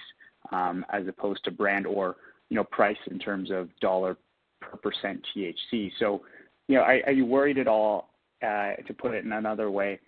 um, 0.53 0.85
as 0.91 1.07
opposed 1.09 1.43
to 1.45 1.51
brand 1.51 1.87
or 1.87 2.17
you 2.51 2.57
know 2.57 2.65
price 2.65 2.99
in 3.11 3.19
terms 3.19 3.51
of 3.51 3.69
dollar 3.81 4.19
per 4.61 4.77
percent 4.77 5.25
THC. 5.35 5.91
So, 5.99 6.23
you 6.69 6.77
know, 6.77 6.83
are, 6.83 7.01
are 7.07 7.13
you 7.13 7.25
worried 7.25 7.59
at 7.59 7.69
all, 7.69 8.11
uh, 8.43 8.75
to 8.87 8.95
put 8.95 9.15
it 9.15 9.25
in 9.25 9.33
another 9.33 9.71
way, 9.71 10.01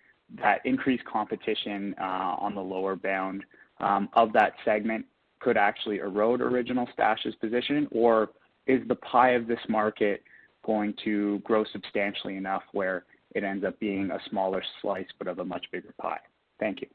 that 0.43 0.61
increased 0.65 1.05
competition 1.05 1.95
uh, 2.01 2.37
on 2.39 2.55
the 2.55 2.61
lower 2.61 2.97
bound 2.97 3.45
um, 3.81 4.09
of 4.15 4.33
that 4.35 4.53
segment 4.65 5.07
could 5.41 5.57
actually 5.57 5.99
erode 5.99 6.41
original 6.41 6.87
Stash's 6.95 7.35
position, 7.37 7.87
or 7.91 8.31
is 8.67 8.87
the 8.89 8.97
pie 8.97 9.31
of 9.31 9.47
this 9.47 9.61
market 9.69 10.23
going 10.65 10.95
to 11.05 11.39
grow 11.41 11.65
substantially 11.73 12.37
enough 12.37 12.63
where 12.73 13.05
it 13.35 13.45
ends 13.45 13.65
up 13.65 13.79
being 13.79 14.11
a 14.11 14.19
smaller 14.29 14.63
slice 14.83 15.07
but 15.19 15.29
of 15.29 15.39
a 15.39 15.45
much 15.45 15.65
bigger 15.73 15.95
pie? 16.01 16.19
Thank 16.59 16.81
you. 16.81 16.89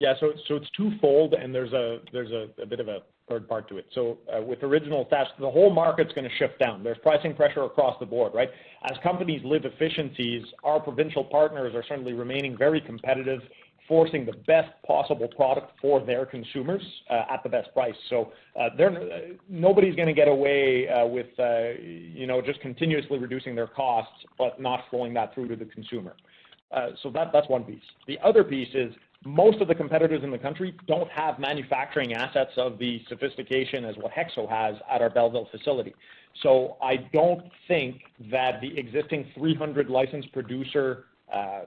Yeah, 0.00 0.14
so 0.20 0.32
so 0.48 0.56
it's 0.56 0.68
twofold, 0.76 1.34
and 1.34 1.54
there's 1.54 1.72
a 1.72 2.00
there's 2.12 2.30
a, 2.30 2.66
bit 2.66 2.80
of 2.80 2.88
a 2.88 2.98
third 3.28 3.48
part 3.48 3.68
to 3.68 3.78
it. 3.78 3.86
So 3.94 4.18
uh, 4.34 4.42
with 4.42 4.62
original 4.62 5.04
stash, 5.06 5.28
the 5.38 5.50
whole 5.50 5.72
market's 5.72 6.12
going 6.12 6.28
to 6.28 6.36
shift 6.36 6.58
down. 6.58 6.82
There's 6.82 6.98
pricing 6.98 7.34
pressure 7.34 7.62
across 7.62 7.98
the 8.00 8.06
board, 8.06 8.34
right? 8.34 8.50
As 8.90 8.98
companies 9.02 9.40
live 9.44 9.64
efficiencies, 9.64 10.44
our 10.62 10.80
provincial 10.80 11.24
partners 11.24 11.74
are 11.74 11.84
certainly 11.88 12.12
remaining 12.12 12.56
very 12.58 12.80
competitive, 12.80 13.40
forcing 13.88 14.26
the 14.26 14.34
best 14.46 14.70
possible 14.86 15.28
product 15.28 15.72
for 15.80 16.04
their 16.04 16.26
consumers 16.26 16.82
uh, 17.08 17.32
at 17.32 17.42
the 17.42 17.48
best 17.48 17.72
price. 17.72 17.94
So 18.10 18.32
uh, 18.60 18.70
they're, 18.76 19.36
nobody's 19.48 19.94
going 19.94 20.08
to 20.08 20.14
get 20.14 20.28
away 20.28 20.88
with, 21.04 21.28
uh, 21.38 21.80
you 21.80 22.26
know, 22.26 22.42
just 22.42 22.60
continuously 22.60 23.18
reducing 23.18 23.54
their 23.54 23.68
costs, 23.68 24.24
but 24.36 24.60
not 24.60 24.80
flowing 24.90 25.14
that 25.14 25.32
through 25.34 25.48
to 25.48 25.56
the 25.56 25.66
consumer. 25.66 26.14
Uh, 26.70 26.88
so 27.02 27.10
that, 27.10 27.30
that's 27.32 27.48
one 27.48 27.64
piece. 27.64 27.82
The 28.06 28.18
other 28.24 28.42
piece 28.42 28.68
is 28.74 28.92
most 29.24 29.60
of 29.60 29.68
the 29.68 29.74
competitors 29.74 30.22
in 30.22 30.30
the 30.30 30.38
country 30.38 30.74
don't 30.86 31.10
have 31.10 31.38
manufacturing 31.38 32.12
assets 32.12 32.50
of 32.56 32.78
the 32.78 33.00
sophistication 33.08 33.84
as 33.84 33.96
what 33.96 34.12
HEXO 34.12 34.48
has 34.48 34.76
at 34.90 35.00
our 35.00 35.10
Belleville 35.10 35.48
facility. 35.50 35.94
So 36.42 36.76
I 36.82 36.96
don't 37.12 37.44
think 37.68 38.02
that 38.30 38.60
the 38.60 38.76
existing 38.78 39.26
300 39.34 39.88
licensed 39.88 40.32
producer 40.32 41.04
uh, 41.32 41.62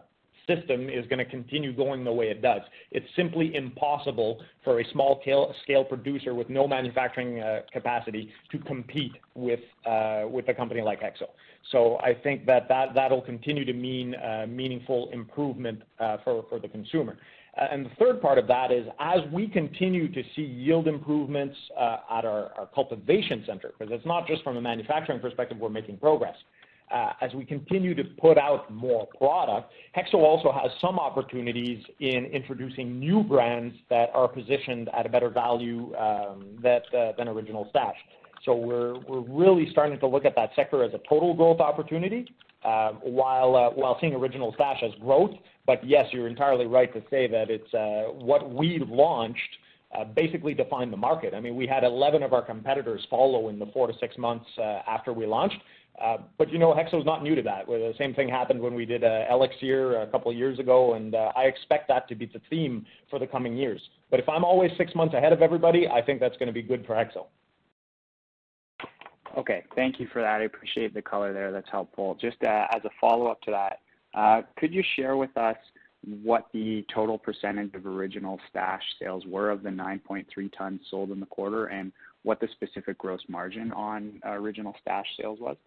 system 0.47 0.89
is 0.89 1.05
going 1.07 1.19
to 1.19 1.25
continue 1.25 1.73
going 1.73 2.03
the 2.03 2.11
way 2.11 2.29
it 2.29 2.41
does. 2.41 2.61
It's 2.91 3.05
simply 3.15 3.55
impossible 3.55 4.41
for 4.63 4.79
a 4.79 4.85
small 4.91 5.19
scale, 5.21 5.83
producer 5.83 6.33
with 6.33 6.49
no 6.49 6.67
manufacturing 6.67 7.39
uh, 7.39 7.61
capacity 7.71 8.29
to 8.51 8.57
compete 8.59 9.13
with 9.35 9.59
uh, 9.85 10.23
with 10.27 10.47
a 10.49 10.53
company 10.53 10.81
like 10.81 11.01
HEXO. 11.01 11.27
So 11.71 11.97
I 11.99 12.13
think 12.13 12.45
that, 12.45 12.67
that 12.69 12.93
that'll 12.93 13.21
continue 13.21 13.65
to 13.65 13.73
mean 13.73 14.15
uh, 14.15 14.45
meaningful 14.47 15.09
improvement 15.11 15.81
uh, 15.99 16.17
for, 16.23 16.45
for 16.49 16.59
the 16.59 16.67
consumer. 16.67 17.17
Uh, 17.57 17.65
and 17.71 17.85
the 17.85 17.89
third 17.99 18.21
part 18.21 18.37
of 18.37 18.47
that 18.47 18.71
is 18.71 18.85
as 18.99 19.19
we 19.31 19.47
continue 19.47 20.11
to 20.11 20.21
see 20.35 20.43
yield 20.43 20.87
improvements 20.87 21.55
uh, 21.77 21.97
at 22.11 22.25
our, 22.25 22.51
our, 22.57 22.67
cultivation 22.73 23.43
center, 23.47 23.73
because 23.77 23.91
it's 23.91 24.05
not 24.05 24.27
just 24.27 24.43
from 24.43 24.57
a 24.57 24.61
manufacturing 24.61 25.19
perspective 25.19 25.57
we're 25.57 25.69
making 25.69 25.97
progress. 25.97 26.35
Uh, 26.89 27.11
as 27.19 27.33
we 27.33 27.43
continue 27.43 27.93
to 27.93 28.03
put 28.17 28.37
out 28.37 28.71
more 28.73 29.07
product, 29.17 29.71
Hexo 29.95 30.15
also 30.15 30.53
has 30.53 30.71
some 30.79 30.97
opportunities 30.97 31.83
in 31.99 32.25
introducing 32.31 32.97
new 32.97 33.23
brands 33.23 33.75
that 33.89 34.09
are 34.13 34.27
positioned 34.27 34.89
at 34.97 35.05
a 35.05 35.09
better 35.09 35.29
value 35.29 35.93
um, 35.97 36.45
that, 36.63 36.83
uh, 36.93 37.11
than 37.17 37.27
Original 37.27 37.67
Stash. 37.71 37.97
So 38.45 38.55
we're, 38.55 38.99
we're 38.99 39.19
really 39.19 39.69
starting 39.71 39.99
to 39.99 40.07
look 40.07 40.23
at 40.23 40.33
that 40.35 40.51
sector 40.55 40.81
as 40.81 40.93
a 40.93 40.99
total 41.09 41.33
growth 41.33 41.59
opportunity, 41.59 42.25
uh, 42.63 42.91
while, 43.03 43.57
uh, 43.57 43.69
while 43.71 43.97
seeing 43.99 44.13
Original 44.15 44.53
Stash 44.53 44.81
as 44.81 44.91
growth. 45.01 45.31
But 45.65 45.85
yes, 45.85 46.05
you're 46.13 46.29
entirely 46.29 46.67
right 46.67 46.93
to 46.93 47.01
say 47.09 47.27
that 47.27 47.49
it's 47.49 47.73
uh, 47.73 48.13
what 48.13 48.49
we 48.53 48.81
launched 48.87 49.41
uh, 49.97 50.03
basically 50.03 50.53
defined 50.53 50.91
the 50.91 50.97
market. 50.97 51.33
I 51.33 51.39
mean, 51.39 51.55
we 51.55 51.65
had 51.65 51.83
11 51.83 52.23
of 52.23 52.33
our 52.33 52.41
competitors 52.41 53.05
follow 53.09 53.49
in 53.49 53.59
the 53.59 53.67
four 53.67 53.87
to 53.87 53.93
six 53.99 54.17
months 54.17 54.45
uh, 54.57 54.79
after 54.87 55.13
we 55.13 55.25
launched. 55.25 55.57
Uh, 56.01 56.17
but 56.37 56.51
you 56.51 56.59
know, 56.59 56.73
Hexo's 56.73 57.05
not 57.05 57.23
new 57.23 57.33
to 57.33 57.41
that. 57.41 57.65
The 57.65 57.93
same 57.97 58.13
thing 58.13 58.29
happened 58.29 58.61
when 58.61 58.75
we 58.75 58.85
did 58.85 59.03
uh, 59.03 59.25
Elixir 59.31 60.01
a 60.01 60.07
couple 60.07 60.29
of 60.29 60.37
years 60.37 60.59
ago, 60.59 60.93
and 60.93 61.15
uh, 61.15 61.31
I 61.35 61.43
expect 61.43 61.87
that 61.87 62.07
to 62.09 62.15
be 62.15 62.27
the 62.27 62.41
theme 62.49 62.85
for 63.09 63.17
the 63.17 63.25
coming 63.25 63.57
years. 63.57 63.81
But 64.11 64.19
if 64.19 64.29
I'm 64.29 64.43
always 64.43 64.69
six 64.77 64.93
months 64.93 65.15
ahead 65.15 65.33
of 65.33 65.41
everybody, 65.41 65.87
I 65.87 66.01
think 66.03 66.19
that's 66.19 66.37
going 66.37 66.47
to 66.47 66.53
be 66.53 66.61
good 66.61 66.85
for 66.85 66.93
Hexo. 66.93 67.25
Okay, 69.37 69.63
thank 69.75 69.99
you 69.99 70.07
for 70.13 70.21
that. 70.21 70.41
I 70.41 70.43
appreciate 70.43 70.93
the 70.93 71.01
color 71.01 71.33
there. 71.33 71.51
That's 71.51 71.69
helpful. 71.71 72.15
Just 72.19 72.37
uh, 72.43 72.65
as 72.71 72.83
a 72.85 72.89
follow-up 73.01 73.41
to 73.43 73.51
that, 73.51 73.79
uh, 74.17 74.41
could 74.57 74.73
you 74.73 74.83
share 74.95 75.17
with 75.17 75.35
us 75.35 75.57
what 76.23 76.47
the 76.53 76.85
total 76.93 77.17
percentage 77.17 77.73
of 77.73 77.85
original 77.85 78.39
stash 78.49 78.81
sales 79.01 79.25
were 79.27 79.49
of 79.49 79.63
the 79.63 79.69
9.3 79.69 80.25
tons 80.57 80.81
sold 80.89 81.11
in 81.11 81.19
the 81.19 81.25
quarter 81.25 81.65
and 81.65 81.91
what 82.23 82.39
the 82.39 82.47
specific 82.53 82.97
gross 82.97 83.21
margin 83.27 83.71
on 83.73 84.19
uh, 84.25 84.31
original 84.31 84.75
stash 84.81 85.05
sales 85.19 85.39
was? 85.39 85.57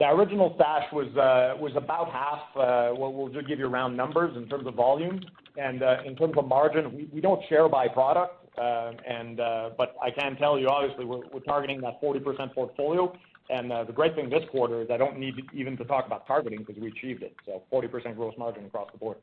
The 0.00 0.08
original 0.10 0.52
stash 0.54 0.84
was 0.92 1.08
uh, 1.16 1.60
was 1.60 1.72
about 1.74 2.12
half. 2.12 2.38
Uh, 2.54 2.94
well, 2.96 3.12
we'll 3.12 3.32
just 3.32 3.48
give 3.48 3.58
you 3.58 3.66
round 3.66 3.96
numbers 3.96 4.36
in 4.36 4.48
terms 4.48 4.66
of 4.68 4.74
volume, 4.74 5.20
and 5.56 5.82
uh, 5.82 5.96
in 6.06 6.14
terms 6.14 6.34
of 6.38 6.46
margin, 6.46 6.94
we, 6.94 7.08
we 7.12 7.20
don't 7.20 7.42
share 7.48 7.68
by 7.68 7.88
product. 7.88 8.34
Uh, 8.56 8.92
and 9.08 9.40
uh, 9.40 9.70
but 9.76 9.96
I 10.00 10.10
can 10.10 10.36
tell 10.36 10.56
you, 10.56 10.68
obviously, 10.68 11.04
we're, 11.04 11.26
we're 11.32 11.40
targeting 11.40 11.80
that 11.80 12.00
40% 12.00 12.54
portfolio. 12.54 13.12
And 13.50 13.72
uh, 13.72 13.84
the 13.84 13.92
great 13.92 14.14
thing 14.14 14.28
this 14.28 14.42
quarter 14.50 14.82
is 14.82 14.88
I 14.90 14.98
don't 14.98 15.18
need 15.18 15.34
even 15.54 15.76
to 15.78 15.84
talk 15.84 16.06
about 16.06 16.26
targeting 16.26 16.58
because 16.60 16.80
we 16.80 16.88
achieved 16.88 17.22
it. 17.22 17.34
So 17.46 17.62
40% 17.72 18.14
gross 18.14 18.34
margin 18.38 18.66
across 18.66 18.90
the 18.92 18.98
board. 18.98 19.16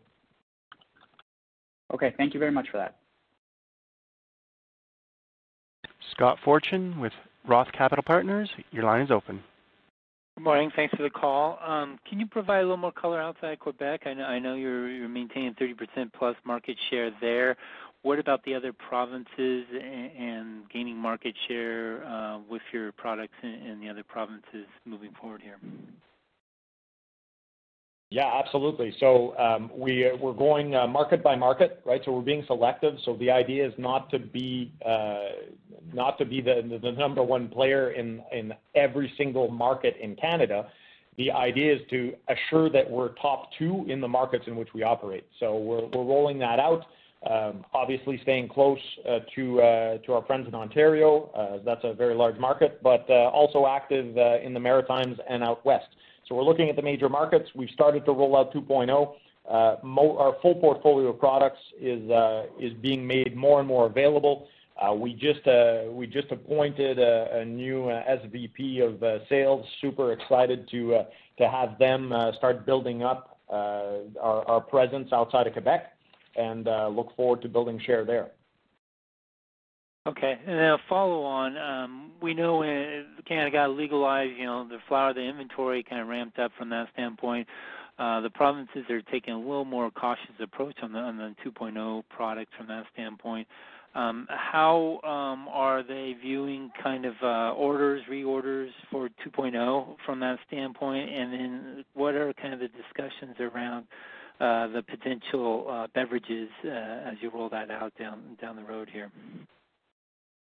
Okay, 1.94 2.14
thank 2.18 2.34
you 2.34 2.40
very 2.40 2.52
much 2.52 2.68
for 2.72 2.78
that. 2.78 2.98
Scott 6.12 6.38
Fortune 6.44 7.00
with 7.00 7.14
Roth 7.48 7.72
Capital 7.72 8.04
Partners, 8.04 8.50
your 8.72 8.84
line 8.84 9.02
is 9.02 9.12
open. 9.12 9.44
Good 10.38 10.44
morning. 10.44 10.70
Thanks 10.76 10.94
for 10.94 11.04
the 11.04 11.10
call. 11.10 11.58
Um, 11.66 11.98
can 12.10 12.20
you 12.20 12.28
provide 12.28 12.58
a 12.58 12.64
little 12.64 12.76
more 12.76 12.92
color 12.92 13.22
outside 13.22 13.58
Quebec? 13.60 14.02
I 14.06 14.38
know, 14.38 14.56
you're 14.56 15.08
maintaining 15.08 15.54
30% 15.54 16.12
plus 16.12 16.36
market 16.44 16.76
share 16.90 17.10
there. 17.22 17.56
What 18.02 18.20
about 18.20 18.44
the 18.44 18.54
other 18.54 18.74
provinces 18.74 19.64
and 19.72 20.70
gaining 20.70 20.98
market 20.98 21.36
share 21.48 22.06
uh, 22.06 22.40
with 22.50 22.62
your 22.74 22.92
products 22.92 23.34
in 23.44 23.80
the 23.80 23.88
other 23.88 24.04
provinces 24.04 24.66
moving 24.84 25.12
forward 25.22 25.42
here? 25.42 25.58
Yeah, 28.12 28.30
absolutely. 28.34 28.94
So 29.00 29.36
um, 29.38 29.72
we, 29.76 30.12
we're 30.22 30.34
going 30.34 30.76
uh, 30.76 30.86
market 30.88 31.24
by 31.24 31.36
market, 31.36 31.82
right? 31.86 32.02
So 32.06 32.12
we're 32.12 32.22
being 32.22 32.44
selective. 32.46 32.94
So 33.04 33.16
the 33.16 33.32
idea 33.32 33.68
is 33.68 33.74
not 33.78 34.12
to 34.12 34.20
be 34.20 34.72
uh, 34.86 35.20
not 35.94 36.18
to 36.20 36.26
be 36.26 36.40
the, 36.42 36.92
number 36.98 37.24
one 37.24 37.48
player 37.48 37.92
in, 37.92 38.22
every 38.76 39.12
single 39.18 39.50
market 39.50 39.96
in 40.00 40.16
Canada. 40.16 40.68
The 41.18 41.32
idea 41.32 41.76
is 41.76 41.82
to 41.90 42.14
assure 42.28 42.70
that 42.70 42.90
we're 42.90 43.10
top 43.16 43.50
two 43.58 43.86
in 43.88 44.02
the 44.02 44.08
markets 44.08 44.46
in 44.48 44.56
which 44.56 44.70
we 44.74 44.84
operate. 44.84 45.26
So 45.40 45.58
we're, 45.58 45.86
we're 45.88 46.04
rolling 46.04 46.38
that 46.40 46.60
out. 46.60 46.86
Um, 47.30 47.66
obviously, 47.74 48.20
staying 48.22 48.50
close 48.50 48.78
uh, 49.10 49.20
to 49.36 50.00
to 50.06 50.14
our 50.14 50.24
friends 50.28 50.48
in 50.48 50.54
Ontario. 50.54 51.62
That's 51.66 51.84
a 51.84 51.94
very 51.94 52.14
large 52.14 52.38
market, 52.38 52.84
but 52.84 53.10
also 53.10 53.66
active 53.66 54.16
in 54.44 54.54
the 54.54 54.60
Maritimes 54.60 55.18
and 55.28 55.44
out 55.44 55.66
west. 55.66 55.88
So 56.28 56.36
we're 56.36 56.44
looking 56.44 56.70
at 56.70 56.76
the 56.76 56.82
major 56.82 57.10
markets. 57.10 57.50
We've 57.56 57.70
started 57.70 58.06
to 58.06 58.12
roll 58.12 58.36
out 58.36 58.54
2.0. 58.54 59.16
Uh, 59.48 59.76
mo- 59.84 60.18
Our 60.18 60.36
full 60.42 60.56
portfolio 60.56 61.10
of 61.10 61.20
products 61.20 61.60
is 61.80 62.10
uh, 62.10 62.46
is 62.60 62.74
being 62.74 63.06
made 63.06 63.36
more 63.36 63.60
and 63.60 63.68
more 63.68 63.86
available. 63.86 64.48
Uh, 64.82 64.94
We 64.94 65.14
just 65.14 65.46
uh, 65.48 65.84
we 65.92 66.08
just 66.08 66.32
appointed 66.32 66.98
a 67.00 67.46
new 67.46 67.90
uh, 67.90 68.04
SVP 68.20 68.82
of 68.86 69.02
uh, 69.04 69.20
sales. 69.30 69.66
Super 69.82 70.14
excited 70.14 70.68
to 70.72 71.04
to 71.38 71.48
have 71.50 71.78
them 71.78 72.12
start 72.38 72.66
building 72.66 73.04
up 73.04 73.40
our 73.50 74.62
presence 74.62 75.10
outside 75.14 75.46
of 75.48 75.54
Quebec 75.54 75.92
and 76.36 76.66
look 76.96 77.16
forward 77.16 77.42
to 77.44 77.48
building 77.50 77.80
share 77.86 78.04
there. 78.04 78.32
Okay. 80.08 80.38
And 80.46 80.60
then 80.60 80.72
a 80.72 80.78
follow 80.88 81.24
on, 81.24 81.58
um, 81.58 82.12
we 82.22 82.34
know 82.36 82.58
when 82.58 83.06
Canada 83.28 83.52
got 83.52 83.72
legalized, 83.72 84.34
you 84.38 84.46
know, 84.46 84.68
the 84.68 84.78
flower, 84.88 85.14
the 85.14 85.22
inventory 85.22 85.84
kind 85.84 86.02
of 86.02 86.08
ramped 86.08 86.38
up 86.38 86.52
from 86.58 86.70
that 86.70 86.90
standpoint. 86.94 87.48
Uh, 87.98 88.22
the 88.22 88.30
provinces 88.30 88.84
are 88.90 89.02
taking 89.04 89.34
a 89.34 89.40
little 89.40 89.66
more 89.66 89.90
cautious 89.90 90.36
approach 90.40 90.76
on 90.84 90.92
the, 90.92 91.00
on 91.00 91.18
the 91.18 91.34
2.0 91.44 92.04
product 92.10 92.52
from 92.58 92.68
that 92.68 92.86
standpoint. 92.94 93.48
Um, 93.96 94.28
how 94.30 95.00
um, 95.04 95.48
are 95.48 95.82
they 95.82 96.16
viewing 96.22 96.70
kind 96.84 97.06
of 97.06 97.14
uh, 97.24 97.54
orders, 97.54 98.04
reorders 98.12 98.70
for 98.92 99.10
2.0 99.26 99.96
from 100.06 100.20
that 100.20 100.38
standpoint? 100.48 101.10
And 101.10 101.34
then 101.34 101.86
what 101.94 102.14
are 102.14 102.34
kind 102.34 102.54
of 102.54 102.60
the 102.60 102.68
discussions 102.68 103.38
around 103.40 103.86
uh, 104.42 104.68
the 104.68 104.84
potential 104.84 105.66
uh, 105.70 105.88
beverages 105.96 106.50
uh, 106.66 106.68
as 106.70 107.16
you 107.22 107.32
roll 107.34 107.50
that 107.50 107.72
out 107.72 107.94
down 107.98 108.38
down 108.42 108.58
the 108.58 108.64
road 108.64 108.90
here? 108.92 109.10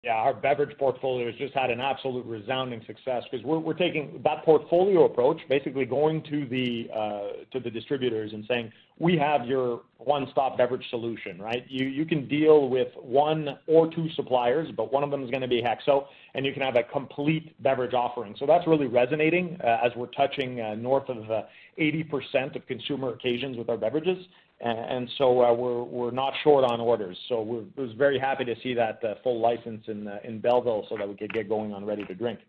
Yeah, 0.03 0.15
our 0.15 0.33
beverage 0.33 0.77
portfolio 0.77 1.27
has 1.27 1.35
just 1.35 1.53
had 1.53 1.69
an 1.69 1.79
absolute 1.79 2.25
resounding 2.25 2.81
success 2.85 3.23
because 3.31 3.45
we're, 3.45 3.59
we're 3.59 3.73
taking 3.73 4.19
that 4.25 4.43
portfolio 4.43 5.05
approach, 5.05 5.39
basically 5.47 5.85
going 5.85 6.21
to 6.23 6.45
the 6.45 6.89
uh, 6.93 7.27
to 7.53 7.61
the 7.61 7.69
distributors 7.69 8.33
and 8.33 8.43
saying 8.49 8.69
we 8.99 9.17
have 9.17 9.47
your 9.47 9.83
one-stop 9.99 10.57
beverage 10.57 10.83
solution, 10.89 11.41
right? 11.41 11.63
You 11.69 11.87
you 11.87 12.05
can 12.05 12.27
deal 12.27 12.67
with 12.67 12.89
one 13.01 13.57
or 13.65 13.89
two 13.93 14.09
suppliers, 14.17 14.67
but 14.75 14.91
one 14.91 15.05
of 15.05 15.09
them 15.09 15.23
is 15.23 15.29
going 15.29 15.41
to 15.41 15.47
be 15.47 15.61
Hexo, 15.61 16.07
and 16.33 16.45
you 16.45 16.51
can 16.51 16.63
have 16.63 16.75
a 16.75 16.83
complete 16.83 17.55
beverage 17.63 17.93
offering. 17.93 18.35
So 18.37 18.45
that's 18.45 18.67
really 18.67 18.87
resonating 18.87 19.57
uh, 19.63 19.77
as 19.85 19.93
we're 19.95 20.07
touching 20.07 20.59
uh, 20.59 20.75
north 20.75 21.07
of 21.07 21.45
80% 21.79 22.11
uh, 22.11 22.59
of 22.59 22.67
consumer 22.67 23.13
occasions 23.13 23.55
with 23.55 23.69
our 23.69 23.77
beverages 23.77 24.17
and 24.63 25.09
so 25.17 25.41
uh, 25.41 25.53
we're 25.53 26.11
not 26.11 26.33
short 26.43 26.63
on 26.63 26.79
orders. 26.79 27.17
So 27.27 27.41
we're 27.41 27.93
very 27.95 28.17
happy 28.17 28.45
to 28.45 28.55
see 28.63 28.73
that 28.73 29.03
uh, 29.03 29.15
full 29.23 29.41
license 29.41 29.83
in 29.87 30.07
uh, 30.07 30.19
in 30.23 30.39
Belleville 30.39 30.85
so 30.89 30.97
that 30.97 31.07
we 31.07 31.15
could 31.15 31.33
get 31.33 31.49
going 31.49 31.73
on 31.73 31.83
ready 31.85 32.05
to 32.05 32.15
drink. 32.15 32.39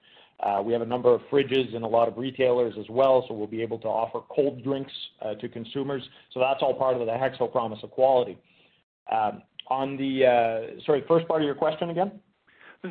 We 0.64 0.72
have 0.72 0.82
a 0.82 0.86
number 0.86 1.14
of 1.14 1.22
fridges 1.32 1.74
and 1.74 1.84
a 1.84 1.88
lot 1.88 2.06
of 2.06 2.18
retailers 2.18 2.74
as 2.78 2.84
well, 2.90 3.24
so 3.26 3.34
we'll 3.34 3.46
be 3.46 3.62
able 3.62 3.78
to 3.78 3.88
offer 3.88 4.20
cold 4.28 4.62
drinks 4.62 4.92
to 5.40 5.48
consumers. 5.48 6.02
So 6.32 6.40
that's 6.40 6.60
all 6.60 6.74
part 6.74 7.00
of 7.00 7.06
the 7.06 7.12
HEXO 7.12 7.50
promise 7.50 7.78
of 7.82 7.90
quality. 7.90 8.36
Um, 9.10 9.42
on 9.68 9.96
the, 9.96 10.76
sorry, 10.84 11.02
first 11.08 11.26
part 11.26 11.40
of 11.40 11.46
your 11.46 11.54
question 11.54 11.90
again? 11.90 12.20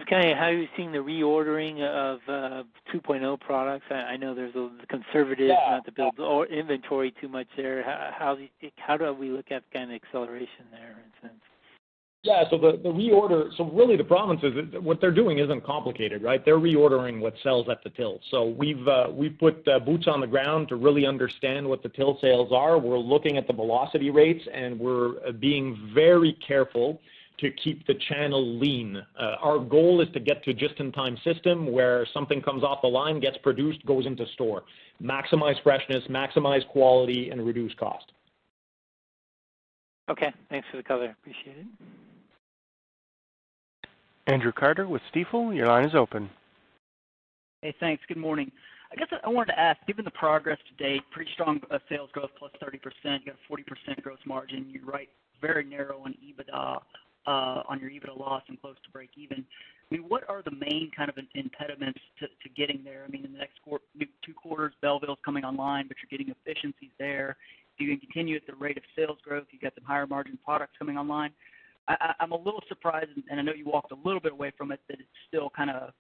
Kind 0.10 0.32
of 0.32 0.38
how 0.38 0.48
you're 0.50 0.66
seeing 0.76 0.92
the 0.92 0.98
reordering 0.98 1.82
of 1.84 2.20
uh, 2.28 2.64
2.0 2.92 3.40
products. 3.42 3.86
I, 3.92 3.94
I 3.94 4.18
know 4.18 4.34
there's 4.34 4.56
a 4.56 4.70
conservative 4.88 5.50
yeah. 5.50 5.70
not 5.70 5.86
to 5.86 5.92
build 5.92 6.20
or 6.20 6.48
inventory 6.48 7.14
too 7.22 7.28
much 7.28 7.46
there. 7.56 7.84
How 7.84 8.10
how, 8.18 8.38
how 8.78 8.98
do 8.98 9.14
we 9.14 9.30
look 9.30 9.52
at 9.52 9.64
kind 9.72 9.92
of 9.92 9.96
acceleration 9.96 10.66
there 10.72 10.96
in 11.06 11.30
sense? 11.30 11.42
Yeah, 12.24 12.46
so 12.50 12.58
the, 12.58 12.80
the 12.82 12.90
reorder, 12.90 13.50
so 13.58 13.66
really 13.66 13.98
the 13.98 14.04
provinces, 14.06 14.54
what 14.82 15.02
they're 15.02 15.12
doing 15.12 15.40
isn't 15.40 15.66
complicated, 15.66 16.24
right? 16.24 16.44
They're 16.44 16.58
reordering 16.58 17.20
what 17.20 17.34
sells 17.44 17.68
at 17.68 17.84
the 17.84 17.90
till. 17.90 18.22
So 18.32 18.48
we've 18.48 18.88
uh, 18.88 19.08
we've 19.12 19.38
put 19.38 19.68
uh, 19.68 19.80
boots 19.80 20.08
on 20.08 20.22
the 20.22 20.28
ground 20.28 20.70
to 20.70 20.78
really 20.78 21.06
understand 21.06 21.68
what 21.68 21.84
the 21.84 21.90
till 21.90 22.18
sales 22.20 22.52
are. 22.54 22.80
We're 22.80 22.98
looking 22.98 23.38
at 23.38 23.46
the 23.46 23.54
velocity 23.54 24.10
rates 24.10 24.44
and 24.54 24.80
we're 24.80 25.18
uh, 25.28 25.34
being 25.34 25.92
very 25.94 26.34
careful 26.48 27.02
to 27.44 27.52
keep 27.52 27.86
the 27.86 27.94
channel 28.10 28.58
lean. 28.58 29.02
Uh, 29.20 29.36
our 29.42 29.60
goal 29.60 30.02
is 30.02 30.08
to 30.14 30.20
get 30.20 30.44
to 30.46 30.54
just-in-time 30.54 31.18
system 31.24 31.72
where 31.72 32.08
something 32.14 32.42
comes 32.42 32.64
off 32.64 32.82
the 32.82 32.88
line, 32.88 33.20
gets 33.20 33.38
produced, 33.38 33.86
goes 33.86 34.06
into 34.06 34.26
store. 34.34 34.64
Maximize 35.02 35.62
freshness, 35.62 36.04
maximize 36.10 36.68
quality, 36.70 37.30
and 37.30 37.46
reduce 37.46 37.74
cost. 37.76 38.12
Okay. 40.10 40.34
Thanks 40.50 40.68
for 40.72 40.78
the 40.78 40.84
color. 40.84 41.16
Appreciate 41.22 41.58
it. 41.58 41.66
Andrew 44.28 44.52
Carter 44.52 44.88
with 44.88 45.02
Stifel, 45.14 45.56
your 45.56 45.68
line 45.68 45.86
is 45.86 45.96
open. 45.96 46.30
Hey, 47.62 47.76
thanks. 47.80 48.04
Good 48.08 48.18
morning. 48.18 48.52
I 48.92 48.96
guess 48.96 49.08
I 49.24 49.30
wanted 49.30 49.54
to 49.54 49.60
ask, 49.60 49.80
given 49.88 50.06
the 50.06 50.12
progress 50.12 50.60
to 50.70 50.84
date, 50.84 51.02
pretty 51.12 51.32
strong 51.34 51.60
uh, 51.72 51.80
sales 51.90 52.10
growth, 52.14 52.30
plus 52.38 52.52
30%, 52.62 52.80
you 53.26 53.32
got 53.32 53.36
40% 53.50 54.02
gross 54.04 54.20
margin. 54.26 54.68
You're 54.70 54.86
right, 54.86 55.10
very 55.42 55.64
narrow 55.66 56.02
on 56.06 56.14
EBITDA 56.24 56.80
Uh, 57.26 57.64
on 57.70 57.80
your 57.80 57.90
EBITDA 57.90 58.20
loss 58.20 58.44
and 58.50 58.60
close 58.60 58.76
to 58.84 58.92
break 58.92 59.10
even. 59.16 59.46
I 59.90 59.96
mean, 59.96 60.04
what 60.10 60.28
are 60.28 60.42
the 60.42 60.52
main 60.52 60.92
kind 60.94 61.10
of 61.10 61.18
impediments 61.36 62.02
to, 62.20 62.28
getting 62.50 62.84
there? 62.84 63.06
I 63.08 63.12
mean, 63.12 63.24
in 63.24 63.32
the 63.32 63.38
next 63.38 63.60
two 64.26 64.34
quarters, 64.34 64.74
Belleville's 64.82 65.20
coming 65.24 65.46
online, 65.46 65.88
but 65.88 65.96
you're 66.04 66.12
getting 66.12 66.36
efficiencies 66.36 66.92
there. 67.00 67.38
If 67.76 67.80
you 67.80 67.88
can 67.88 68.00
continue 68.02 68.36
at 68.36 68.46
the 68.46 68.56
rate 68.56 68.76
of 68.76 68.84
sales 68.94 69.20
growth, 69.24 69.46
you've 69.52 69.62
got 69.62 69.74
some 69.76 69.86
higher 69.86 70.06
margin 70.06 70.38
products 70.44 70.74
coming 70.78 70.98
online. 70.98 71.32
I'm 71.88 72.34
a 72.34 72.38
little 72.38 72.62
surprised, 72.68 73.12
and 73.30 73.40
I 73.40 73.44
know 73.44 73.54
you 73.54 73.66
walked 73.66 73.94
a 73.94 73.98
little 74.04 74.20
bit 74.20 74.34
away 74.34 74.52
from 74.58 74.74
it, 74.74 74.82
that 74.90 75.00
it's 75.00 75.10
still 75.30 75.50
kind 75.56 75.70
of 75.70 75.94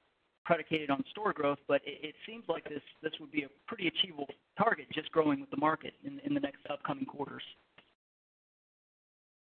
predicated 0.43 0.89
on 0.89 1.03
store 1.11 1.31
growth, 1.31 1.59
but 1.67 1.81
it, 1.85 2.15
seems 2.27 2.43
like 2.49 2.63
this 2.65 2.81
this 3.01 3.13
would 3.19 3.31
be 3.31 3.43
a 3.43 3.49
pretty 3.67 3.87
achievable 3.87 4.27
target, 4.57 4.87
just 4.93 5.11
growing 5.11 5.39
with 5.39 5.49
the 5.51 5.57
market 5.57 5.93
in 6.03 6.33
the 6.33 6.39
next 6.39 6.59
upcoming 6.69 7.05
quarters. 7.05 7.43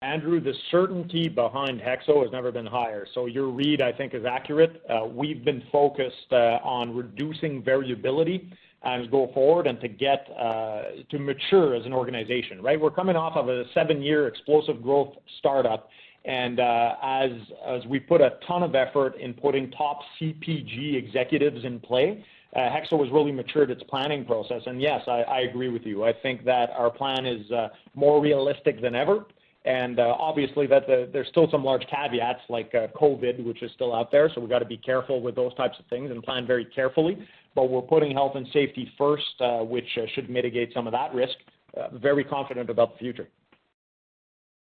Andrew, 0.02 0.40
the 0.40 0.54
certainty 0.70 1.28
behind 1.28 1.80
HEXO 1.80 2.22
has 2.22 2.32
never 2.32 2.50
been 2.50 2.66
higher. 2.66 3.06
So 3.14 3.26
your 3.26 3.46
read, 3.46 3.80
I 3.80 3.92
think, 3.92 4.14
is 4.14 4.24
accurate. 4.24 4.82
Uh, 4.90 5.06
we've 5.06 5.44
been 5.44 5.62
focused 5.70 6.32
uh, 6.32 6.58
on 6.64 6.94
reducing 6.94 7.62
variability 7.62 8.52
as 8.84 9.06
go 9.12 9.30
forward 9.32 9.68
and 9.68 9.80
to 9.80 9.86
get 9.86 10.28
uh, 10.36 10.82
to 11.08 11.18
mature 11.20 11.76
as 11.76 11.86
an 11.86 11.92
organization, 11.92 12.60
right? 12.60 12.80
We're 12.80 12.90
coming 12.90 13.14
off 13.14 13.36
of 13.36 13.48
a 13.48 13.62
seven-year 13.74 14.26
explosive 14.26 14.82
growth 14.82 15.14
startup, 15.38 15.88
and 16.24 16.58
as 16.58 17.30
as 17.64 17.86
we 17.86 18.00
put 18.00 18.20
a 18.20 18.38
ton 18.48 18.64
of 18.64 18.74
effort 18.74 19.16
in 19.20 19.34
putting 19.34 19.70
top 19.70 20.00
CPG 20.20 20.96
executives 20.96 21.64
in 21.64 21.78
play, 21.78 22.24
HEXO 22.56 23.04
has 23.04 23.12
really 23.12 23.30
matured 23.30 23.70
its 23.70 23.84
planning 23.84 24.24
process. 24.24 24.62
And 24.66 24.82
yes, 24.82 25.02
I, 25.06 25.42
agree 25.48 25.68
with 25.68 25.86
you. 25.86 26.04
I 26.04 26.12
think 26.12 26.44
that 26.44 26.70
our 26.70 26.90
plan 26.90 27.24
is 27.24 27.46
more 27.94 28.20
realistic 28.20 28.82
than 28.82 28.96
ever. 28.96 29.26
And 29.64 30.00
uh, 30.00 30.16
obviously, 30.18 30.66
that 30.66 30.86
the, 30.88 31.08
there's 31.12 31.28
still 31.28 31.48
some 31.50 31.64
large 31.64 31.84
caveats 31.88 32.40
like 32.48 32.74
uh, 32.74 32.88
COVID, 33.00 33.44
which 33.44 33.62
is 33.62 33.70
still 33.74 33.94
out 33.94 34.10
there. 34.10 34.28
So 34.34 34.40
we've 34.40 34.50
got 34.50 34.58
to 34.58 34.64
be 34.64 34.76
careful 34.76 35.20
with 35.20 35.36
those 35.36 35.54
types 35.54 35.78
of 35.78 35.86
things 35.86 36.10
and 36.10 36.22
plan 36.22 36.46
very 36.46 36.64
carefully. 36.64 37.16
But 37.54 37.70
we're 37.70 37.82
putting 37.82 38.12
health 38.12 38.32
and 38.34 38.46
safety 38.52 38.90
first, 38.98 39.40
uh, 39.40 39.58
which 39.58 39.86
uh, 39.96 40.06
should 40.14 40.28
mitigate 40.28 40.72
some 40.74 40.86
of 40.86 40.92
that 40.92 41.14
risk. 41.14 41.34
Uh, 41.76 41.96
very 41.96 42.24
confident 42.24 42.70
about 42.70 42.94
the 42.94 42.98
future. 42.98 43.28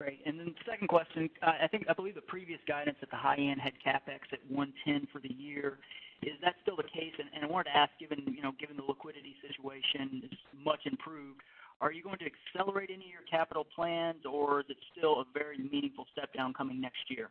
Great. 0.00 0.20
And 0.26 0.38
then 0.38 0.46
the 0.46 0.70
second 0.70 0.88
question, 0.88 1.28
uh, 1.42 1.52
I 1.62 1.68
think 1.68 1.86
I 1.88 1.92
believe 1.92 2.14
the 2.14 2.22
previous 2.22 2.60
guidance 2.66 2.96
at 3.02 3.10
the 3.10 3.16
high 3.16 3.36
end 3.36 3.60
had 3.60 3.72
capex 3.84 4.26
at 4.32 4.38
110 4.48 5.08
for 5.12 5.20
the 5.20 5.32
year. 5.32 5.78
Is 6.22 6.34
that 6.42 6.54
still 6.62 6.76
the 6.76 6.84
case? 6.84 7.12
And, 7.18 7.28
and 7.34 7.44
I 7.44 7.46
wanted 7.46 7.70
to 7.70 7.76
ask, 7.76 7.90
given 7.98 8.22
you 8.26 8.42
know, 8.42 8.52
given 8.58 8.76
the 8.76 8.82
liquidity 8.82 9.34
situation 9.42 10.22
is 10.24 10.38
much 10.64 10.80
improved, 10.86 11.40
are 11.80 11.92
you 11.92 12.02
going 12.02 12.18
to 12.18 12.24
accelerate 12.24 12.90
any 12.90 13.04
of 13.04 13.10
your 13.10 13.26
capital 13.30 13.66
plans, 13.74 14.24
or 14.30 14.60
is 14.60 14.66
it 14.68 14.76
still 14.96 15.20
a 15.20 15.24
very 15.32 15.58
meaningful 15.58 16.06
step 16.12 16.32
down 16.32 16.52
coming 16.54 16.80
next 16.80 17.08
year? 17.08 17.30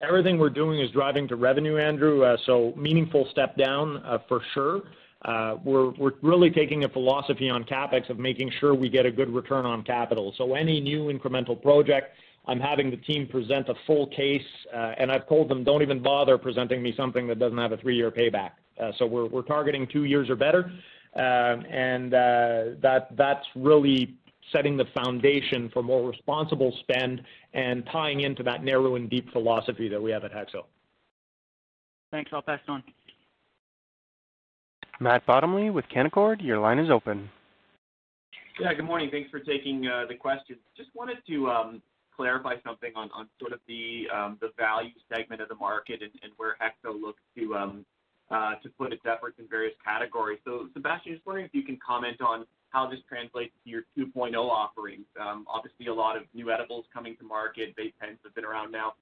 Everything 0.00 0.38
we're 0.38 0.48
doing 0.48 0.80
is 0.80 0.90
driving 0.92 1.26
to 1.26 1.36
revenue, 1.36 1.76
Andrew, 1.76 2.22
uh, 2.24 2.36
so 2.46 2.72
meaningful 2.76 3.26
step 3.32 3.56
down 3.56 3.96
uh, 3.98 4.18
for 4.28 4.40
sure. 4.54 4.82
Uh, 5.22 5.56
we're, 5.64 5.90
we're 5.98 6.12
really 6.22 6.50
taking 6.50 6.84
a 6.84 6.88
philosophy 6.88 7.50
on 7.50 7.64
CapEx 7.64 8.08
of 8.08 8.18
making 8.20 8.52
sure 8.60 8.74
we 8.74 8.88
get 8.88 9.04
a 9.06 9.10
good 9.10 9.28
return 9.28 9.66
on 9.66 9.82
capital. 9.82 10.32
So 10.38 10.54
any 10.54 10.80
new 10.80 11.12
incremental 11.12 11.60
project, 11.60 12.14
I'm 12.46 12.60
having 12.60 12.90
the 12.92 12.96
team 12.98 13.26
present 13.26 13.68
a 13.68 13.74
full 13.88 14.06
case, 14.06 14.40
uh, 14.72 14.92
and 14.98 15.10
I've 15.10 15.28
told 15.28 15.48
them 15.48 15.64
don't 15.64 15.82
even 15.82 16.00
bother 16.00 16.38
presenting 16.38 16.80
me 16.80 16.94
something 16.96 17.26
that 17.26 17.40
doesn't 17.40 17.58
have 17.58 17.72
a 17.72 17.76
three-year 17.76 18.12
payback. 18.12 18.52
Uh, 18.80 18.92
so 18.98 19.06
we're, 19.06 19.26
we're 19.26 19.42
targeting 19.42 19.86
two 19.92 20.04
years 20.04 20.30
or 20.30 20.36
better, 20.36 20.70
um, 21.16 21.64
and 21.70 22.14
uh, 22.14 22.64
that 22.80 23.08
that's 23.16 23.46
really 23.56 24.14
setting 24.52 24.76
the 24.76 24.86
foundation 24.94 25.70
for 25.72 25.82
more 25.82 26.08
responsible 26.08 26.74
spend 26.80 27.20
and 27.54 27.84
tying 27.92 28.20
into 28.20 28.42
that 28.42 28.64
narrow 28.64 28.96
and 28.96 29.10
deep 29.10 29.30
philosophy 29.32 29.88
that 29.88 30.00
we 30.00 30.10
have 30.10 30.24
at 30.24 30.32
Hexo. 30.32 30.64
Thanks. 32.10 32.30
I'll 32.32 32.42
pass 32.42 32.60
it 32.66 32.70
on. 32.70 32.82
Matt 35.00 35.26
Bottomley 35.26 35.70
with 35.70 35.84
Canaccord, 35.94 36.42
your 36.42 36.58
line 36.58 36.78
is 36.78 36.90
open. 36.90 37.30
Yeah, 38.58 38.74
good 38.74 38.84
morning. 38.84 39.10
Thanks 39.12 39.30
for 39.30 39.38
taking 39.38 39.86
uh, 39.86 40.06
the 40.08 40.16
question. 40.16 40.56
Just 40.76 40.88
wanted 40.94 41.18
to 41.28 41.48
um, 41.48 41.82
clarify 42.16 42.54
something 42.66 42.90
on, 42.96 43.08
on 43.14 43.28
sort 43.38 43.52
of 43.52 43.60
the 43.68 44.06
um, 44.12 44.38
the 44.40 44.48
value 44.58 44.90
segment 45.14 45.40
of 45.40 45.48
the 45.48 45.54
market 45.54 46.02
and, 46.02 46.10
and 46.22 46.32
where 46.36 46.56
Hexo 46.60 47.00
looks 47.00 47.22
to 47.36 47.54
um, 47.54 47.70
uh, 47.78 47.97
Uh, 48.30 48.56
to 48.62 48.68
put 48.76 48.92
its 48.92 49.00
efforts 49.06 49.38
in 49.38 49.48
various 49.48 49.72
categories. 49.82 50.38
So, 50.44 50.68
Sebastian, 50.74 51.14
just 51.14 51.24
wondering 51.24 51.46
if 51.46 51.54
you 51.54 51.62
can 51.62 51.78
comment 51.80 52.20
on 52.20 52.44
how 52.68 52.86
this 52.86 53.00
translates 53.08 53.54
to 53.64 53.70
your 53.70 53.84
2.0 53.96 54.36
offerings. 54.36 55.06
Um, 55.18 55.46
obviously, 55.48 55.86
a 55.86 55.94
lot 55.94 56.14
of 56.14 56.24
new 56.34 56.50
edibles 56.50 56.84
coming 56.92 57.16
to 57.16 57.24
market. 57.24 57.74
Vape 57.74 57.94
pens 57.98 58.18
have 58.24 58.34
been 58.34 58.44
around 58.44 58.70
now 58.70 58.92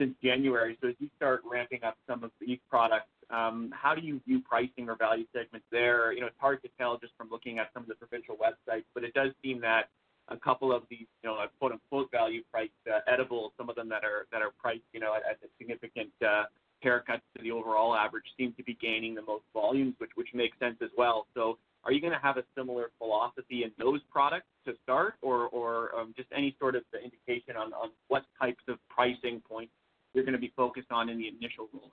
since 0.00 0.14
January. 0.20 0.76
So 0.82 0.88
as 0.88 0.94
you 0.98 1.08
start 1.16 1.42
ramping 1.48 1.84
up 1.84 1.96
some 2.08 2.24
of 2.24 2.32
these 2.40 2.58
products, 2.68 3.06
um, 3.30 3.70
how 3.72 3.94
do 3.94 4.00
you 4.00 4.20
view 4.26 4.40
pricing 4.40 4.88
or 4.88 4.96
value 4.96 5.26
segments 5.32 5.66
there? 5.70 6.12
You 6.12 6.20
know, 6.22 6.26
it's 6.26 6.40
hard 6.40 6.60
to 6.62 6.68
tell 6.76 6.98
just 6.98 7.12
from 7.16 7.30
looking 7.30 7.60
at 7.60 7.70
some 7.72 7.84
of 7.84 7.88
the 7.88 7.94
provincial 7.94 8.36
websites, 8.36 8.84
but 8.94 9.04
it 9.04 9.14
does 9.14 9.30
seem 9.42 9.60
that 9.60 9.90
a 10.28 10.36
couple 10.36 10.72
of 10.74 10.82
these, 10.90 11.06
you 11.22 11.30
know, 11.30 11.38
quote 11.60 11.72
unquote 11.72 12.10
value 12.10 12.42
priced 12.50 12.72
uh, 12.90 12.98
edibles, 13.06 13.52
some 13.56 13.70
of 13.70 13.76
them 13.76 13.88
that 13.88 14.02
are 14.04 14.26
that 14.32 14.42
are 14.42 14.50
priced, 14.60 14.82
you 14.92 15.00
know, 15.00 15.14
at 15.14 15.38
a 15.42 15.48
significant 15.58 16.10
uh, 16.26 16.44
haircut 16.82 17.20
to 17.36 17.42
the 17.42 17.50
overall 17.50 17.94
average 17.94 18.24
seem 18.36 18.52
to 18.54 18.62
be 18.62 18.74
gaining 18.80 19.14
the 19.14 19.22
most 19.22 19.44
volumes, 19.52 19.94
which 19.98 20.28
makes 20.34 20.58
sense 20.58 20.76
as 20.82 20.90
well. 20.96 21.26
So 21.34 21.58
are 21.84 21.92
you 21.92 22.00
gonna 22.00 22.20
have 22.22 22.36
a 22.36 22.44
similar 22.56 22.90
philosophy 22.98 23.64
in 23.64 23.72
those 23.78 24.00
products 24.10 24.46
to 24.66 24.74
start? 24.82 25.14
Or 25.22 25.94
um, 25.96 26.14
just 26.16 26.28
any 26.36 26.56
sort 26.58 26.76
of 26.76 26.82
indication 26.94 27.56
on 27.56 27.72
what 28.08 28.24
types 28.40 28.62
of 28.68 28.78
pricing 28.88 29.42
points 29.48 29.72
you're 30.14 30.24
gonna 30.24 30.38
be 30.38 30.52
focused 30.56 30.90
on 30.90 31.08
in 31.08 31.18
the 31.18 31.28
initial 31.28 31.68
roll? 31.72 31.92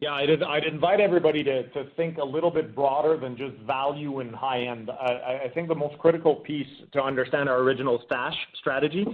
Yeah, 0.00 0.14
I'd 0.14 0.64
invite 0.64 0.98
everybody 0.98 1.44
to 1.44 1.62
think 1.94 2.16
a 2.16 2.24
little 2.24 2.50
bit 2.50 2.74
broader 2.74 3.18
than 3.18 3.36
just 3.36 3.54
value 3.66 4.20
and 4.20 4.34
high-end. 4.34 4.90
I 4.90 5.50
think 5.52 5.68
the 5.68 5.74
most 5.74 5.98
critical 5.98 6.36
piece 6.36 6.66
to 6.92 7.02
understand 7.02 7.50
our 7.50 7.58
Original 7.58 8.00
Stash 8.06 8.34
strategy 8.58 9.06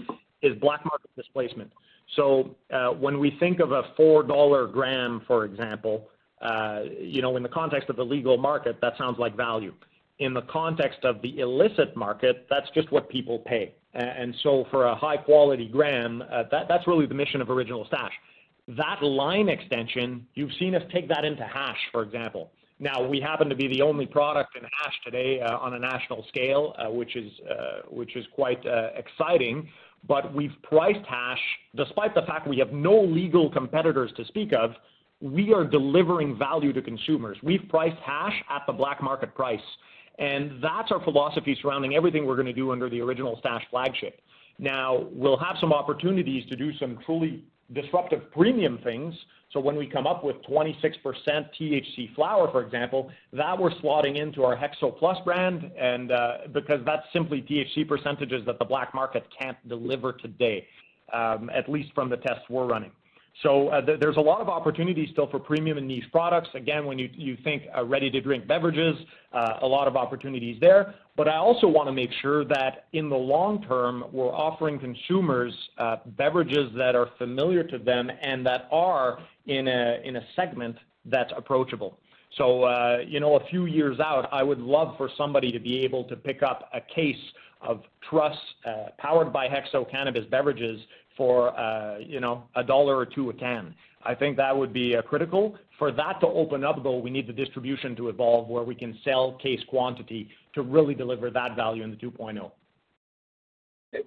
is 0.42 0.54
black 0.60 0.84
market 0.84 1.10
displacement. 1.16 1.72
So, 2.14 2.54
uh, 2.72 2.90
when 2.90 3.18
we 3.18 3.36
think 3.40 3.58
of 3.60 3.72
a 3.72 3.82
$4 3.98 4.72
gram, 4.72 5.22
for 5.26 5.44
example, 5.44 6.08
uh, 6.40 6.82
you 7.00 7.22
know, 7.22 7.36
in 7.36 7.42
the 7.42 7.48
context 7.48 7.88
of 7.88 7.96
the 7.96 8.04
legal 8.04 8.36
market, 8.36 8.80
that 8.80 8.96
sounds 8.96 9.18
like 9.18 9.36
value. 9.36 9.74
In 10.18 10.32
the 10.32 10.42
context 10.42 11.00
of 11.04 11.20
the 11.22 11.40
illicit 11.40 11.96
market, 11.96 12.46
that's 12.48 12.70
just 12.74 12.90
what 12.92 13.08
people 13.08 13.40
pay. 13.40 13.74
And 13.94 14.34
so 14.42 14.66
for 14.70 14.86
a 14.86 14.94
high-quality 14.94 15.68
gram, 15.68 16.22
uh, 16.30 16.44
that's 16.50 16.86
really 16.86 17.06
the 17.06 17.14
mission 17.14 17.40
of 17.40 17.50
Original 17.50 17.86
Stash. 17.86 18.12
That 18.68 19.02
line 19.02 19.48
extension, 19.48 20.26
you've 20.34 20.52
seen 20.58 20.74
us 20.74 20.82
take 20.92 21.08
that 21.08 21.24
into 21.24 21.44
hash, 21.44 21.78
for 21.92 22.02
example. 22.02 22.50
Now, 22.78 23.06
we 23.06 23.20
happen 23.20 23.48
to 23.48 23.54
be 23.54 23.68
the 23.68 23.80
only 23.80 24.04
product 24.04 24.54
in 24.56 24.62
hash 24.62 24.94
today, 25.02 25.40
on 25.40 25.72
a 25.74 25.78
national 25.78 26.26
scale, 26.28 26.74
which 26.90 27.16
is 27.16 28.26
quite 28.34 28.62
exciting. 28.94 29.68
But 30.06 30.34
we've 30.34 30.54
priced 30.62 31.04
hash, 31.06 31.40
despite 31.74 32.14
the 32.14 32.22
fact 32.22 32.46
we 32.46 32.58
have 32.58 32.72
no 32.72 33.00
legal 33.00 33.50
competitors 33.50 34.12
to 34.16 34.24
speak 34.26 34.52
of, 34.52 34.72
we 35.20 35.52
are 35.52 35.64
delivering 35.64 36.38
value 36.38 36.72
to 36.72 36.82
consumers. 36.82 37.38
We've 37.42 37.66
priced 37.68 38.00
hash 38.04 38.34
at 38.50 38.62
the 38.66 38.72
black 38.72 39.02
market 39.02 39.34
price, 39.34 39.60
and 40.18 40.62
that's 40.62 40.92
our 40.92 41.02
philosophy 41.02 41.56
surrounding 41.62 41.94
everything 41.94 42.26
we're 42.26 42.36
gonna 42.36 42.52
do 42.52 42.70
under 42.72 42.90
the 42.90 43.00
Original 43.00 43.36
Stash 43.38 43.62
flagship. 43.70 44.20
Now, 44.58 45.06
we'll 45.12 45.38
have 45.38 45.56
some 45.60 45.72
opportunities 45.72 46.48
to 46.50 46.56
do 46.56 46.72
some 46.78 46.98
truly 47.04 47.44
disruptive 47.72 48.30
premium 48.30 48.78
things. 48.84 49.14
So 49.52 49.60
when 49.60 49.76
we 49.76 49.86
come 49.86 50.06
up 50.06 50.24
with 50.24 50.36
26% 50.50 50.92
THC 51.26 52.14
flower, 52.14 52.50
for 52.50 52.62
example, 52.62 53.10
that 53.32 53.58
we're 53.58 53.70
slotting 53.70 54.16
into 54.16 54.42
our 54.42 54.56
HEXO 54.56 54.98
Plus 54.98 55.16
brand, 55.24 55.70
and 55.78 56.10
uh, 56.10 56.38
because 56.52 56.80
that's 56.84 57.04
simply 57.12 57.42
THC 57.42 57.86
percentages 57.86 58.44
that 58.46 58.58
the 58.58 58.64
black 58.64 58.92
market 58.92 59.24
can't 59.38 59.56
deliver 59.68 60.12
today, 60.12 60.66
um, 61.12 61.48
at 61.54 61.70
least 61.70 61.92
from 61.94 62.10
the 62.10 62.16
tests 62.16 62.42
we're 62.50 62.66
running. 62.66 62.90
So, 63.42 63.68
uh, 63.68 63.82
there's 64.00 64.16
a 64.16 64.20
lot 64.20 64.40
of 64.40 64.48
opportunities 64.48 65.10
still 65.12 65.26
for 65.26 65.38
premium 65.38 65.76
and 65.76 65.86
niche 65.86 66.10
products. 66.10 66.48
Again, 66.54 66.86
when 66.86 66.98
you 66.98 67.10
you 67.12 67.36
think 67.44 67.64
uh, 67.76 67.84
ready-to-drink 67.84 68.46
beverages, 68.46 68.96
uh, 69.32 69.58
a 69.60 69.66
lot 69.66 69.86
of 69.86 69.94
opportunities 69.94 70.56
there. 70.58 70.94
But 71.16 71.28
I 71.28 71.36
also 71.36 71.66
wanna 71.68 71.92
make 71.92 72.10
sure 72.22 72.46
that 72.46 72.86
in 72.94 73.10
the 73.10 73.16
long 73.16 73.62
term, 73.62 74.04
we're 74.10 74.34
offering 74.34 74.78
consumers 74.78 75.54
beverages 76.16 76.72
that 76.76 76.94
are 76.94 77.10
familiar 77.18 77.62
to 77.64 77.78
them 77.78 78.10
and 78.22 78.46
that 78.46 78.68
are 78.72 79.18
in 79.46 79.68
a 79.68 80.22
segment 80.34 80.76
that's 81.04 81.32
approachable. 81.36 81.98
So, 82.38 83.00
you 83.00 83.20
know, 83.20 83.36
a 83.36 83.46
few 83.48 83.66
years 83.66 84.00
out, 84.00 84.28
I 84.32 84.42
would 84.42 84.60
love 84.60 84.96
for 84.96 85.10
somebody 85.16 85.52
to 85.52 85.58
be 85.58 85.80
able 85.84 86.04
to 86.04 86.16
pick 86.16 86.42
up 86.42 86.70
a 86.72 86.80
case 86.80 87.16
of 87.60 87.82
Truss, 88.08 88.36
powered 88.98 89.32
by 89.32 89.48
HEXO 89.48 89.90
cannabis 89.90 90.24
beverages 90.30 90.80
for, 91.16 91.58
uh, 91.58 91.98
you 91.98 92.20
know, 92.20 92.44
$1 92.56 92.68
or 92.68 93.06
$2 93.06 93.30
a 93.30 93.32
can. 93.34 93.74
I 94.04 94.14
think 94.14 94.36
that 94.36 94.56
would 94.56 94.72
be 94.72 94.96
uh, 94.96 95.02
critical. 95.02 95.56
For 95.78 95.90
that 95.92 96.20
to 96.20 96.26
open 96.26 96.64
up, 96.64 96.82
though, 96.82 96.98
we 96.98 97.10
need 97.10 97.26
the 97.26 97.32
distribution 97.32 97.96
to 97.96 98.08
evolve, 98.08 98.48
where 98.48 98.62
we 98.62 98.74
can 98.74 98.96
sell 99.04 99.32
case 99.32 99.60
quantity 99.68 100.28
to 100.54 100.62
really 100.62 100.94
deliver 100.94 101.30
that 101.30 101.56
value 101.56 101.82
in 101.82 101.90
the 101.90 101.96
2.0. 101.96 102.50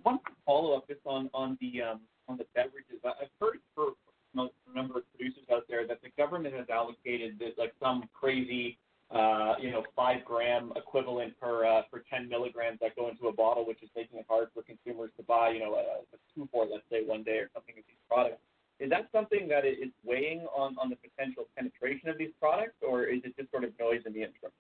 One 0.03 0.20
follow-up 0.45 0.88
just 0.88 0.99
on 1.05 1.30
on 1.34 1.57
the 1.62 1.82
um, 1.82 2.01
on 2.28 2.38
the 2.38 2.45
beverages. 2.53 2.99
I've 3.03 3.28
heard 3.41 3.57
from 3.74 3.95
a 4.38 4.76
number 4.76 4.99
of 4.99 5.03
producers 5.12 5.43
out 5.51 5.64
there 5.68 5.88
that 5.88 6.01
the 6.01 6.10
government 6.18 6.53
has 6.55 6.68
allocated 6.70 7.39
this, 7.39 7.53
like, 7.57 7.74
some 7.82 8.03
crazy, 8.14 8.78
Uh, 9.12 9.55
you 9.60 9.72
know, 9.72 9.84
5-gram 9.97 10.72
equivalent 10.76 11.34
uh, 11.41 11.82
per 11.91 12.03
10 12.12 12.30
milligrams 12.30 12.78
that 12.80 12.95
go 12.95 13.10
into 13.10 13.28
a 13.28 13.34
bottle, 13.34 13.66
which 13.66 13.82
is 13.82 13.89
making 13.95 14.20
it 14.20 14.26
hard 14.30 14.49
for 14.53 14.62
consumers 14.62 15.10
to 15.18 15.24
buy, 15.24 15.49
you 15.49 15.60
know, 15.60 15.74
a 15.74 16.18
2 16.36 16.47
for, 16.51 16.68
let's 16.72 16.84
say, 16.91 17.03
one 17.03 17.24
day 17.24 17.38
or 17.39 17.49
something 17.53 17.74
of 17.76 17.84
these 17.88 17.97
products. 18.07 18.38
Is 18.80 18.89
that 18.91 19.10
something 19.12 19.47
that 19.49 19.66
is 19.66 19.89
weighing 20.05 20.45
on 20.55 20.76
the 20.89 20.95
potential 20.95 21.47
penetration 21.57 22.07
of 22.07 22.18
these 22.18 22.30
products, 22.39 22.76
or 22.88 23.05
is 23.05 23.22
it 23.24 23.36
just 23.36 23.49
sort 23.51 23.64
of 23.64 23.72
noise 23.80 24.01
in 24.05 24.14
the 24.14 24.20
interim? 24.20 24.51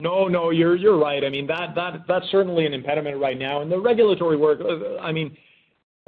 No, 0.00 0.28
no, 0.28 0.50
you're 0.50 0.98
right. 0.98 1.24
I 1.24 1.30
mean, 1.30 1.46
that's 1.46 2.30
certainly 2.30 2.66
an 2.66 2.74
impediment 2.74 3.20
right 3.20 3.38
now. 3.38 3.62
And 3.62 3.72
the 3.72 3.80
regulatory 3.80 4.36
work, 4.36 4.60
uh, 4.60 4.98
I 4.98 5.12
mean, 5.12 5.36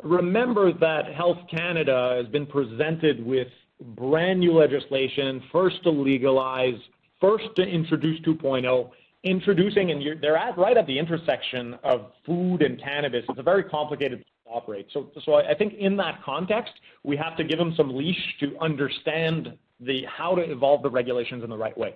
remember 0.03 0.73
that 0.73 1.15
Health 1.15 1.39
Canada 1.51 2.15
has 2.17 2.31
been 2.31 2.47
presented 2.47 3.25
with 3.25 3.49
brand-new 3.81 4.53
legislation, 4.53 5.43
first 5.51 5.83
to 5.85 5.91
legalize, 5.91 6.79
first 7.21 7.45
to 7.57 7.63
introduce 7.63 8.21
2.0, 8.21 8.91
introducing, 9.25 9.91
and 9.91 10.23
they're 10.23 10.37
at 10.37 10.57
right 10.57 10.77
at 10.77 10.87
the 10.87 10.99
intersection 10.99 11.77
of 11.83 12.13
food 12.25 12.63
and 12.63 12.81
cannabis. 12.81 13.25
It's 13.29 13.39
a 13.39 13.43
very 13.43 13.65
complicated 13.65 14.21
to 14.21 14.51
operate. 14.51 14.87
So 14.93 15.11
so 15.25 15.35
I 15.35 15.55
think 15.55 15.75
in 15.75 15.97
that 15.97 16.23
context, 16.25 16.73
we 17.03 17.17
have 17.17 17.37
to 17.37 17.45
give 17.45 17.59
them 17.59 17.75
some 17.77 17.95
leash 17.97 18.37
to 18.41 18.57
understand 18.61 19.57
the 19.81 20.05
how 20.05 20.35
to 20.35 20.43
evolve 20.43 20.83
the 20.83 20.91
regulations 20.91 21.43
in 21.45 21.51
the 21.51 21.57
right 21.57 21.77
way. 21.77 21.95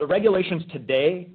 The 0.00 0.06
regulations 0.06 0.62
today 0.72 1.30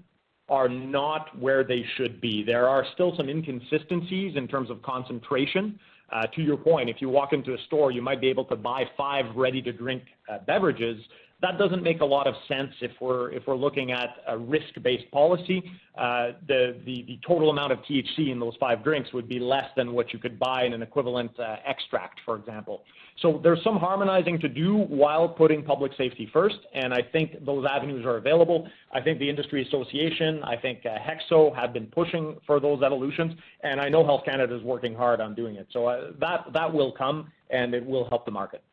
are 0.50 0.68
not 0.68 1.38
where 1.40 1.64
they 1.64 1.86
should 1.96 2.20
be. 2.20 2.44
There 2.44 2.68
are 2.68 2.86
still 2.94 3.16
some 3.16 3.30
inconsistencies 3.30 4.36
in 4.36 4.48
terms 4.48 4.70
of 4.70 4.82
concentration. 4.82 5.80
Uh, 6.12 6.26
to 6.36 6.42
your 6.42 6.58
point, 6.58 6.90
if 6.90 6.98
you 7.02 7.10
walk 7.10 7.34
into 7.34 7.54
a 7.54 7.58
store, 7.68 7.92
you 7.92 8.02
might 8.02 8.20
be 8.20 8.28
able 8.28 8.44
to 8.46 8.56
buy 8.56 8.84
five 8.98 9.26
ready-to-drink 9.36 10.04
uh, 10.28 10.40
beverages. 10.48 11.00
That 11.42 11.58
doesn't 11.58 11.84
make 11.84 12.02
a 12.02 12.06
lot 12.06 12.28
of 12.28 12.36
sense 12.48 12.72
if 12.82 12.92
we're 13.00 13.32
if 13.32 13.44
we're 13.48 13.56
looking 13.56 13.92
at 13.92 14.18
a 14.28 14.38
risk-based 14.38 15.10
policy. 15.12 15.64
Uh, 15.98 16.32
the 16.48 16.76
the 16.86 17.20
total 17.26 17.50
amount 17.50 17.72
of 17.72 17.80
THC 17.80 18.30
in 18.32 18.40
those 18.40 18.56
five 18.60 18.84
drinks 18.84 19.14
would 19.14 19.30
be 19.30 19.40
less 19.40 19.66
than 19.78 19.94
what 19.94 20.12
you 20.12 20.20
could 20.20 20.38
buy 20.38 20.66
in 20.66 20.74
an 20.74 20.82
equivalent 20.82 21.32
uh, 21.40 21.56
extract, 21.66 22.20
for 22.26 22.36
example. 22.36 22.84
So 23.22 23.40
there's 23.44 23.64
some 23.64 23.78
harmonizing 23.78 24.40
to 24.40 24.50
do 24.50 24.76
while 24.76 25.28
putting 25.28 25.64
public 25.64 25.92
safety 25.98 26.30
first, 26.32 26.58
and 26.74 26.94
I 26.94 27.02
think 27.02 27.46
those 27.46 27.66
avenues 27.70 28.06
are 28.06 28.18
available. 28.18 28.68
I 28.94 29.02
think 29.02 29.20
the 29.20 29.30
industry 29.30 29.66
association, 29.68 30.42
I 30.44 30.56
think, 30.56 30.86
uh, 30.86 30.98
HEXO, 31.00 31.56
have 31.56 31.74
been 31.74 31.88
pushing 31.88 32.38
for 32.48 32.60
those 32.60 32.82
evolutions, 32.82 33.34
and 33.62 33.82
I 33.82 33.90
know 33.90 34.06
Health 34.06 34.24
Canada 34.26 34.56
is 34.56 34.64
working 34.64 34.96
hard 34.96 35.20
on 35.20 35.36
doing 35.36 35.56
it. 35.56 35.68
So, 35.72 36.14
that 36.20 36.46
that 36.54 36.74
will 36.74 36.92
come, 36.92 37.32
and 37.50 37.74
it 37.74 37.86
will 37.86 38.08
help 38.10 38.26
the 38.26 38.32
market. 38.32 38.64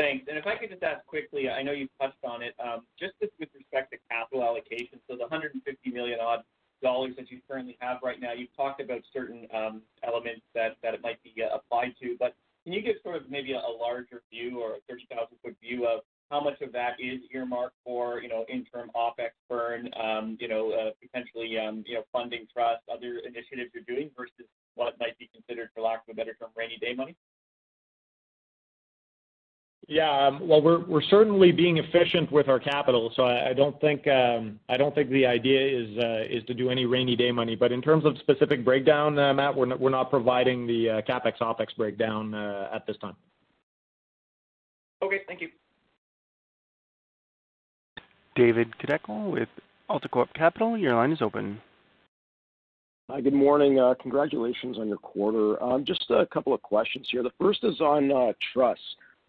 Thanks. 0.00 0.24
And 0.30 0.38
if 0.38 0.46
I 0.46 0.56
could 0.56 0.70
just 0.70 0.82
ask 0.82 1.04
quickly, 1.04 1.50
I 1.50 1.62
know 1.62 1.72
you've 1.72 1.92
touched 2.00 2.24
on 2.24 2.40
it, 2.40 2.54
um, 2.56 2.86
just 2.98 3.12
with 3.20 3.28
respect 3.38 3.92
to 3.92 3.98
capital 4.10 4.42
allocation, 4.42 4.98
so 5.06 5.12
the 5.12 5.28
150 5.28 5.60
million 5.90 6.18
odd 6.20 6.40
dollars 6.82 7.12
that 7.18 7.30
you 7.30 7.38
currently 7.46 7.76
have 7.80 7.98
right 8.02 8.18
now, 8.18 8.32
you've 8.32 8.56
talked 8.56 8.80
about 8.80 9.02
certain 9.12 9.46
um, 9.52 9.82
elements 10.02 10.40
that 10.54 10.78
that 10.82 10.94
it 10.94 11.02
might 11.02 11.22
be 11.22 11.34
uh, 11.44 11.54
applied 11.54 11.92
to. 12.00 12.16
But 12.18 12.34
can 12.64 12.72
you 12.72 12.80
give 12.80 12.96
sort 13.02 13.16
of 13.16 13.28
maybe 13.28 13.52
a 13.52 13.60
larger 13.60 14.22
view 14.32 14.62
or 14.62 14.76
a 14.76 14.80
30,000-foot 14.90 15.56
view 15.60 15.86
of 15.86 16.00
how 16.30 16.40
much 16.40 16.62
of 16.62 16.72
that 16.72 16.96
is 16.98 17.20
earmarked 17.34 17.76
for, 17.84 18.22
you 18.22 18.28
know, 18.30 18.46
interim 18.48 18.90
OpEx 18.96 19.36
burn, 19.50 19.90
um, 20.00 20.38
you 20.40 20.48
know, 20.48 20.72
uh, 20.72 20.90
potentially, 21.02 21.48
you 21.48 21.94
know, 21.94 22.04
funding 22.10 22.46
Truss, 22.50 22.80
other 22.90 23.20
initiatives 23.26 23.70
you're 23.74 23.84
doing, 23.84 24.10
versus 24.16 24.48
what 24.76 24.98
might 24.98 25.18
be 25.18 25.28
considered, 25.34 25.68
for 25.74 25.82
lack 25.82 26.04
of 26.08 26.12
a 26.12 26.14
better 26.14 26.32
term, 26.40 26.48
rainy 26.56 26.78
day 26.80 26.94
money? 26.94 27.16
Yeah, 29.90 30.28
um, 30.28 30.46
well, 30.46 30.62
we're 30.62 31.02
certainly 31.02 31.50
being 31.50 31.78
efficient 31.78 32.30
with 32.30 32.46
our 32.46 32.60
capital, 32.60 33.12
so 33.16 33.24
I 33.24 33.50
um, 33.50 33.56
don't 33.56 33.80
think 33.80 34.04
the 34.04 35.26
idea 35.26 35.80
uh, 35.98 36.22
is 36.30 36.44
to 36.44 36.54
do 36.54 36.70
any 36.70 36.86
rainy 36.86 37.16
day 37.16 37.32
money. 37.32 37.56
But 37.56 37.72
in 37.72 37.82
terms 37.82 38.04
of 38.04 38.16
specific 38.18 38.64
breakdown, 38.64 39.18
uh, 39.18 39.34
Matt, 39.34 39.56
we're 39.56 39.90
not 39.90 40.08
providing 40.08 40.64
the 40.64 40.90
uh, 40.90 41.02
CapEx, 41.02 41.38
OpEx 41.40 41.74
breakdown 41.76 42.32
at 42.72 42.86
this 42.86 42.98
time. 42.98 43.16
Okay, 45.02 45.22
thank 45.26 45.40
you. 45.40 45.48
David 48.36 48.68
Kideckel 48.78 49.32
with 49.32 49.48
AltaCorp 49.90 50.32
Capital, 50.34 50.78
your 50.78 50.94
line 50.94 51.10
is 51.10 51.20
open. 51.20 51.60
Hi, 53.10 53.20
good 53.20 53.34
morning. 53.34 53.80
Congratulations 54.00 54.78
on 54.78 54.86
your 54.86 54.98
quarter. 54.98 55.60
Um, 55.60 55.84
just 55.84 56.08
a 56.10 56.26
couple 56.26 56.54
of 56.54 56.62
questions 56.62 57.08
here. 57.10 57.24
The 57.24 57.32
first 57.40 57.64
is 57.64 57.80
on 57.80 58.12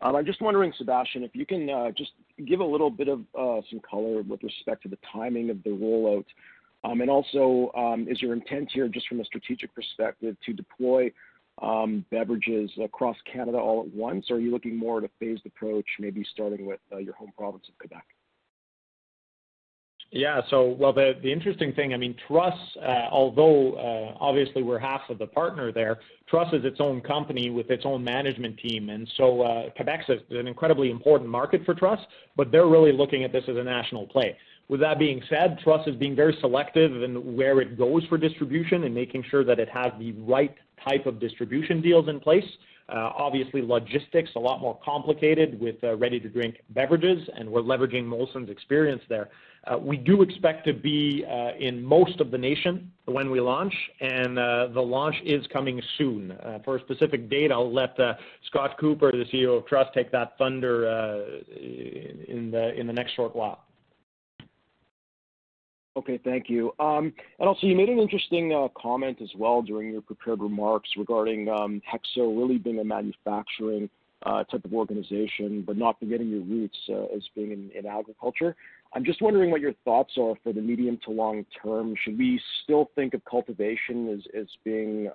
Truss. 0.01 0.15
I'm 0.15 0.25
just 0.25 0.41
wondering, 0.41 0.73
Sebastian, 0.77 1.23
if 1.23 1.31
you 1.35 1.45
can 1.45 1.69
uh, 1.69 1.91
just 1.91 2.11
give 2.47 2.59
a 2.59 2.65
little 2.65 2.89
bit 2.89 3.07
of 3.07 3.21
uh, 3.37 3.61
some 3.69 3.79
color 3.79 4.21
with 4.21 4.43
respect 4.43 4.83
to 4.83 4.89
the 4.89 4.97
timing 5.11 5.49
of 5.49 5.61
the 5.63 5.69
rollout. 5.69 6.25
Um, 6.83 7.01
and 7.01 7.11
also, 7.11 7.71
um, 7.77 8.07
is 8.09 8.21
your 8.21 8.33
intent 8.33 8.71
here, 8.73 8.87
just 8.87 9.07
from 9.07 9.19
a 9.19 9.25
strategic 9.25 9.73
perspective, 9.75 10.35
to 10.45 10.53
deploy 10.53 11.11
um, 11.61 12.03
beverages 12.09 12.71
across 12.83 13.15
Canada 13.31 13.57
all 13.57 13.81
at 13.81 13.93
once, 13.93 14.25
or 14.31 14.37
are 14.37 14.39
you 14.39 14.49
looking 14.49 14.75
more 14.75 14.97
at 14.97 15.03
a 15.03 15.09
phased 15.19 15.45
approach, 15.45 15.85
maybe 15.99 16.25
starting 16.31 16.65
with 16.65 16.79
uh, 16.91 16.97
your 16.97 17.13
home 17.13 17.31
province 17.37 17.65
of 17.69 17.77
Quebec? 17.77 18.03
Yeah. 20.11 20.41
So, 20.49 20.75
well, 20.77 20.91
the 20.91 21.13
the 21.23 21.31
interesting 21.31 21.73
thing, 21.73 21.93
I 21.93 21.97
mean, 21.97 22.15
Truss, 22.27 22.53
although 23.11 23.73
uh, 23.73 24.17
obviously 24.19 24.61
we're 24.61 24.79
half 24.79 25.01
of 25.09 25.17
the 25.17 25.27
partner 25.27 25.71
there, 25.71 25.99
Truss 26.31 26.51
is 26.53 26.63
its 26.65 26.79
own 26.79 27.01
company 27.01 27.49
with 27.49 27.69
its 27.69 27.83
own 27.85 28.03
management 28.03 28.57
team. 28.59 28.89
And 28.89 29.07
so 29.17 29.41
uh 29.41 29.69
Quebec 29.75 30.05
is 30.09 30.21
an 30.29 30.47
incredibly 30.47 30.89
important 30.89 31.29
market 31.29 31.61
for 31.65 31.73
Truss, 31.73 31.99
but 32.37 32.51
they're 32.51 32.67
really 32.67 32.93
looking 32.93 33.23
at 33.23 33.31
this 33.31 33.43
as 33.49 33.57
a 33.57 33.63
national 33.63 34.07
play. 34.07 34.37
With 34.69 34.79
that 34.79 34.97
being 34.99 35.21
said, 35.29 35.59
Truss 35.63 35.85
is 35.87 35.95
being 35.97 36.15
very 36.15 36.35
selective 36.39 37.03
in 37.03 37.35
where 37.35 37.59
it 37.59 37.77
goes 37.77 38.05
for 38.07 38.17
distribution 38.17 38.85
and 38.85 38.95
making 38.95 39.25
sure 39.29 39.43
that 39.43 39.59
it 39.59 39.67
has 39.69 39.91
the 39.99 40.13
right 40.13 40.55
type 40.87 41.05
of 41.05 41.19
distribution 41.19 41.81
deals 41.81 42.07
in 42.07 42.19
place. 42.19 42.45
Uh, 42.89 43.11
obviously, 43.15 43.61
logistics, 43.61 44.29
a 44.35 44.39
lot 44.39 44.59
more 44.59 44.77
complicated 44.83 45.59
with 45.59 45.75
uh, 45.83 45.95
ready-to-drink 45.95 46.57
beverages, 46.71 47.27
and 47.35 47.49
we're 47.49 47.61
leveraging 47.61 48.03
Molson's 48.03 48.49
experience 48.49 49.01
there. 49.07 49.29
Uh, 49.67 49.77
we 49.77 49.95
do 49.95 50.23
expect 50.23 50.65
to 50.65 50.73
be 50.73 51.23
in 51.59 51.83
most 51.83 52.19
of 52.19 52.31
the 52.31 52.37
nation 52.37 52.91
when 53.05 53.29
we 53.29 53.39
launch, 53.39 53.73
and 53.99 54.35
the 54.35 54.81
launch 54.81 55.15
is 55.23 55.45
coming 55.53 55.79
soon. 55.99 56.35
For 56.65 56.77
a 56.77 56.79
specific 56.81 57.29
date, 57.29 57.51
I'll 57.51 57.71
let 57.71 57.95
Scott 58.47 58.77
Cooper, 58.79 59.11
the 59.11 59.25
CEO 59.31 59.57
of 59.59 59.67
Truss, 59.67 59.87
take 59.93 60.11
that 60.11 60.35
thunder 60.39 60.89
uh 60.89 61.41
in 61.55 62.49
the 62.51 62.73
in 62.73 62.87
the 62.87 62.93
next 62.93 63.13
short 63.13 63.35
while. 63.35 63.63
Okay, 65.97 66.17
thank 66.23 66.49
you. 66.49 66.71
Um 66.79 67.13
and 67.39 67.49
also, 67.49 67.67
you 67.67 67.75
made 67.75 67.89
an 67.89 67.99
interesting 67.99 68.53
uh, 68.53 68.69
comment 68.81 69.17
as 69.21 69.29
well 69.37 69.61
during 69.61 69.91
your 69.91 70.01
prepared 70.01 70.39
remarks 70.39 70.89
regarding 70.95 71.49
um, 71.49 71.81
HEXO 71.91 72.37
really 72.37 72.57
being 72.57 72.79
a 72.79 72.83
manufacturing 72.83 73.89
uh, 74.25 74.43
type 74.45 74.63
of 74.63 74.73
organization, 74.73 75.63
but 75.65 75.75
not 75.75 75.99
forgetting 75.99 76.29
your 76.29 76.41
roots 76.41 76.77
uh, 76.89 77.15
as 77.15 77.23
being 77.35 77.71
in 77.75 77.85
agriculture. 77.85 78.55
I'm 78.93 79.03
just 79.03 79.21
wondering 79.21 79.51
what 79.51 79.61
your 79.61 79.73
thoughts 79.83 80.13
are 80.17 80.35
for 80.43 80.53
the 80.53 80.61
medium 80.61 80.99
to 81.05 81.11
long 81.11 81.45
term. 81.61 81.95
Should 82.03 82.17
we 82.17 82.39
still 82.63 82.91
think 82.95 83.13
of 83.13 83.25
cultivation 83.25 84.21
as 84.33 84.47
being 84.63 85.09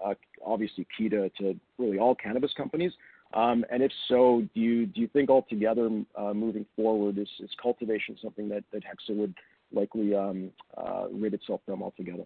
obviously 0.44 0.86
key 0.96 1.08
to 1.08 1.30
really 1.78 1.98
all 1.98 2.14
cannabis 2.14 2.52
companies? 2.54 2.92
Um 3.32 3.64
and 3.70 3.82
if 3.82 3.92
so, 4.08 4.42
do 4.54 4.60
you 4.60 5.08
think 5.14 5.30
altogether, 5.30 5.88
moving 6.34 6.66
forward, 6.76 7.16
is 7.18 7.28
cultivation 7.62 8.18
something 8.20 8.48
that 8.50 8.64
HEXO 8.74 9.16
would 9.16 9.34
likely 9.72 10.14
um, 10.14 10.50
uh, 10.76 11.06
rid 11.10 11.34
itself 11.34 11.60
from 11.66 11.82
altogether? 11.82 12.24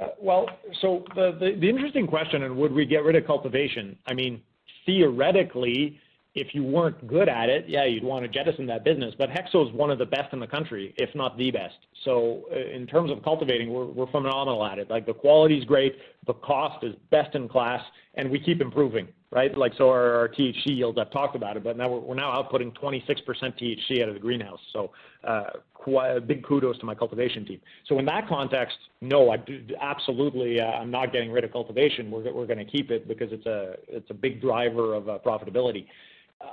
Uh, 0.00 0.08
well, 0.20 0.48
so 0.80 1.04
the 1.14 1.36
the, 1.38 1.58
the 1.60 1.68
interesting 1.68 2.06
question 2.06 2.44
and 2.44 2.56
would 2.56 2.72
we 2.72 2.86
get 2.86 3.04
rid 3.04 3.16
of 3.16 3.26
cultivation, 3.26 3.96
I 4.06 4.14
mean, 4.14 4.42
theoretically, 4.86 5.98
if 6.34 6.54
you 6.54 6.62
weren't 6.62 7.06
good 7.08 7.28
at 7.28 7.48
it, 7.48 7.64
yeah, 7.68 7.84
you'd 7.84 8.04
want 8.04 8.22
to 8.22 8.28
jettison 8.28 8.66
that 8.66 8.84
business. 8.84 9.14
But 9.18 9.30
Hexo 9.30 9.66
is 9.66 9.74
one 9.74 9.90
of 9.90 9.98
the 9.98 10.06
best 10.06 10.32
in 10.32 10.38
the 10.38 10.46
country, 10.46 10.94
if 10.96 11.12
not 11.14 11.36
the 11.36 11.50
best. 11.50 11.74
So 12.04 12.44
uh, 12.52 12.56
in 12.56 12.86
terms 12.86 13.10
of 13.10 13.22
cultivating, 13.22 13.72
we're 13.72 13.86
we're 13.86 14.10
phenomenal 14.10 14.64
at 14.64 14.78
it. 14.78 14.88
Like 14.88 15.06
the 15.06 15.14
quality 15.14 15.58
is 15.58 15.64
great, 15.64 15.96
the 16.26 16.34
cost 16.34 16.84
is 16.84 16.94
best 17.10 17.34
in 17.34 17.48
class, 17.48 17.82
and 18.14 18.30
we 18.30 18.38
keep 18.38 18.60
improving, 18.60 19.08
right? 19.30 19.56
Like 19.56 19.72
so, 19.78 19.88
our 19.90 20.28
THC 20.36 20.76
yields, 20.76 20.98
I've 20.98 21.10
talked 21.10 21.36
about 21.36 21.56
it, 21.56 21.64
but 21.64 21.76
now 21.76 21.88
we're 21.88 22.14
now 22.14 22.32
outputting 22.32 22.76
26% 22.78 23.16
THC 23.26 24.02
out 24.02 24.08
of 24.08 24.14
the 24.14 24.20
greenhouse. 24.20 24.60
So, 24.72 24.90
uh, 25.24 26.20
big 26.26 26.44
kudos 26.44 26.78
to 26.78 26.86
my 26.86 26.94
cultivation 26.94 27.46
team. 27.46 27.60
So, 27.88 27.98
in 27.98 28.04
that 28.06 28.28
context, 28.28 28.76
no, 29.00 29.30
i 29.30 29.36
absolutely, 29.80 30.60
I'm 30.60 30.90
not 30.90 31.12
getting 31.12 31.30
rid 31.30 31.44
of 31.44 31.52
cultivation. 31.52 32.10
We're 32.10 32.46
going 32.46 32.58
to 32.58 32.64
keep 32.64 32.90
it 32.90 33.06
because 33.06 33.28
it's 33.32 33.46
a 33.46 33.76
it's 33.88 34.10
a 34.10 34.14
big 34.14 34.40
driver 34.40 34.94
of 34.94 35.04
profitability. 35.22 35.86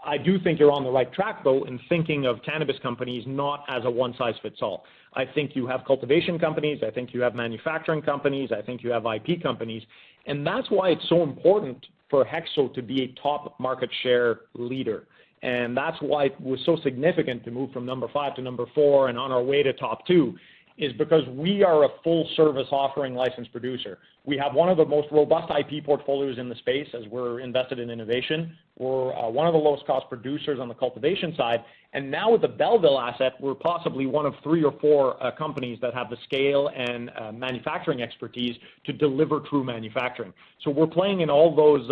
I 0.05 0.17
do 0.17 0.38
think 0.39 0.59
you're 0.59 0.71
on 0.71 0.84
the 0.84 0.91
right 0.91 1.11
track, 1.13 1.43
though, 1.45 1.63
in 1.63 1.80
thinking 1.88 2.25
of 2.25 2.43
cannabis 2.43 2.75
companies 2.84 3.23
not 3.25 3.63
as 3.69 3.86
a 3.86 3.89
one-size-fits-all. 3.89 4.84
I 5.13 5.23
think 5.25 5.55
you 5.55 5.65
have 5.67 5.86
cultivation 5.86 6.38
companies, 6.38 6.82
I 6.86 6.91
think 6.91 7.13
you 7.13 7.21
have 7.21 7.36
manufacturing 7.36 8.01
companies, 8.01 8.49
I 8.51 8.61
think 8.61 8.84
you 8.84 8.91
have 8.91 9.05
IP 9.05 9.41
companies, 9.41 9.84
and 10.25 10.45
that's 10.45 10.69
why 10.69 10.89
it's 10.89 11.07
so 11.07 11.23
important 11.23 11.86
for 12.09 12.25
HEXO 12.25 12.73
to 12.73 12.81
be 12.81 13.03
a 13.03 13.21
top 13.21 13.59
market 13.59 13.89
share 14.03 14.41
leader. 14.53 15.07
And 15.43 15.77
that's 15.77 15.97
why 16.01 16.25
it 16.25 16.41
was 16.41 16.59
so 16.65 16.77
significant 16.83 17.43
to 17.45 17.51
move 17.51 17.71
from 17.71 17.85
number 17.85 18.07
five 18.11 18.35
to 18.35 18.41
number 18.41 18.65
four 18.73 19.09
and 19.09 19.17
on 19.17 19.31
our 19.31 19.43
way 19.43 19.61
to 19.61 19.73
top 19.73 20.05
two, 20.07 20.35
is 20.78 20.93
because 20.93 21.23
we 21.30 21.63
are 21.63 21.86
a 21.86 21.89
full-service 22.03 22.67
offering 22.71 23.15
licensed 23.15 23.51
producer. 23.51 23.97
We 24.25 24.38
have 24.38 24.53
one 24.53 24.69
of 24.69 24.78
the 24.78 24.86
most 24.86 25.07
robust 25.11 25.51
IP 25.51 25.84
portfolios 25.84 26.38
in 26.38 26.49
the 26.49 26.55
space 26.55 26.88
as 26.93 27.07
we're 27.07 27.39
invested 27.39 27.80
in 27.80 27.89
innovation. 27.89 28.55
We're 28.78 29.15
uh, 29.15 29.30
one 29.30 29.47
of 29.47 29.53
the 29.53 29.59
lowest 29.59 29.88
cost 29.88 30.07
producers 30.07 30.59
on 30.59 30.67
the 30.67 30.75
cultivation 30.75 31.34
side. 31.36 31.63
And 31.93 32.11
now 32.11 32.32
with 32.32 32.41
the 32.41 32.47
Belleville 32.47 32.99
asset, 32.99 33.34
we're 33.39 33.55
possibly 33.55 34.05
one 34.05 34.28
of 34.28 34.36
three 34.43 34.63
or 34.63 34.73
four 34.80 35.21
uh, 35.23 35.32
companies 35.32 35.80
that 35.82 35.95
have 35.95 36.11
the 36.11 36.17
scale 36.25 36.69
and 36.75 37.09
uh, 37.17 37.32
manufacturing 37.32 38.03
expertise 38.03 38.55
to 38.86 38.93
deliver 38.93 39.39
true 39.39 39.63
manufacturing. 39.63 40.34
So 40.63 40.69
we're 40.69 40.86
playing 40.86 41.21
in 41.21 41.30
all 41.30 41.55
those, 41.55 41.89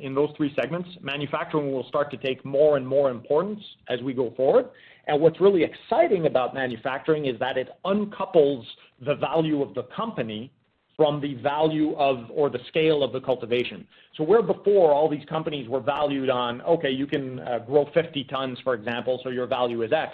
in 0.00 0.14
those 0.14 0.30
three 0.36 0.54
segments. 0.60 0.88
Manufacturing 1.00 1.72
will 1.72 1.88
start 1.88 2.10
to 2.10 2.16
take 2.18 2.44
more 2.44 2.76
and 2.76 2.86
more 2.86 3.10
importance 3.10 3.60
as 3.88 4.00
we 4.02 4.12
go 4.12 4.32
forward. 4.36 4.66
And 5.06 5.20
what's 5.20 5.40
really 5.40 5.64
exciting 5.64 6.26
about 6.26 6.54
manufacturing 6.54 7.26
is 7.26 7.38
that 7.40 7.56
it 7.56 7.68
uncouples 7.84 8.64
the 9.04 9.14
value 9.14 9.62
of 9.62 9.74
the 9.74 9.84
company 9.94 10.52
from 10.96 11.20
the 11.20 11.34
value 11.34 11.94
of, 11.96 12.30
or 12.30 12.50
the 12.50 12.58
scale 12.68 13.02
of 13.02 13.12
the 13.12 13.20
cultivation. 13.20 13.86
So 14.16 14.24
where 14.24 14.42
before 14.42 14.92
all 14.92 15.08
these 15.08 15.24
companies 15.28 15.66
were 15.66 15.80
valued 15.80 16.28
on, 16.28 16.60
okay, 16.62 16.90
you 16.90 17.06
can 17.06 17.38
uh, 17.40 17.60
grow 17.60 17.88
50 17.94 18.24
tons, 18.24 18.58
for 18.62 18.74
example, 18.74 19.18
so 19.24 19.30
your 19.30 19.46
value 19.46 19.82
is 19.82 19.92
X. 19.92 20.12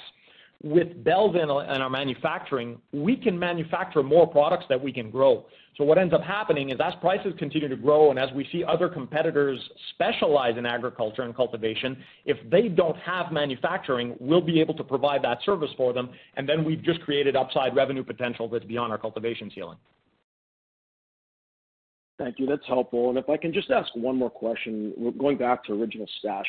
With 0.63 1.05
Belleville 1.05 1.61
and 1.61 1.83
our 1.83 1.91
manufacturing, 1.91 2.81
we 2.93 3.17
can 3.17 3.39
manufacture 3.39 4.03
more 4.03 4.27
products 4.27 4.65
that 4.69 4.83
we 4.83 4.93
can 4.93 5.11
grow. 5.11 5.47
So 5.77 5.85
what 5.85 5.99
ends 5.99 6.15
up 6.15 6.23
happening 6.23 6.71
is 6.71 6.79
as 6.83 6.95
prices 7.01 7.35
continue 7.39 7.69
to 7.69 7.77
grow 7.77 8.11
and 8.11 8.19
as 8.19 8.31
we 8.35 8.49
see 8.51 8.65
other 8.65 8.89
competitors 8.89 9.61
specialize 9.91 10.57
in 10.57 10.65
agriculture 10.65 11.23
and 11.23 11.37
cultivation, 11.37 12.03
if 12.25 12.39
they 12.51 12.69
don't 12.69 12.97
have 12.97 13.31
manufacturing, 13.31 14.17
we'll 14.19 14.41
be 14.41 14.59
able 14.59 14.75
to 14.75 14.85
provide 14.85 15.23
that 15.23 15.39
service 15.45 15.71
for 15.77 15.93
them, 15.93 16.09
and 16.37 16.49
then 16.49 16.65
we've 16.65 16.83
just 16.83 17.03
created 17.03 17.37
upside 17.37 17.77
revenue 17.77 18.03
potential 18.03 18.49
that's 18.49 18.65
beyond 18.65 18.91
our 18.91 18.99
cultivation 18.99 19.51
ceiling. 19.55 19.77
Thank 22.19 22.39
you. 22.39 22.47
That's 22.47 22.67
helpful. 22.67 23.11
And 23.11 23.19
if 23.19 23.29
I 23.29 23.37
can 23.37 23.53
just 23.53 23.71
ask 23.71 23.95
one 23.95 24.17
more 24.17 24.31
question, 24.31 25.13
going 25.19 25.37
back 25.37 25.63
to 25.65 25.75
Original 25.75 26.09
Stash. 26.21 26.47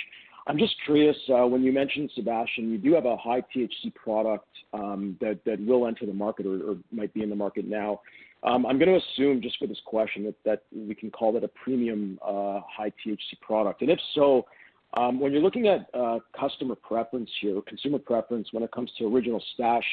I'm 0.47 0.57
just 0.57 0.75
curious, 0.85 1.17
uh, 1.29 1.45
when 1.45 1.61
you 1.61 1.73
mentioned, 1.73 2.09
Sébastien, 2.17 2.71
you 2.71 2.77
do 2.77 2.93
have 2.93 3.05
a 3.05 3.17
high 3.17 3.41
THC 3.53 3.93
product 3.93 4.47
um, 4.73 5.17
that 5.19 5.41
will 5.59 5.87
enter 5.87 6.05
the 6.05 6.13
market 6.13 6.45
or 6.45 6.77
might 6.91 7.13
be 7.13 7.21
in 7.21 7.29
the 7.29 7.35
market 7.35 7.67
now. 7.67 7.99
Um, 8.43 8.65
I'm 8.65 8.79
going 8.79 8.89
to 8.89 9.05
assume, 9.05 9.41
just 9.41 9.57
for 9.57 9.67
this 9.67 9.81
question, 9.85 10.33
that 10.45 10.63
we 10.73 10.95
can 10.95 11.11
call 11.11 11.33
that 11.33 11.43
a 11.43 11.49
premium 11.49 12.17
uh, 12.25 12.61
high 12.65 12.93
THC 13.05 13.39
product. 13.41 13.81
And 13.81 13.91
if 13.91 13.99
so, 14.15 14.45
um, 14.93 15.19
when 15.19 15.33
you're 15.33 15.41
looking 15.41 15.67
at 15.67 15.89
uh, 15.93 16.19
customer 16.39 16.75
preference 16.75 17.29
here, 17.41 17.61
consumer 17.67 17.99
preference 17.99 18.47
when 18.53 18.63
it 18.63 18.71
comes 18.71 18.89
to 18.99 19.13
Original 19.13 19.43
Stash 19.53 19.83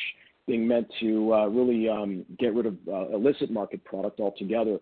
being 0.47 0.69
meant 0.69 0.87
to 1.01 1.33
really 1.51 1.89
get 2.39 2.55
rid 2.55 2.67
of 2.67 2.77
illicit 3.13 3.51
market 3.51 3.83
product 3.83 4.21
altogether. 4.21 4.79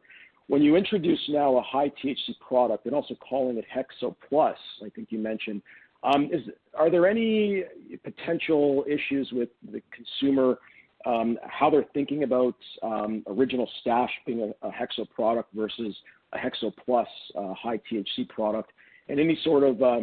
When 0.53 0.61
you 0.61 0.77
introduce 0.77 1.19
now 1.31 1.57
a 1.57 1.63
high 1.63 1.89
THC 1.89 2.39
product 2.47 2.85
and 2.85 2.95
also 2.95 3.15
calling 3.15 3.57
it 3.57 3.65
HEXO 3.75 4.15
Plus, 4.29 4.59
I 4.85 4.91
think 4.91 5.09
you 5.09 5.19
mentioned, 5.19 5.63
um, 6.03 6.29
is 6.31 6.43
are 6.75 6.91
there 6.91 7.07
any 7.07 7.65
potential 8.05 8.85
issues 8.87 9.31
with 9.33 9.49
the 9.73 9.81
consumer, 9.97 10.59
um, 11.07 11.39
how 11.43 11.71
they're 11.71 11.87
thinking 11.95 12.25
about 12.25 12.55
um, 12.83 13.23
Original 13.29 13.67
Stash 13.81 14.11
being 14.27 14.53
a 14.61 14.69
HEXO 14.69 15.09
product 15.09 15.49
versus 15.55 15.97
a 16.35 16.37
HEXO 16.37 16.75
Plus 16.85 17.09
uh, 17.35 17.55
high 17.55 17.81
THC 17.91 18.29
product? 18.29 18.73
And 19.09 19.19
any 19.19 19.39
sort 19.43 19.63
of 19.63 19.83
uh, 19.83 20.01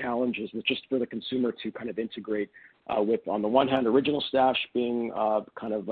challenges 0.00 0.50
with 0.52 0.66
just 0.66 0.82
for 0.88 0.98
the 0.98 1.06
consumer 1.06 1.54
to 1.62 1.70
kind 1.70 1.88
of 1.88 2.00
integrate 2.00 2.50
uh, 2.88 3.00
with, 3.00 3.20
on 3.28 3.40
the 3.40 3.46
one 3.46 3.68
hand, 3.68 3.86
Original 3.86 4.24
Stash 4.28 4.58
being 4.74 5.12
kind 5.54 5.72
of 5.72 5.86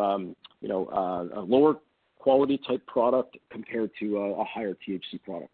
you 0.60 0.68
know 0.68 1.30
a 1.32 1.40
lower 1.42 1.76
quality 2.20 2.60
type 2.66 2.86
product 2.86 3.36
compared 3.50 3.90
to 4.00 4.18
uh, 4.18 4.40
a 4.40 4.44
higher 4.44 4.76
THC 4.86 5.22
product? 5.24 5.50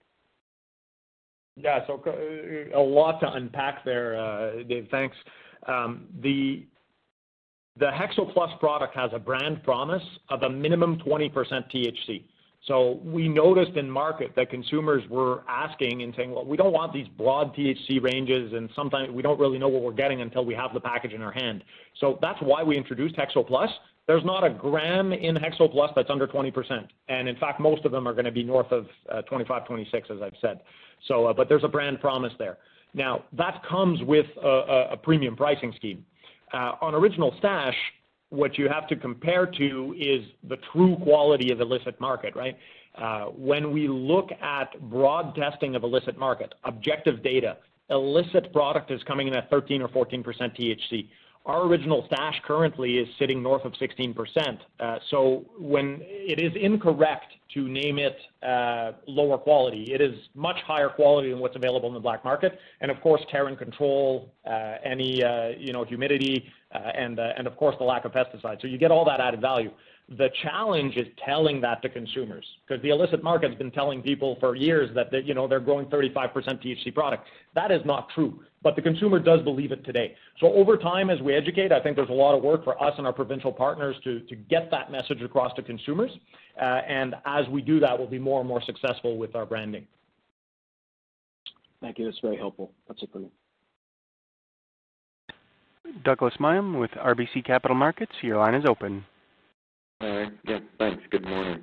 Yeah. 1.56 1.86
So 1.86 2.02
uh, 2.06 2.78
a 2.78 2.80
lot 2.80 3.20
to 3.20 3.32
unpack 3.32 3.84
there, 3.84 4.18
uh, 4.18 4.62
Dave. 4.68 4.88
Thanks. 4.90 5.16
Um, 5.66 6.06
the 6.14 6.66
HEXO 7.80 8.32
Plus 8.32 8.50
product 8.58 8.94
has 8.94 9.10
a 9.14 9.18
brand 9.18 9.62
promise 9.62 10.02
of 10.28 10.42
a 10.42 10.50
minimum 10.50 10.98
20% 10.98 11.32
THC. 11.32 12.24
So 12.66 13.00
we 13.04 13.28
noticed 13.28 13.76
in 13.76 13.88
market 13.88 14.32
that 14.34 14.50
consumers 14.50 15.02
were 15.08 15.44
asking 15.48 16.02
and 16.02 16.12
saying, 16.16 16.32
well, 16.32 16.44
we 16.44 16.56
don't 16.56 16.72
want 16.72 16.92
these 16.92 17.06
broad 17.06 17.54
THC 17.54 18.02
ranges, 18.02 18.52
and 18.54 18.68
sometimes 18.74 19.10
we 19.12 19.22
don't 19.22 19.38
really 19.38 19.58
know 19.58 19.68
what 19.68 19.82
we're 19.82 19.92
getting 19.92 20.20
until 20.20 20.44
we 20.44 20.54
have 20.54 20.74
the 20.74 20.80
package 20.80 21.12
in 21.12 21.22
our 21.22 21.30
hand. 21.30 21.62
So 22.00 22.18
that's 22.20 22.40
why 22.40 22.62
we 22.64 22.76
introduced 22.76 23.14
HEXO 23.16 23.46
Plus. 23.46 23.70
There's 24.06 24.24
not 24.24 24.44
a 24.44 24.50
gram 24.50 25.12
in 25.12 25.34
HEXO 25.34 25.72
Plus 25.72 25.90
that's 25.96 26.10
under 26.10 26.26
20%. 26.28 26.86
And 27.08 27.28
in 27.28 27.36
fact, 27.36 27.60
most 27.60 27.84
of 27.84 27.92
them 27.92 28.06
are 28.06 28.12
going 28.12 28.24
to 28.24 28.30
be 28.30 28.44
north 28.44 28.70
of 28.70 28.86
uh, 29.10 29.22
25, 29.22 29.66
26, 29.66 30.08
as 30.10 30.22
I've 30.22 30.36
said. 30.40 30.60
So, 31.08 31.26
uh, 31.26 31.32
but 31.32 31.48
there's 31.48 31.64
a 31.64 31.68
brand 31.68 32.00
promise 32.00 32.32
there. 32.38 32.58
Now, 32.94 33.24
that 33.32 33.62
comes 33.68 34.02
with 34.02 34.26
a, 34.42 34.88
a 34.92 34.96
premium 34.96 35.36
pricing 35.36 35.72
scheme. 35.76 36.04
Uh, 36.52 36.72
on 36.80 36.94
Original 36.94 37.34
Stash, 37.38 37.74
what 38.30 38.56
you 38.58 38.68
have 38.68 38.86
to 38.88 38.96
compare 38.96 39.46
to 39.46 39.94
is 39.98 40.24
the 40.48 40.56
true 40.72 40.96
quality 41.02 41.52
of 41.52 41.60
illicit 41.60 42.00
market, 42.00 42.34
right? 42.36 42.56
Uh, 42.96 43.26
when 43.26 43.72
we 43.72 43.88
look 43.88 44.30
at 44.40 44.80
broad 44.88 45.34
testing 45.34 45.74
of 45.74 45.82
illicit 45.82 46.16
market, 46.18 46.54
objective 46.64 47.22
data, 47.22 47.56
illicit 47.90 48.52
product 48.52 48.90
is 48.90 49.02
coming 49.02 49.28
in 49.28 49.34
at 49.34 49.50
13 49.50 49.82
or 49.82 49.88
14% 49.88 50.24
THC. 50.24 51.08
Our 51.46 51.64
original 51.66 52.04
stash 52.08 52.34
currently 52.44 52.98
is 52.98 53.08
sitting 53.20 53.40
north 53.40 53.64
of 53.64 53.72
16%. 53.74 54.58
Uh, 54.80 54.98
so 55.10 55.44
when 55.56 55.98
it 56.02 56.40
is 56.40 56.50
incorrect 56.60 57.32
to 57.54 57.68
name 57.68 58.00
it 58.00 58.18
uh, 58.42 58.92
lower 59.06 59.38
quality, 59.38 59.92
it 59.94 60.00
is 60.00 60.12
much 60.34 60.56
higher 60.66 60.88
quality 60.88 61.30
than 61.30 61.38
what's 61.38 61.54
available 61.54 61.86
in 61.88 61.94
the 61.94 62.00
black 62.00 62.24
market. 62.24 62.58
And 62.80 62.90
of 62.90 63.00
course, 63.00 63.22
terrain 63.30 63.56
control, 63.56 64.32
uh, 64.44 64.78
any 64.84 65.22
uh, 65.22 65.50
you 65.56 65.72
know 65.72 65.84
humidity, 65.84 66.50
uh, 66.74 66.78
and 66.78 67.20
uh, 67.20 67.28
and 67.38 67.46
of 67.46 67.56
course 67.56 67.76
the 67.78 67.84
lack 67.84 68.04
of 68.04 68.10
pesticides. 68.10 68.60
So 68.60 68.66
you 68.66 68.76
get 68.76 68.90
all 68.90 69.04
that 69.04 69.20
added 69.20 69.40
value. 69.40 69.70
The 70.08 70.30
challenge 70.42 70.96
is 70.96 71.06
telling 71.24 71.60
that 71.62 71.82
to 71.82 71.88
consumers 71.88 72.44
because 72.66 72.82
the 72.82 72.90
illicit 72.90 73.24
market's 73.24 73.56
been 73.56 73.72
telling 73.72 74.02
people 74.02 74.36
for 74.40 74.56
years 74.56 74.90
that 74.94 75.12
you 75.24 75.34
know 75.34 75.46
they're 75.46 75.60
growing 75.60 75.86
35% 75.86 76.32
THC 76.32 76.92
product. 76.92 77.26
That 77.54 77.70
is 77.70 77.80
not 77.84 78.08
true, 78.14 78.40
but 78.66 78.74
the 78.74 78.82
consumer 78.82 79.20
does 79.20 79.40
believe 79.42 79.70
it 79.70 79.84
today. 79.84 80.16
So 80.40 80.52
over 80.52 80.76
time, 80.76 81.08
as 81.08 81.20
we 81.20 81.36
educate, 81.36 81.70
I 81.70 81.80
think 81.80 81.94
there's 81.94 82.08
a 82.08 82.12
lot 82.12 82.36
of 82.36 82.42
work 82.42 82.64
for 82.64 82.82
us 82.82 82.92
and 82.98 83.06
our 83.06 83.12
provincial 83.12 83.52
partners 83.52 83.94
to 84.02 84.18
to 84.22 84.34
get 84.34 84.72
that 84.72 84.90
message 84.90 85.22
across 85.22 85.54
to 85.54 85.62
consumers. 85.62 86.10
Uh, 86.60 86.64
and 86.64 87.14
as 87.26 87.46
we 87.48 87.62
do 87.62 87.78
that, 87.78 87.96
we'll 87.96 88.08
be 88.08 88.18
more 88.18 88.40
and 88.40 88.48
more 88.48 88.60
successful 88.60 89.18
with 89.18 89.36
our 89.36 89.46
branding. 89.46 89.86
Thank 91.80 92.00
you. 92.00 92.06
That's 92.06 92.18
very 92.18 92.36
helpful. 92.36 92.72
That's 92.88 93.00
it 93.04 93.10
for 93.12 93.20
me. 93.20 93.28
Douglas 96.04 96.34
Miehm 96.40 96.80
with 96.80 96.90
RBC 96.90 97.44
Capital 97.46 97.76
Markets. 97.76 98.10
Your 98.20 98.38
line 98.38 98.54
is 98.54 98.64
open. 98.68 99.04
Uh, 100.00 100.24
yeah, 100.44 100.58
thanks. 100.80 101.04
Good 101.12 101.24
morning. 101.24 101.62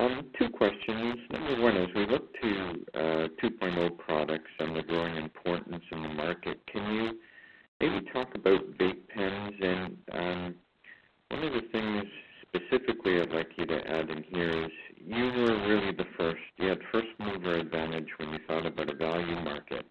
Um, 0.00 0.30
two 0.38 0.48
questions. 0.48 1.16
Number 1.30 1.60
one, 1.62 1.76
as 1.76 1.88
we 1.94 2.06
look 2.06 2.32
to 2.40 2.84
uh, 2.94 3.28
2.0 3.44 3.98
products 3.98 4.50
and 4.58 4.74
the 4.74 4.82
growing 4.82 5.16
importance 5.16 5.84
in 5.92 6.02
the 6.02 6.08
market, 6.08 6.58
can 6.72 6.94
you 6.94 7.18
maybe 7.82 8.06
talk 8.10 8.34
about 8.34 8.62
vape 8.78 9.06
pens? 9.14 9.52
And 9.60 9.98
um, 10.12 10.54
one 11.28 11.44
of 11.44 11.52
the 11.52 11.68
things 11.70 12.04
specifically 12.48 13.20
I'd 13.20 13.30
like 13.30 13.50
you 13.58 13.66
to 13.66 13.76
add 13.86 14.08
in 14.08 14.22
here 14.22 14.64
is 14.64 14.70
you 14.96 15.24
were 15.24 15.68
really 15.68 15.92
the 15.92 16.06
first. 16.16 16.40
You 16.56 16.68
had 16.68 16.78
first 16.90 17.08
mover 17.18 17.56
advantage 17.56 18.08
when 18.16 18.30
you 18.30 18.38
thought 18.48 18.64
about 18.64 18.88
a 18.88 18.94
value 18.94 19.36
market. 19.42 19.84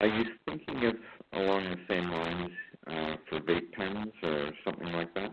Are 0.00 0.08
you 0.08 0.24
thinking 0.46 0.84
of 0.84 0.96
along 1.34 1.62
the 1.62 1.78
same 1.88 2.10
lines 2.10 2.50
uh, 2.88 3.16
for 3.28 3.38
vape 3.38 3.70
pens 3.70 4.12
or 4.20 4.50
something 4.64 4.92
like 4.92 5.14
that? 5.14 5.32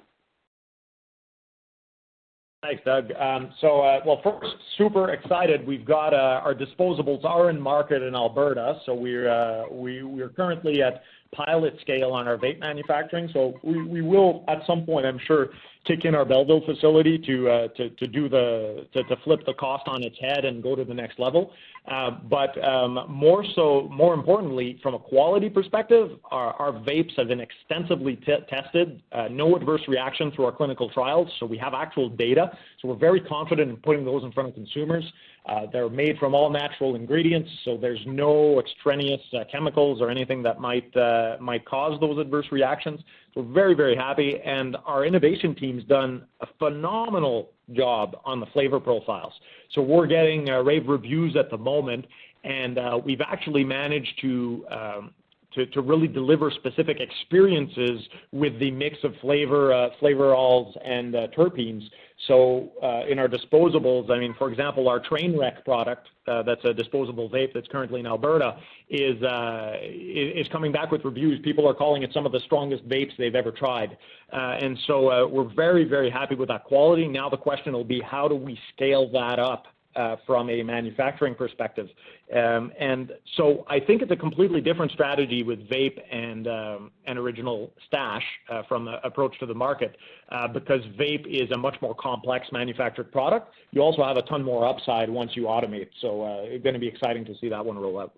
Thanks, 2.65 2.83
Doug. 2.83 3.11
Um, 3.19 3.53
so, 3.61 3.81
uh, 3.81 3.99
well, 4.07 4.21
first, 4.23 4.55
super 4.75 5.11
excited. 5.11 5.67
We've 5.67 5.85
got 5.85 6.15
uh, 6.15 6.41
our 6.43 6.55
disposables 6.55 7.23
are 7.23 7.51
in 7.51 7.61
market 7.61 8.01
in 8.01 8.15
Alberta, 8.15 8.79
so 8.87 8.95
we're 8.95 9.29
uh, 9.29 10.29
currently 10.35 10.81
at 10.81 11.03
pilot 11.35 11.77
scale 11.81 12.11
on 12.11 12.27
our 12.27 12.37
vape 12.37 12.59
manufacturing. 12.59 13.29
So 13.33 13.59
we, 13.63 13.83
we 13.83 14.01
will 14.01 14.43
at 14.47 14.59
some 14.65 14.85
point, 14.85 15.05
I'm 15.05 15.19
sure, 15.27 15.49
kick 15.85 16.03
in 16.03 16.15
our 16.15 16.25
Belleville 16.25 16.65
facility 16.65 17.17
to 17.19 17.49
uh, 17.49 17.67
to 17.69 17.89
to 17.89 18.07
do 18.07 18.27
the 18.27 18.87
to, 18.93 19.03
to 19.03 19.15
flip 19.23 19.41
the 19.45 19.53
cost 19.53 19.87
on 19.87 20.03
its 20.03 20.17
head 20.19 20.45
and 20.45 20.63
go 20.63 20.75
to 20.75 20.83
the 20.83 20.93
next 20.93 21.19
level. 21.19 21.51
Uh, 21.87 22.11
but 22.29 22.51
um, 22.63 23.05
more 23.07 23.45
so, 23.55 23.87
more 23.91 24.15
importantly, 24.15 24.79
from 24.81 24.95
a 24.95 24.99
quality 24.99 25.49
perspective, 25.49 26.17
our, 26.31 26.53
our 26.53 26.71
vapes 26.71 27.15
have 27.15 27.27
been 27.27 27.39
extensively 27.41 28.15
t- 28.15 28.33
tested. 28.49 29.03
Uh, 29.11 29.27
no 29.29 29.55
adverse 29.55 29.81
reaction 29.87 30.31
through 30.31 30.45
our 30.45 30.51
clinical 30.51 30.89
trials, 30.89 31.29
so 31.39 31.45
we 31.45 31.57
have 31.59 31.75
actual 31.75 32.09
data. 32.09 32.49
So 32.81 32.87
we're 32.87 32.95
very 32.95 33.21
confident 33.21 33.69
in 33.69 33.77
putting 33.77 34.03
those 34.03 34.23
in 34.23 34.31
front 34.31 34.49
of 34.49 34.55
consumers. 34.55 35.03
Uh, 35.47 35.67
they're 35.71 35.89
made 35.89 36.17
from 36.17 36.33
all 36.33 36.49
natural 36.49 36.95
ingredients, 36.95 37.49
so 37.63 37.77
there's 37.77 38.01
no 38.07 38.59
extraneous 38.59 39.21
uh, 39.33 39.43
chemicals 39.51 40.01
or 40.01 40.09
anything 40.09 40.41
that 40.41 40.59
might 40.59 40.95
uh, 40.97 41.37
might 41.39 41.63
cause 41.65 41.99
those 41.99 42.17
adverse 42.17 42.47
reactions. 42.51 42.99
So 43.33 43.41
we're 43.41 43.53
very 43.53 43.75
very 43.75 43.95
happy, 43.95 44.39
and 44.43 44.75
our 44.85 45.05
innovation 45.05 45.53
team's 45.53 45.83
done 45.83 46.25
a 46.41 46.47
phenomenal 46.57 47.51
job 47.73 48.17
on 48.25 48.39
the 48.39 48.47
flavor 48.47 48.79
profiles. 48.79 49.33
So 49.73 49.81
we're 49.81 50.07
getting 50.07 50.49
uh, 50.49 50.63
rave 50.63 50.87
reviews 50.87 51.35
at 51.35 51.51
the 51.51 51.57
moment, 51.57 52.07
and 52.43 52.79
uh, 52.79 52.99
we've 53.03 53.21
actually 53.21 53.63
managed 53.63 54.19
to 54.21 54.65
um, 54.71 55.13
to, 55.53 55.67
to 55.67 55.81
really 55.81 56.07
deliver 56.07 56.49
specific 56.49 56.99
experiences 56.99 58.01
with 58.31 58.59
the 58.59 58.71
mix 58.71 58.97
of 59.03 59.13
flavor, 59.21 59.71
uh, 59.71 59.89
flavorals 60.01 60.75
and 60.83 61.13
terpenes. 61.37 61.83
So 62.27 62.71
uh, 62.81 63.01
in 63.09 63.19
our 63.19 63.27
disposables, 63.27 64.09
I 64.09 64.17
mean, 64.17 64.33
for 64.37 64.49
example, 64.49 64.87
our 64.87 64.99
Trainwreck 64.99 65.65
product, 65.65 66.07
uh, 66.27 66.43
that's 66.43 66.63
a 66.63 66.73
disposable 66.73 67.29
vape 67.29 67.53
that's 67.53 67.67
currently 67.67 67.99
in 67.99 68.07
Alberta, 68.07 68.57
is 68.89 69.21
uh, 69.21 69.75
is 69.81 70.47
coming 70.47 70.71
back 70.71 70.91
with 70.91 71.03
reviews. 71.03 71.39
People 71.43 71.67
are 71.67 71.73
calling 71.73 72.03
it 72.03 72.11
some 72.13 72.25
of 72.25 72.31
the 72.31 72.39
strongest 72.45 72.87
vapes 72.87 73.11
they've 73.17 73.35
ever 73.35 73.51
tried, 73.51 73.97
uh, 74.31 74.57
and 74.61 74.77
so 74.87 75.11
uh, 75.11 75.27
we're 75.27 75.53
very 75.53 75.83
very 75.83 76.09
happy 76.09 76.35
with 76.35 76.47
that 76.47 76.63
quality. 76.63 77.07
Now 77.07 77.29
the 77.29 77.37
question 77.37 77.73
will 77.73 77.83
be 77.83 77.99
how 77.99 78.27
do 78.27 78.35
we 78.35 78.57
scale 78.73 79.11
that 79.11 79.37
up 79.37 79.67
uh, 79.95 80.17
from 80.25 80.49
a 80.49 80.63
manufacturing 80.63 81.35
perspective. 81.35 81.87
Um, 82.35 82.71
and 82.79 83.13
so 83.37 83.65
I 83.67 83.79
think 83.79 84.01
it's 84.01 84.11
a 84.11 84.15
completely 84.15 84.61
different 84.61 84.91
strategy 84.91 85.43
with 85.43 85.59
vape 85.69 85.99
and 86.11 86.47
um, 86.47 86.91
an 87.05 87.17
original 87.17 87.71
stash 87.87 88.23
uh, 88.49 88.63
from 88.67 88.85
the 88.85 89.05
approach 89.05 89.37
to 89.39 89.45
the 89.45 89.53
market 89.53 89.95
uh, 90.29 90.47
because 90.47 90.81
vape 90.99 91.25
is 91.27 91.49
a 91.51 91.57
much 91.57 91.75
more 91.81 91.95
complex 91.95 92.47
manufactured 92.51 93.11
product. 93.11 93.53
You 93.71 93.81
also 93.81 94.03
have 94.03 94.17
a 94.17 94.23
ton 94.23 94.43
more 94.43 94.67
upside 94.67 95.09
once 95.09 95.31
you 95.35 95.43
automate. 95.43 95.89
So 96.01 96.23
uh, 96.23 96.41
it's 96.43 96.63
going 96.63 96.73
to 96.73 96.79
be 96.79 96.87
exciting 96.87 97.25
to 97.25 97.33
see 97.39 97.49
that 97.49 97.63
one 97.63 97.77
roll 97.77 97.99
out. 97.99 98.13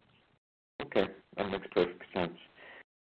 Okay, 0.82 1.06
that 1.38 1.50
makes 1.50 1.68
perfect 1.72 2.04
sense. 2.14 2.34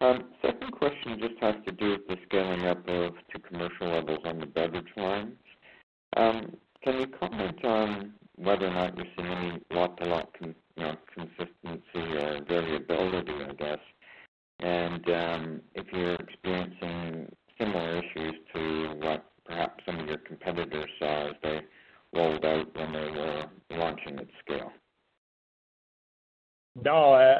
Um, 0.01 0.25
second 0.41 0.71
question 0.73 1.19
just 1.19 1.41
has 1.41 1.55
to 1.65 1.71
do 1.71 1.91
with 1.91 2.07
the 2.07 2.17
scaling 2.27 2.65
up 2.65 2.79
of 2.87 3.13
to 3.33 3.39
commercial 3.47 3.87
levels 3.87 4.19
on 4.25 4.39
the 4.39 4.45
beverage 4.45 4.85
lines. 4.97 5.33
Um, 6.17 6.55
can 6.83 6.99
you 6.99 7.07
comment 7.07 7.63
on 7.63 8.13
whether 8.37 8.67
or 8.67 8.73
not 8.73 8.97
you're 8.97 9.05
seeing 9.15 9.27
any 9.27 9.61
lot-to-lot 9.71 10.29
con- 10.37 10.55
you 10.77 10.83
know, 10.83 10.95
consistency 11.13 12.17
or 12.17 12.41
variability, 12.47 13.33
I 13.33 13.53
guess, 13.53 13.79
and 14.59 15.09
um, 15.09 15.61
if 15.73 15.85
you're 15.91 16.15
experiencing 16.15 17.31
similar 17.57 17.97
issues 17.99 18.35
to 18.53 18.95
what 19.01 19.25
perhaps 19.45 19.83
some 19.85 19.99
of 19.99 20.07
your 20.07 20.17
competitors 20.17 20.89
saw 20.99 21.29
as 21.29 21.35
they 21.43 21.61
rolled 22.13 22.45
out 22.45 22.75
when 22.75 22.93
they 22.93 23.11
were 23.11 23.45
launching 23.71 24.17
at 24.19 24.27
scale. 24.43 24.71
No, 26.83 27.13
uh, 27.13 27.39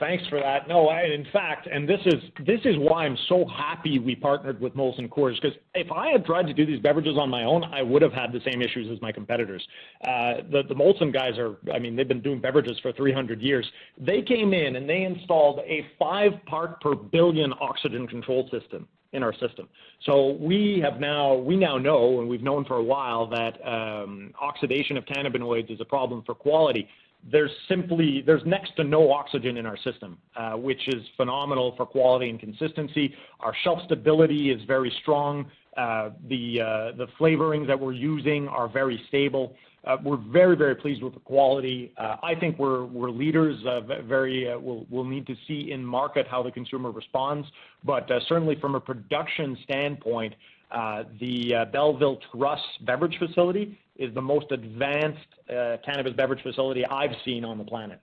thanks 0.00 0.24
for 0.28 0.40
that. 0.40 0.66
No, 0.66 0.88
I, 0.88 1.02
in 1.02 1.24
fact, 1.32 1.68
and 1.70 1.88
this 1.88 2.00
is 2.06 2.14
this 2.44 2.58
is 2.64 2.74
why 2.76 3.04
I'm 3.04 3.16
so 3.28 3.44
happy 3.46 4.00
we 4.00 4.16
partnered 4.16 4.60
with 4.60 4.74
Molson 4.74 5.08
Coors 5.08 5.40
because 5.40 5.56
if 5.74 5.92
I 5.92 6.08
had 6.08 6.24
tried 6.24 6.48
to 6.48 6.52
do 6.52 6.66
these 6.66 6.80
beverages 6.80 7.16
on 7.16 7.30
my 7.30 7.44
own, 7.44 7.62
I 7.62 7.82
would 7.82 8.02
have 8.02 8.12
had 8.12 8.32
the 8.32 8.40
same 8.50 8.62
issues 8.62 8.90
as 8.90 9.00
my 9.00 9.12
competitors. 9.12 9.64
Uh, 10.02 10.42
the 10.50 10.64
the 10.68 10.74
Molson 10.74 11.12
guys 11.12 11.38
are, 11.38 11.56
I 11.72 11.78
mean, 11.78 11.94
they've 11.94 12.08
been 12.08 12.20
doing 12.20 12.40
beverages 12.40 12.76
for 12.80 12.92
300 12.92 13.40
years. 13.40 13.64
They 13.96 14.22
came 14.22 14.52
in 14.52 14.74
and 14.74 14.90
they 14.90 15.04
installed 15.04 15.60
a 15.60 15.86
five 15.96 16.32
part 16.46 16.80
per 16.80 16.96
billion 16.96 17.52
oxygen 17.60 18.08
control 18.08 18.50
system 18.50 18.88
in 19.12 19.22
our 19.22 19.32
system. 19.34 19.68
So 20.04 20.32
we 20.40 20.80
have 20.82 20.98
now 20.98 21.36
we 21.36 21.56
now 21.56 21.78
know 21.78 22.18
and 22.18 22.28
we've 22.28 22.42
known 22.42 22.64
for 22.64 22.78
a 22.78 22.82
while 22.82 23.28
that 23.28 23.64
um, 23.64 24.34
oxidation 24.42 24.96
of 24.96 25.04
cannabinoids 25.04 25.72
is 25.72 25.80
a 25.80 25.84
problem 25.84 26.24
for 26.26 26.34
quality 26.34 26.88
there's 27.30 27.50
simply 27.68 28.22
there's 28.26 28.42
next 28.44 28.76
to 28.76 28.84
no 28.84 29.12
oxygen 29.12 29.56
in 29.56 29.66
our 29.66 29.76
system, 29.78 30.18
uh, 30.36 30.52
which 30.52 30.88
is 30.88 31.02
phenomenal 31.16 31.74
for 31.76 31.86
quality 31.86 32.28
and 32.28 32.38
consistency. 32.38 33.14
Our 33.40 33.54
shelf 33.62 33.80
stability 33.86 34.50
is 34.50 34.60
very 34.66 34.92
strong. 35.02 35.50
Uh, 35.76 36.10
the 36.28 36.60
uh, 36.60 36.96
the 36.96 37.06
flavorings 37.18 37.66
that 37.66 37.78
we're 37.78 37.92
using 37.92 38.46
are 38.48 38.68
very 38.68 39.00
stable. 39.08 39.56
Uh, 39.84 39.96
we're 40.02 40.16
very, 40.32 40.56
very 40.56 40.74
pleased 40.74 41.02
with 41.02 41.12
the 41.12 41.20
quality. 41.20 41.92
I 41.98 42.34
think 42.38 42.58
we're 42.58 42.84
we're 42.84 43.10
leaders. 43.10 43.56
We'll 43.64 45.04
need 45.04 45.26
to 45.26 45.34
see 45.46 45.72
in 45.72 45.84
market 45.84 46.26
how 46.26 46.42
the 46.42 46.50
consumer 46.50 46.90
responds. 46.90 47.46
But 47.84 48.08
certainly 48.28 48.56
from 48.60 48.76
a 48.76 48.80
production 48.80 49.58
standpoint, 49.64 50.34
Uh, 50.70 51.04
the 51.20 51.54
uh, 51.54 51.64
Belleville 51.66 52.18
Truss 52.32 52.60
beverage 52.84 53.16
facility 53.18 53.78
is 53.96 54.12
the 54.14 54.22
most 54.22 54.50
advanced 54.50 55.18
uh, 55.48 55.76
cannabis 55.84 56.12
beverage 56.14 56.42
facility 56.42 56.84
I've 56.86 57.14
seen 57.24 57.44
on 57.44 57.58
the 57.58 57.64
planet. 57.64 58.00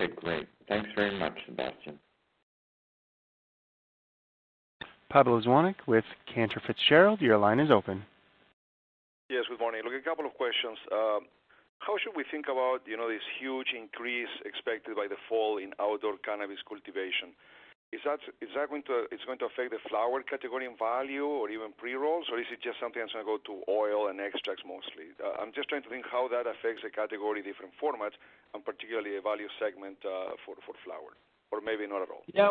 Okay, 0.00 0.12
great. 0.16 0.46
Thanks 0.68 0.88
very 0.94 1.18
much, 1.18 1.34
Sebastian. 1.46 1.98
Pablo 5.10 5.40
Zuanic 5.40 5.76
with 5.86 6.04
Cantor 6.32 6.60
Fitzgerald, 6.66 7.20
your 7.20 7.38
line 7.38 7.60
is 7.60 7.70
open. 7.70 8.04
Yes, 9.30 9.44
good 9.48 9.60
morning. 9.60 9.82
Look, 9.84 9.94
a 9.94 10.04
couple 10.04 10.26
of 10.26 10.34
questions. 10.34 10.78
Um, 10.92 11.26
how 11.78 11.96
should 11.98 12.16
we 12.16 12.24
think 12.30 12.46
about 12.46 12.80
you 12.86 12.96
know, 12.96 13.08
this 13.08 13.22
huge 13.40 13.68
increase 13.76 14.32
expected 14.44 14.96
by 14.96 15.06
the 15.08 15.16
fall 15.28 15.58
in 15.58 15.72
outdoor 15.80 16.16
cannabis 16.24 16.58
cultivation? 16.66 17.34
Is 17.92 18.02
that 18.04 18.18
is 18.42 18.50
that 18.58 18.68
going 18.68 18.82
to 18.90 19.06
it's 19.14 19.24
going 19.24 19.38
to 19.38 19.46
affect 19.46 19.70
the 19.70 19.78
flower 19.88 20.18
category 20.22 20.66
in 20.66 20.74
value 20.74 21.24
or 21.24 21.48
even 21.50 21.70
pre-rolls, 21.78 22.26
or 22.32 22.38
is 22.42 22.50
it 22.50 22.58
just 22.58 22.82
something 22.82 22.98
that's 22.98 23.14
going 23.14 23.24
to 23.24 23.30
go 23.30 23.38
to 23.46 23.62
oil 23.70 24.10
and 24.10 24.18
extracts 24.18 24.66
mostly? 24.66 25.14
Uh, 25.22 25.38
I'm 25.38 25.54
just 25.54 25.70
trying 25.70 25.86
to 25.86 25.88
think 25.88 26.04
how 26.10 26.26
that 26.28 26.50
affects 26.50 26.82
the 26.82 26.90
category, 26.90 27.46
different 27.46 27.72
formats, 27.78 28.18
and 28.54 28.64
particularly 28.64 29.16
a 29.16 29.22
value 29.22 29.46
segment 29.62 30.02
uh, 30.02 30.34
for 30.42 30.58
flower, 30.82 31.14
or 31.54 31.62
maybe 31.62 31.86
not 31.86 32.02
at 32.02 32.10
all. 32.10 32.26
Yeah. 32.34 32.50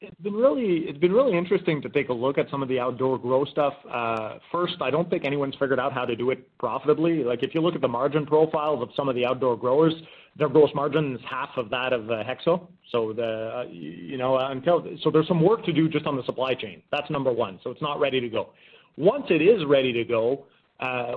It's 0.00 0.20
been 0.20 0.34
really 0.34 0.86
it's 0.86 0.98
been 0.98 1.12
really 1.12 1.36
interesting 1.36 1.80
to 1.82 1.88
take 1.88 2.08
a 2.08 2.12
look 2.12 2.38
at 2.38 2.50
some 2.50 2.62
of 2.62 2.68
the 2.68 2.78
outdoor 2.78 3.18
grow 3.18 3.44
stuff. 3.46 3.74
Uh, 3.90 4.38
first, 4.52 4.76
I 4.80 4.90
don't 4.90 5.08
think 5.08 5.24
anyone's 5.24 5.54
figured 5.58 5.80
out 5.80 5.92
how 5.92 6.04
to 6.04 6.14
do 6.14 6.30
it 6.30 6.46
profitably. 6.58 7.24
Like 7.24 7.42
if 7.42 7.54
you 7.54 7.60
look 7.60 7.74
at 7.74 7.80
the 7.80 7.88
margin 7.88 8.26
profiles 8.26 8.82
of 8.82 8.90
some 8.94 9.08
of 9.08 9.14
the 9.14 9.24
outdoor 9.24 9.56
growers, 9.56 9.94
their 10.36 10.48
gross 10.48 10.70
margin 10.74 11.14
is 11.14 11.20
half 11.28 11.50
of 11.56 11.70
that 11.70 11.92
of 11.92 12.02
HEXO. 12.04 12.66
So 12.90 13.12
the 13.12 13.52
uh 13.56 13.64
you 13.70 14.16
know, 14.16 14.36
uh 14.36 14.50
until 14.50 14.84
so 15.02 15.10
there's 15.10 15.28
some 15.28 15.42
work 15.42 15.64
to 15.64 15.72
do 15.72 15.88
just 15.88 16.06
on 16.06 16.16
the 16.16 16.24
supply 16.24 16.54
chain. 16.54 16.82
That's 16.90 17.10
number 17.10 17.32
one. 17.32 17.60
So 17.62 17.70
it's 17.70 17.82
not 17.82 18.00
ready 18.00 18.20
to 18.20 18.28
go. 18.28 18.50
Once 18.96 19.26
it 19.30 19.42
is 19.42 19.64
ready 19.66 19.92
to 19.92 20.04
go, 20.04 20.46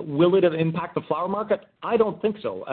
will 0.00 0.34
it 0.36 0.44
impact 0.44 0.94
the 0.94 1.02
flower 1.02 1.28
market? 1.28 1.60
I 1.82 1.96
don't 1.96 2.20
think 2.22 2.36
so. 2.42 2.64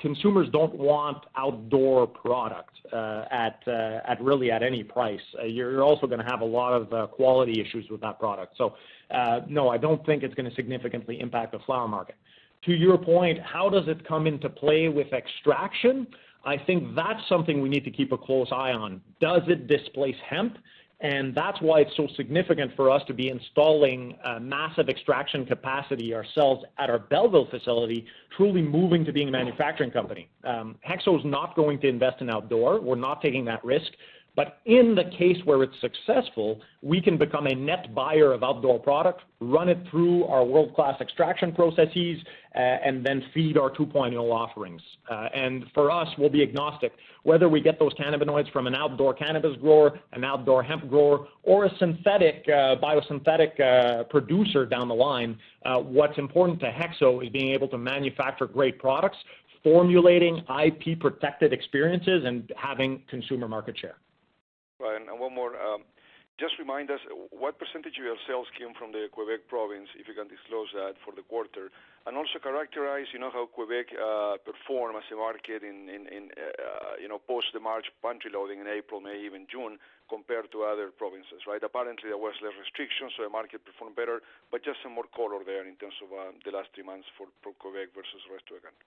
Consumers 0.00 0.48
don't 0.50 0.74
want 0.74 1.24
outdoor 1.36 2.06
product 2.06 2.76
at 2.92 4.18
really 4.20 4.50
at 4.50 4.62
any 4.62 4.84
price. 4.84 5.20
You're 5.44 5.82
also 5.82 6.06
going 6.06 6.20
to 6.20 6.26
have 6.26 6.40
a 6.40 6.46
lot 6.46 6.72
of 6.74 7.10
quality 7.12 7.60
issues 7.60 7.88
with 7.90 8.00
that 8.02 8.18
product. 8.18 8.56
So 8.56 8.74
uh 9.10 9.40
no, 9.48 9.68
I 9.70 9.78
don't 9.78 10.04
think 10.04 10.22
it's 10.22 10.34
going 10.34 10.48
to 10.48 10.54
significantly 10.54 11.20
impact 11.20 11.52
the 11.52 11.58
flower 11.60 11.88
market. 11.88 12.16
To 12.64 12.72
your 12.72 12.98
point, 12.98 13.38
how 13.40 13.68
does 13.68 13.88
it 13.88 14.06
come 14.06 14.26
into 14.26 14.48
play 14.48 14.88
with 14.88 15.12
extraction? 15.12 16.06
I 16.44 16.56
think 16.56 16.94
that's 16.94 17.20
something 17.28 17.60
we 17.60 17.68
need 17.68 17.84
to 17.84 17.90
keep 17.90 18.12
a 18.12 18.18
close 18.18 18.48
eye 18.50 18.72
on. 18.72 19.00
Does 19.20 19.42
it 19.48 19.66
displace 19.66 20.16
hemp? 20.28 20.58
And 21.00 21.32
that's 21.32 21.60
why 21.60 21.80
it's 21.80 21.96
so 21.96 22.08
significant 22.16 22.72
for 22.74 22.90
us 22.90 23.02
to 23.06 23.14
be 23.14 23.28
installing 23.28 24.18
uh, 24.24 24.40
massive 24.40 24.88
extraction 24.88 25.46
capacity 25.46 26.12
ourselves 26.12 26.64
at 26.78 26.90
our 26.90 26.98
Belleville 26.98 27.46
facility, 27.50 28.04
truly 28.36 28.62
moving 28.62 29.04
to 29.04 29.12
being 29.12 29.28
a 29.28 29.30
manufacturing 29.30 29.92
company. 29.92 30.28
Um, 30.42 30.74
HEXO 30.88 31.20
is 31.20 31.24
not 31.24 31.54
going 31.54 31.78
to 31.80 31.88
invest 31.88 32.20
in 32.20 32.28
outdoor. 32.28 32.80
We're 32.80 32.96
not 32.96 33.22
taking 33.22 33.44
that 33.44 33.64
risk. 33.64 33.92
But 34.38 34.60
in 34.66 34.94
the 34.94 35.02
case 35.18 35.38
where 35.46 35.64
it's 35.64 35.74
successful, 35.80 36.60
we 36.80 37.00
can 37.00 37.18
become 37.18 37.48
a 37.48 37.54
net 37.56 37.92
buyer 37.92 38.30
of 38.32 38.44
outdoor 38.44 38.78
product, 38.78 39.22
run 39.40 39.68
it 39.68 39.78
through 39.90 40.26
our 40.26 40.44
world-class 40.44 41.00
extraction 41.00 41.50
processes, 41.50 42.18
uh, 42.54 42.58
and 42.60 43.04
then 43.04 43.20
feed 43.34 43.58
our 43.58 43.68
2.0 43.68 44.14
offerings. 44.16 44.80
Uh, 45.10 45.28
and 45.34 45.64
for 45.74 45.90
us, 45.90 46.06
we'll 46.18 46.30
be 46.30 46.40
agnostic. 46.40 46.92
Whether 47.24 47.48
we 47.48 47.60
get 47.60 47.80
those 47.80 47.92
cannabinoids 47.94 48.52
from 48.52 48.68
an 48.68 48.76
outdoor 48.76 49.12
cannabis 49.12 49.56
grower, 49.56 49.98
an 50.12 50.22
outdoor 50.22 50.62
hemp 50.62 50.88
grower, 50.88 51.26
or 51.42 51.64
a 51.64 51.76
synthetic, 51.80 52.44
uh, 52.46 52.76
biosynthetic 52.80 54.08
producer 54.08 54.64
down 54.64 54.86
the 54.86 54.94
line, 54.94 55.36
what's 55.64 56.16
important 56.16 56.60
to 56.60 56.66
HEXO 56.66 57.24
is 57.24 57.30
being 57.30 57.50
able 57.50 57.66
to 57.66 57.76
manufacture 57.76 58.46
great 58.46 58.78
products, 58.78 59.16
formulating 59.64 60.44
IP-protected 60.64 61.52
experiences, 61.52 62.22
and 62.24 62.52
having 62.56 63.02
consumer 63.10 63.48
market 63.48 63.76
share. 63.76 63.96
Right. 64.80 65.02
One 65.10 65.34
more. 65.34 65.54
Just 66.38 66.54
remind 66.54 66.86
us, 66.86 67.02
what 67.34 67.58
percentage 67.58 67.98
of 67.98 68.06
your 68.06 68.20
sales 68.22 68.46
came 68.54 68.70
from 68.78 68.94
the 68.94 69.10
Quebec 69.10 69.50
province, 69.50 69.90
if 69.98 70.06
you 70.06 70.14
can 70.14 70.30
disclose 70.30 70.70
that 70.70 70.94
for 71.02 71.10
the 71.10 71.26
quarter? 71.26 71.66
And 72.06 72.14
also 72.14 72.38
characterize 72.38 73.10
you 73.10 73.18
know, 73.18 73.34
how 73.34 73.50
Quebec 73.50 73.90
performed 74.46 74.94
as 74.94 75.10
a 75.10 75.18
market 75.18 75.66
in 75.66 75.90
uh 75.90 75.98
uh 75.98 76.94
you 77.02 77.10
know 77.10 77.18
post 77.18 77.50
the 77.50 77.58
March 77.58 77.90
pantry 78.06 78.30
loading 78.30 78.62
in 78.62 78.70
April, 78.70 79.02
May, 79.02 79.18
even 79.26 79.50
June, 79.50 79.82
compared 80.06 80.46
to 80.54 80.62
other 80.62 80.94
provinces, 80.94 81.42
right? 81.50 81.62
Apparently, 81.62 82.06
there 82.06 82.22
was 82.22 82.38
less 82.38 82.54
restrictions, 82.54 83.18
so 83.18 83.26
the 83.26 83.34
market 83.34 83.66
performed 83.66 83.98
better, 83.98 84.22
but 84.54 84.62
just 84.62 84.78
some 84.78 84.94
more 84.94 85.10
color 85.10 85.42
there 85.42 85.66
in 85.66 85.74
terms 85.82 85.98
of 86.06 86.14
the 86.46 86.54
last 86.54 86.70
three 86.70 86.86
months 86.86 87.10
for 87.18 87.26
Quebec 87.58 87.90
versus 87.98 88.22
rest 88.30 88.46
of 88.54 88.62
the 88.62 88.64
country. 88.70 88.86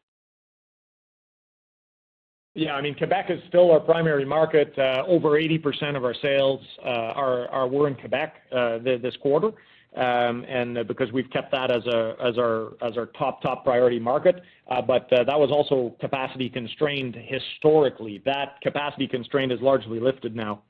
Yeah, 2.53 2.73
I 2.73 2.81
mean, 2.81 2.95
Quebec 2.95 3.27
is 3.29 3.39
still 3.47 3.71
our 3.71 3.79
primary 3.79 4.25
market. 4.25 4.77
Uh, 4.77 5.03
over 5.07 5.29
80% 5.39 5.95
of 5.95 6.03
our 6.03 6.13
sales 6.21 6.59
uh 6.83 6.89
are 6.89 7.47
are 7.47 7.67
were 7.67 7.87
in 7.87 7.95
Quebec 7.95 8.35
uh, 8.51 8.79
this 8.79 9.15
quarter, 9.21 9.51
um, 9.95 10.43
And 10.47 10.77
uh, 10.77 10.83
because 10.83 11.11
we've 11.13 11.29
kept 11.29 11.51
that 11.53 11.71
as 11.71 11.85
a 11.87 12.15
as 12.21 12.37
our 12.37 12.73
as 12.81 12.97
our 12.97 13.05
top 13.17 13.41
top 13.41 13.63
priority 13.63 13.99
market. 13.99 14.41
But 14.67 15.07
that 15.11 15.39
was 15.39 15.49
also 15.49 15.95
capacity 16.01 16.49
constrained 16.49 17.15
historically. 17.15 18.21
That 18.25 18.59
capacity 18.61 19.07
constraint 19.07 19.51
is 19.53 19.61
largely 19.61 19.99
lifted 20.01 20.35
now. 20.35 20.61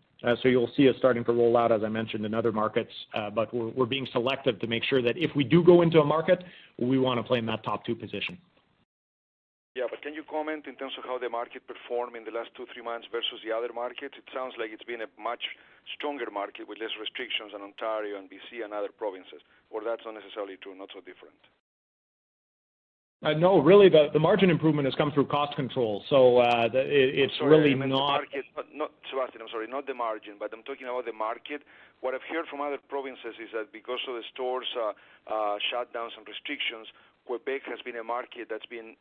So 0.44 0.50
you'll 0.50 0.72
see 0.78 0.88
us 0.88 0.96
starting 1.00 1.24
to 1.26 1.32
roll 1.32 1.58
out, 1.58 1.72
as 1.72 1.84
I 1.84 1.90
mentioned, 1.90 2.26
in 2.28 2.36
other 2.36 2.52
markets. 2.52 2.92
But 3.34 3.52
we're 3.52 3.70
we're 3.70 3.86
being 3.88 4.08
selective 4.12 4.60
to 4.60 4.68
make 4.68 4.84
sure 4.84 5.02
that 5.02 5.18
if 5.18 5.32
we 5.36 5.44
do 5.44 5.64
go 5.64 5.82
into 5.82 6.00
a 6.00 6.06
market, 6.06 6.44
we 6.78 7.00
want 7.00 7.18
to 7.20 7.24
play 7.24 7.40
in 7.40 7.48
that 7.48 7.64
top 7.64 7.86
two 7.86 7.96
position. 7.96 8.38
Yeah, 9.72 9.88
but 9.88 10.03
can 10.03 10.13
you 10.13 10.28
comment 10.28 10.67
in 10.67 10.76
terms 10.76 10.99
of 10.99 11.07
how 11.07 11.15
the 11.15 11.32
market 11.32 11.63
performed 11.63 12.19
in 12.19 12.28
the 12.28 12.36
last 12.36 12.51
two, 12.59 12.67
three 12.76 12.84
months 12.84 13.07
versus 13.07 13.39
the 13.39 13.55
other 13.55 13.72
markets? 13.72 14.19
It 14.19 14.28
sounds 14.36 14.59
like 14.59 14.67
it's 14.76 14.84
been 14.84 14.99
a 14.99 15.07
much 15.15 15.55
stronger 15.95 16.28
market 16.28 16.67
with 16.67 16.76
less 16.84 16.91
restrictions 16.99 17.55
than 17.55 17.63
Ontario 17.63 18.19
and 18.19 18.28
B.C. 18.28 18.59
and 18.59 18.76
other 18.76 18.91
provinces. 18.91 19.39
Or 19.72 19.80
that's 19.80 20.03
not 20.03 20.19
necessarily 20.19 20.59
true, 20.59 20.76
not 20.76 20.91
so 20.91 20.99
different? 20.99 21.39
Uh, 23.24 23.38
no, 23.38 23.61
really, 23.61 23.88
the 23.88 24.19
margin 24.19 24.49
improvement 24.49 24.89
has 24.89 24.95
come 24.95 25.13
through 25.13 25.30
cost 25.30 25.55
control. 25.55 26.03
So, 26.09 26.41
uh, 26.41 26.67
it's 26.74 27.38
really 27.39 27.72
not. 27.78 28.28
Sebastien, 29.07 29.45
I'm 29.45 29.51
sorry, 29.53 29.67
not 29.72 29.86
the 29.86 29.93
margin, 29.93 30.36
but 30.41 30.51
I'm 30.51 30.63
talking 30.63 30.89
about 30.89 31.05
the 31.05 31.13
market. 31.13 31.61
What 32.01 32.11
I've 32.17 32.26
heard 32.28 32.49
from 32.49 32.59
other 32.59 32.82
provinces 32.89 33.38
is 33.38 33.53
that 33.53 33.72
because 33.72 34.01
of 34.09 34.17
the 34.17 34.26
stores' 34.34 34.67
uh, 34.76 34.91
shutdowns 35.69 36.17
and 36.17 36.26
restrictions, 36.28 36.89
Quebec 37.30 37.61
has 37.69 37.78
been 37.86 37.95
a 37.95 38.03
market 38.03 38.49
that's 38.49 38.65
been 38.65 38.97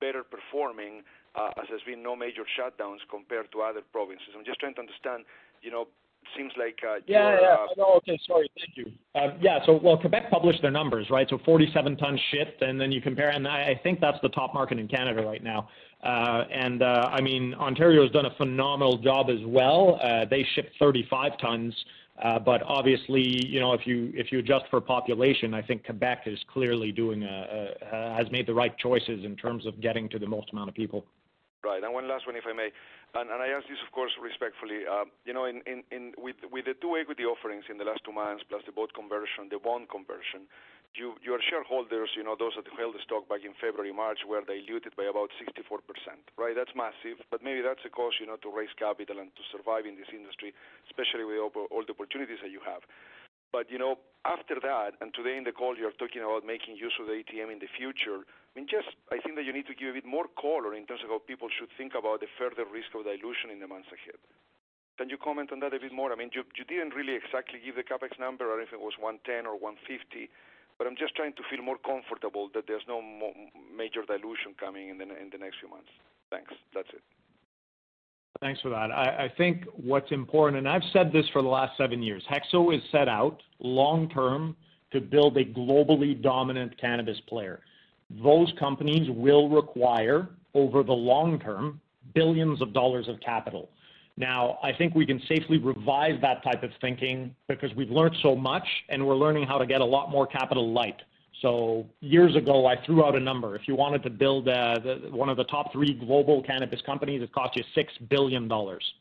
better 0.00 0.22
performing, 0.22 1.02
uh, 1.34 1.50
as 1.60 1.66
there's 1.68 1.82
been 1.82 2.02
no 2.02 2.16
major 2.16 2.42
shutdowns 2.58 2.98
compared 3.10 3.50
to 3.52 3.62
other 3.62 3.80
provinces. 3.92 4.28
I'm 4.36 4.44
just 4.44 4.60
trying 4.60 4.74
to 4.74 4.80
understand. 4.80 5.24
You 5.62 5.70
know, 5.70 5.88
seems 6.36 6.52
like 6.58 6.78
uh, 6.86 7.00
you're. 7.06 7.18
Yeah. 7.18 7.66
Uh, 7.78 7.96
okay. 7.98 8.18
Sorry. 8.26 8.50
Thank 8.56 8.76
you. 8.76 8.92
Um, 9.20 9.38
yeah. 9.40 9.58
So, 9.66 9.80
well, 9.82 9.98
Quebec 9.98 10.30
published 10.30 10.62
their 10.62 10.70
numbers, 10.70 11.08
right? 11.10 11.26
So 11.28 11.38
47 11.44 11.96
tons 11.96 12.20
shipped, 12.30 12.62
and 12.62 12.80
then 12.80 12.92
you 12.92 13.00
compare, 13.00 13.30
and 13.30 13.46
I 13.46 13.78
think 13.82 14.00
that's 14.00 14.18
the 14.22 14.28
top 14.30 14.54
market 14.54 14.78
in 14.78 14.88
Canada 14.88 15.22
right 15.24 15.42
now. 15.42 15.68
Uh 16.02 16.44
and 16.52 16.82
uh 16.82 17.08
I 17.10 17.22
mean 17.22 17.54
Ontario 17.54 18.02
has 18.02 18.10
done 18.12 18.26
a 18.26 18.34
phenomenal 18.36 18.98
job 18.98 19.30
as 19.30 19.38
well. 19.46 19.98
They 20.30 20.46
shipped 20.54 20.72
35 20.78 21.38
tons. 21.40 21.74
Uh, 22.22 22.38
obviously, 22.66 23.46
you 23.46 23.60
know, 23.60 23.72
if 23.74 23.86
you 23.86 24.10
if 24.14 24.32
you 24.32 24.38
adjust 24.38 24.64
for 24.70 24.80
population, 24.80 25.52
I 25.52 25.60
think 25.60 25.84
Quebec 25.84 26.22
is 26.26 26.38
clearly 26.50 26.90
doing 26.90 27.22
a, 27.24 27.74
a, 27.92 28.14
has 28.16 28.30
made 28.30 28.46
the 28.46 28.54
right 28.54 28.76
choices 28.78 29.24
in 29.24 29.36
terms 29.36 29.66
of 29.66 29.80
getting 29.80 30.08
to 30.10 30.18
the 30.18 30.26
most 30.26 30.50
amount 30.52 30.70
of 30.70 30.74
people. 30.74 31.04
Right. 31.62 31.82
And 31.82 31.92
one 31.92 32.08
last 32.08 32.26
one, 32.26 32.36
if 32.36 32.44
I 32.48 32.52
may. 32.52 32.70
And, 33.14 33.28
and 33.28 33.42
I 33.42 33.48
ask 33.48 33.66
this, 33.66 33.78
of 33.84 33.92
course, 33.92 34.12
respectfully. 34.22 34.86
Um, 34.86 35.10
you 35.26 35.34
know, 35.34 35.44
in 35.44 35.60
in 35.66 36.12
With 36.16 36.36
with 36.50 36.64
the 36.64 36.74
two 36.80 36.96
equity 36.96 37.24
offerings 37.24 37.64
in 37.68 37.76
the 37.76 37.84
last 37.84 38.00
two 38.04 38.12
months, 38.12 38.44
plus 38.48 38.62
the 38.64 38.72
board 38.72 38.94
conversion, 38.94 39.48
the 39.50 39.58
bond 39.58 39.88
conversion, 39.90 40.48
your 40.96 41.40
shareholders, 41.44 42.10
you 42.16 42.24
know, 42.24 42.34
those 42.34 42.56
that 42.56 42.64
held 42.72 42.96
the 42.96 43.04
stock 43.04 43.28
back 43.28 43.44
in 43.44 43.52
February, 43.60 43.92
March, 43.92 44.24
were 44.24 44.40
diluted 44.42 44.96
by 44.96 45.04
about 45.04 45.28
64%, 45.36 45.78
right? 46.40 46.56
That's 46.56 46.72
massive, 46.72 47.20
but 47.30 47.44
maybe 47.44 47.60
that's 47.60 47.84
a 47.84 47.92
cost 47.92 48.16
to 48.18 48.48
raise 48.48 48.72
capital 48.80 49.20
and 49.20 49.30
to 49.36 49.42
survive 49.52 49.84
in 49.84 49.96
this 49.96 50.08
industry, 50.12 50.56
especially 50.88 51.28
with 51.28 51.38
all 51.38 51.84
the 51.84 51.92
opportunities 51.92 52.40
that 52.40 52.50
you 52.50 52.60
have. 52.64 52.82
But 53.52 53.70
you 53.70 53.78
know, 53.78 53.96
after 54.26 54.58
that, 54.60 54.98
and 55.00 55.14
today 55.14 55.38
in 55.38 55.44
the 55.44 55.54
call, 55.54 55.78
you're 55.78 55.94
talking 55.94 56.20
about 56.20 56.44
making 56.44 56.76
use 56.76 56.92
of 56.98 57.06
the 57.06 57.22
ATM 57.22 57.52
in 57.52 57.60
the 57.62 57.70
future. 57.72 58.26
I 58.26 58.52
mean, 58.58 58.66
just 58.66 58.90
I 59.12 59.22
think 59.22 59.36
that 59.36 59.46
you 59.46 59.52
need 59.52 59.70
to 59.70 59.76
give 59.76 59.94
a 59.94 59.96
bit 60.00 60.08
more 60.08 60.26
color 60.34 60.74
in 60.74 60.84
terms 60.84 61.00
of 61.06 61.12
how 61.14 61.20
people 61.22 61.48
should 61.48 61.70
think 61.78 61.94
about 61.94 62.20
the 62.20 62.30
further 62.36 62.66
risk 62.66 62.92
of 62.96 63.06
dilution 63.06 63.54
in 63.54 63.60
the 63.62 63.68
months 63.70 63.88
ahead. 63.92 64.18
Can 64.98 65.12
you 65.12 65.20
comment 65.20 65.52
on 65.52 65.60
that 65.60 65.76
a 65.76 65.80
bit 65.80 65.92
more? 65.92 66.08
I 66.10 66.16
mean, 66.16 66.32
you 66.32 66.64
didn't 66.64 66.96
really 66.96 67.14
exactly 67.14 67.60
give 67.60 67.76
the 67.76 67.84
CapEx 67.84 68.16
number 68.18 68.48
or 68.48 68.60
if 68.64 68.72
it 68.72 68.80
was 68.80 68.96
110 68.96 69.44
or 69.44 69.52
150, 69.60 70.28
but 70.78 70.86
I'm 70.86 70.96
just 70.96 71.14
trying 71.14 71.32
to 71.34 71.42
feel 71.50 71.64
more 71.64 71.78
comfortable 71.78 72.50
that 72.54 72.64
there's 72.66 72.82
no 72.86 73.00
major 73.76 74.02
dilution 74.06 74.54
coming 74.58 74.90
in 74.90 74.98
the 74.98 75.04
next 75.38 75.56
few 75.60 75.70
months. 75.70 75.88
Thanks. 76.30 76.52
That's 76.74 76.88
it. 76.92 77.02
Thanks 78.40 78.60
for 78.60 78.68
that. 78.68 78.90
I 78.90 79.32
think 79.38 79.64
what's 79.72 80.12
important, 80.12 80.58
and 80.58 80.68
I've 80.68 80.82
said 80.92 81.10
this 81.10 81.24
for 81.32 81.40
the 81.40 81.48
last 81.48 81.76
seven 81.78 82.02
years, 82.02 82.22
HEXO 82.30 82.76
is 82.76 82.82
set 82.92 83.08
out 83.08 83.42
long 83.60 84.10
term 84.10 84.54
to 84.92 85.00
build 85.00 85.36
a 85.38 85.44
globally 85.44 86.20
dominant 86.20 86.78
cannabis 86.78 87.18
player. 87.28 87.60
Those 88.22 88.52
companies 88.58 89.08
will 89.10 89.48
require, 89.48 90.28
over 90.54 90.82
the 90.82 90.92
long 90.92 91.40
term, 91.40 91.80
billions 92.14 92.60
of 92.60 92.72
dollars 92.74 93.08
of 93.08 93.18
capital. 93.20 93.70
Now, 94.16 94.58
I 94.62 94.72
think 94.72 94.94
we 94.94 95.04
can 95.04 95.20
safely 95.28 95.58
revise 95.58 96.18
that 96.22 96.42
type 96.42 96.62
of 96.62 96.70
thinking 96.80 97.34
because 97.48 97.74
we've 97.74 97.90
learned 97.90 98.16
so 98.22 98.34
much, 98.34 98.66
and 98.88 99.06
we're 99.06 99.16
learning 99.16 99.46
how 99.46 99.58
to 99.58 99.66
get 99.66 99.82
a 99.82 99.84
lot 99.84 100.10
more 100.10 100.26
capital 100.26 100.72
light. 100.72 100.96
So 101.42 101.86
years 102.00 102.34
ago, 102.34 102.66
I 102.66 102.76
threw 102.86 103.04
out 103.04 103.14
a 103.14 103.20
number. 103.20 103.54
If 103.56 103.68
you 103.68 103.76
wanted 103.76 104.02
to 104.04 104.10
build 104.10 104.48
uh, 104.48 104.78
one 105.10 105.28
of 105.28 105.36
the 105.36 105.44
top 105.44 105.70
three 105.70 105.92
global 105.92 106.42
cannabis 106.42 106.80
companies, 106.86 107.20
it 107.22 107.30
cost 107.32 107.56
you 107.56 107.64
$6 107.76 108.08
billion. 108.08 108.48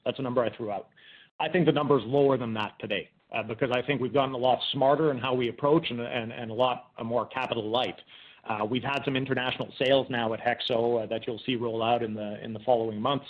That's 0.04 0.20
a 0.20 0.22
number 0.22 0.44
I 0.44 0.54
threw 0.56 0.70
out. 0.70 0.90
I 1.40 1.48
think 1.48 1.66
the 1.66 1.72
number 1.72 1.98
is 1.98 2.04
lower 2.06 2.38
than 2.38 2.54
that 2.56 2.74
today, 2.80 3.10
uh, 3.34 3.44
because 3.44 3.72
I 3.72 3.82
think 3.82 4.02
we've 4.02 4.14
gotten 4.14 4.34
a 4.34 4.38
lot 4.38 4.60
smarter 4.74 5.12
in 5.12 5.18
how 5.18 5.34
we 5.34 5.48
approach 5.48 5.90
and 5.92 6.02
and, 6.02 6.32
and 6.34 6.52
a 6.52 6.54
lot 6.54 6.92
uh, 6.98 7.04
more 7.04 7.26
capital 7.26 7.70
light. 7.70 8.00
We've 8.70 8.84
had 8.84 9.02
some 9.04 9.16
international 9.16 9.74
sales 9.84 10.06
now 10.10 10.32
at 10.34 10.40
HEXO 10.40 11.10
that 11.10 11.26
you'll 11.26 11.42
see 11.48 11.56
roll 11.56 11.82
out 11.82 12.04
in 12.04 12.14
the 12.14 12.60
following 12.64 13.02
months. 13.02 13.26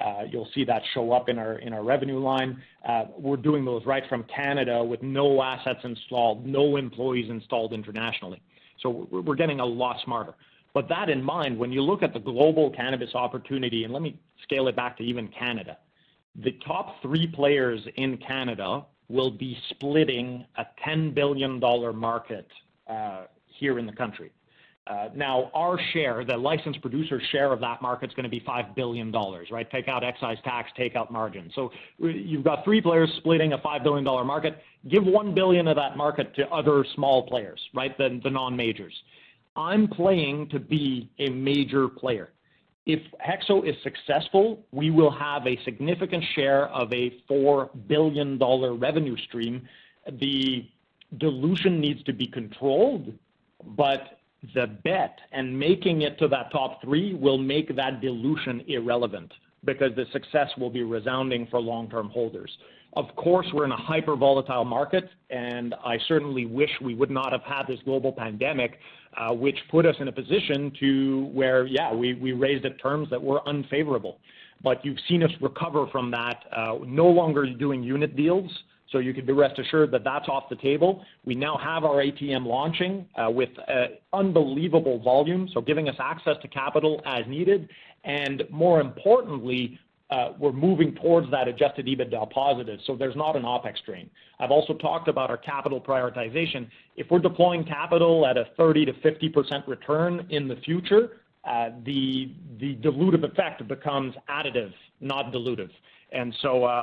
Uh, 0.00 0.22
you'll 0.30 0.48
see 0.54 0.64
that 0.64 0.82
show 0.94 1.12
up 1.12 1.28
in 1.28 1.38
our 1.38 1.58
in 1.58 1.72
our 1.72 1.82
revenue 1.82 2.18
line. 2.18 2.62
Uh, 2.88 3.04
we're 3.18 3.36
doing 3.36 3.64
those 3.64 3.84
right 3.84 4.04
from 4.08 4.24
Canada 4.24 4.82
with 4.82 5.02
no 5.02 5.42
assets 5.42 5.80
installed, 5.84 6.46
no 6.46 6.76
employees 6.76 7.28
installed 7.28 7.72
internationally. 7.72 8.40
So 8.82 9.06
we're 9.10 9.34
getting 9.34 9.60
a 9.60 9.66
lot 9.66 9.96
smarter. 10.04 10.34
But 10.72 10.88
that 10.88 11.10
in 11.10 11.22
mind, 11.22 11.58
when 11.58 11.72
you 11.72 11.82
look 11.82 12.02
at 12.02 12.14
the 12.14 12.20
global 12.20 12.70
cannabis 12.70 13.14
opportunity, 13.14 13.84
and 13.84 13.92
let 13.92 14.02
me 14.02 14.18
scale 14.42 14.68
it 14.68 14.76
back 14.76 14.96
to 14.98 15.02
even 15.02 15.28
Canada, 15.28 15.76
the 16.36 16.52
top 16.66 17.02
three 17.02 17.26
players 17.26 17.80
in 17.96 18.16
Canada 18.18 18.84
will 19.08 19.30
be 19.30 19.58
splitting 19.70 20.46
a 20.56 20.64
$10 20.86 21.12
billion 21.12 21.58
market 21.96 22.46
uh, 22.88 23.24
here 23.46 23.78
in 23.78 23.86
the 23.86 23.92
country. 23.92 24.30
Now, 25.14 25.50
our 25.54 25.78
share, 25.92 26.24
the 26.24 26.36
licensed 26.36 26.80
producer 26.80 27.20
share 27.30 27.52
of 27.52 27.60
that 27.60 27.80
market 27.80 28.10
is 28.10 28.14
going 28.14 28.24
to 28.24 28.30
be 28.30 28.40
$5 28.40 28.74
billion, 28.74 29.12
right? 29.12 29.70
Take 29.70 29.88
out 29.88 30.02
excise 30.02 30.38
tax, 30.42 30.70
take 30.76 30.96
out 30.96 31.12
margin. 31.12 31.50
So 31.54 31.70
you've 31.98 32.44
got 32.44 32.64
three 32.64 32.80
players 32.80 33.10
splitting 33.18 33.52
a 33.52 33.58
$5 33.58 33.84
billion 33.84 34.04
market. 34.04 34.58
Give 34.88 35.04
1 35.04 35.34
billion 35.34 35.68
of 35.68 35.76
that 35.76 35.96
market 35.96 36.34
to 36.36 36.48
other 36.48 36.84
small 36.94 37.26
players, 37.26 37.60
right? 37.74 37.96
The 37.98 38.30
non-majors. 38.30 38.94
I'm 39.56 39.88
playing 39.88 40.48
to 40.50 40.58
be 40.58 41.10
a 41.18 41.28
major 41.28 41.88
player. 41.88 42.30
If 42.86 43.00
HEXO 43.20 43.68
is 43.68 43.76
successful, 43.82 44.64
we 44.72 44.90
will 44.90 45.10
have 45.10 45.46
a 45.46 45.58
significant 45.64 46.24
share 46.34 46.68
of 46.68 46.92
a 46.92 47.12
$4 47.30 47.68
billion 47.86 48.38
revenue 48.38 49.16
stream. 49.28 49.68
The 50.10 50.66
dilution 51.18 51.80
needs 51.80 52.02
to 52.04 52.12
be 52.12 52.26
controlled, 52.26 53.12
but 53.76 54.19
the 54.54 54.66
bet 54.84 55.18
and 55.32 55.58
making 55.58 56.02
it 56.02 56.18
to 56.18 56.28
that 56.28 56.50
top 56.50 56.80
three 56.82 57.14
will 57.14 57.38
make 57.38 57.74
that 57.76 58.00
dilution 58.00 58.62
irrelevant 58.68 59.32
because 59.64 59.94
the 59.94 60.06
success 60.12 60.48
will 60.58 60.70
be 60.70 60.82
resounding 60.82 61.46
for 61.50 61.60
long-term 61.60 62.08
holders. 62.08 62.50
Of 62.94 63.14
course, 63.14 63.46
we're 63.52 63.66
in 63.66 63.72
a 63.72 63.76
hyper-volatile 63.76 64.64
market, 64.64 65.08
and 65.28 65.74
I 65.84 65.96
certainly 66.08 66.46
wish 66.46 66.70
we 66.82 66.94
would 66.94 67.10
not 67.10 67.30
have 67.30 67.42
had 67.42 67.66
this 67.68 67.78
global 67.84 68.12
pandemic, 68.12 68.78
uh, 69.16 69.32
which 69.32 69.56
put 69.70 69.86
us 69.86 69.94
in 70.00 70.08
a 70.08 70.12
position 70.12 70.72
to 70.80 71.30
where, 71.32 71.66
yeah, 71.66 71.94
we 71.94 72.14
we 72.14 72.32
raised 72.32 72.64
at 72.64 72.80
terms 72.80 73.08
that 73.10 73.22
were 73.22 73.46
unfavorable. 73.46 74.18
But 74.62 74.84
you've 74.84 74.98
seen 75.08 75.22
us 75.22 75.30
recover 75.40 75.86
from 75.92 76.10
that. 76.10 76.44
Uh, 76.54 76.78
no 76.84 77.06
longer 77.06 77.46
doing 77.46 77.82
unit 77.82 78.16
deals, 78.16 78.50
so 78.90 78.98
you 78.98 79.14
can 79.14 79.24
be 79.24 79.32
rest 79.32 79.58
assured 79.58 79.90
that 79.92 80.04
that's 80.04 80.28
off 80.28 80.48
the 80.48 80.56
table. 80.56 81.04
We 81.24 81.34
now 81.34 81.56
have 81.56 81.84
our 81.84 81.96
ATM 81.96 82.46
launching 82.46 83.06
uh, 83.16 83.30
with 83.30 83.50
uh, 83.68 83.86
unbelievable 84.12 84.98
volume, 85.00 85.48
so 85.52 85.60
giving 85.60 85.88
us 85.88 85.96
access 85.98 86.36
to 86.42 86.48
capital 86.48 87.00
as 87.04 87.26
needed. 87.26 87.68
And 88.04 88.42
more 88.50 88.80
importantly, 88.80 89.78
uh, 90.10 90.32
we're 90.38 90.52
moving 90.52 90.94
towards 90.96 91.30
that 91.30 91.46
adjusted 91.46 91.86
EBITDA 91.86 92.30
positive, 92.30 92.80
so 92.84 92.96
there's 92.96 93.14
not 93.14 93.36
an 93.36 93.42
OpEx 93.42 93.74
drain. 93.86 94.10
I've 94.40 94.50
also 94.50 94.74
talked 94.74 95.06
about 95.06 95.30
our 95.30 95.36
capital 95.36 95.80
prioritization. 95.80 96.68
If 96.96 97.06
we're 97.10 97.20
deploying 97.20 97.64
capital 97.64 98.26
at 98.26 98.36
a 98.36 98.46
30 98.56 98.86
to 98.86 98.92
50% 98.94 99.68
return 99.68 100.26
in 100.30 100.48
the 100.48 100.56
future, 100.56 101.20
uh, 101.44 101.70
the 101.84 102.32
the 102.58 102.74
dilutive 102.76 103.24
effect 103.24 103.66
becomes 103.66 104.14
additive, 104.28 104.72
not 105.00 105.32
dilutive. 105.32 105.70
Uh, 106.12 106.16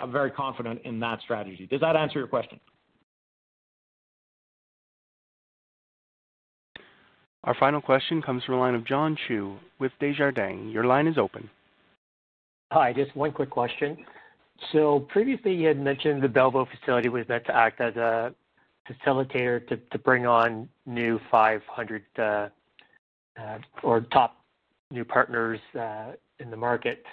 I'm 0.03 0.11
very 0.11 0.31
confident 0.31 0.81
in 0.83 0.99
that 0.99 1.21
strategy. 1.21 1.67
Does 1.69 1.81
that 1.81 1.95
answer 1.95 2.19
your 2.19 2.27
question? 2.27 2.59
Our 7.43 7.55
final 7.55 7.81
question 7.81 8.21
comes 8.21 8.43
from 8.43 8.55
the 8.55 8.59
line 8.59 8.75
of 8.75 8.85
John 8.85 9.17
Chu 9.27 9.57
with 9.79 9.91
Desjardins. 10.01 10.73
Your 10.73 10.83
line 10.83 11.07
is 11.07 11.17
open. 11.17 11.49
Hi, 12.71 12.91
just 12.91 13.15
one 13.15 13.31
quick 13.31 13.49
question. 13.49 13.97
So 14.73 15.07
previously 15.11 15.53
you 15.53 15.67
had 15.67 15.79
mentioned 15.79 16.21
the 16.21 16.27
Belleville 16.27 16.67
facility 16.79 17.09
was 17.09 17.27
meant 17.29 17.45
to 17.45 17.55
act 17.55 17.79
as 17.79 17.95
a 17.95 18.33
facilitator 18.89 19.65
to 19.67 19.99
bring 19.99 20.25
on 20.25 20.67
new 20.85 21.19
500 21.31 22.03
uh, 22.17 22.21
uh, 22.21 22.49
or 23.83 24.01
top 24.01 24.37
new 24.91 25.05
partners 25.05 25.59
in 26.39 26.49
the 26.49 26.57
market 26.57 27.03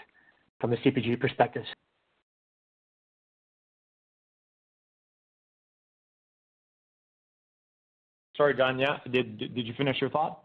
from 0.61 0.73
a 0.73 0.77
CPG 0.77 1.21
perspective. 1.21 1.65
Sorry, 8.37 8.55
John. 8.55 8.79
Yeah. 8.79 8.99
Did 9.11 9.41
you 9.41 9.75
finish 9.77 10.01
your 10.01 10.11
thought? 10.11 10.43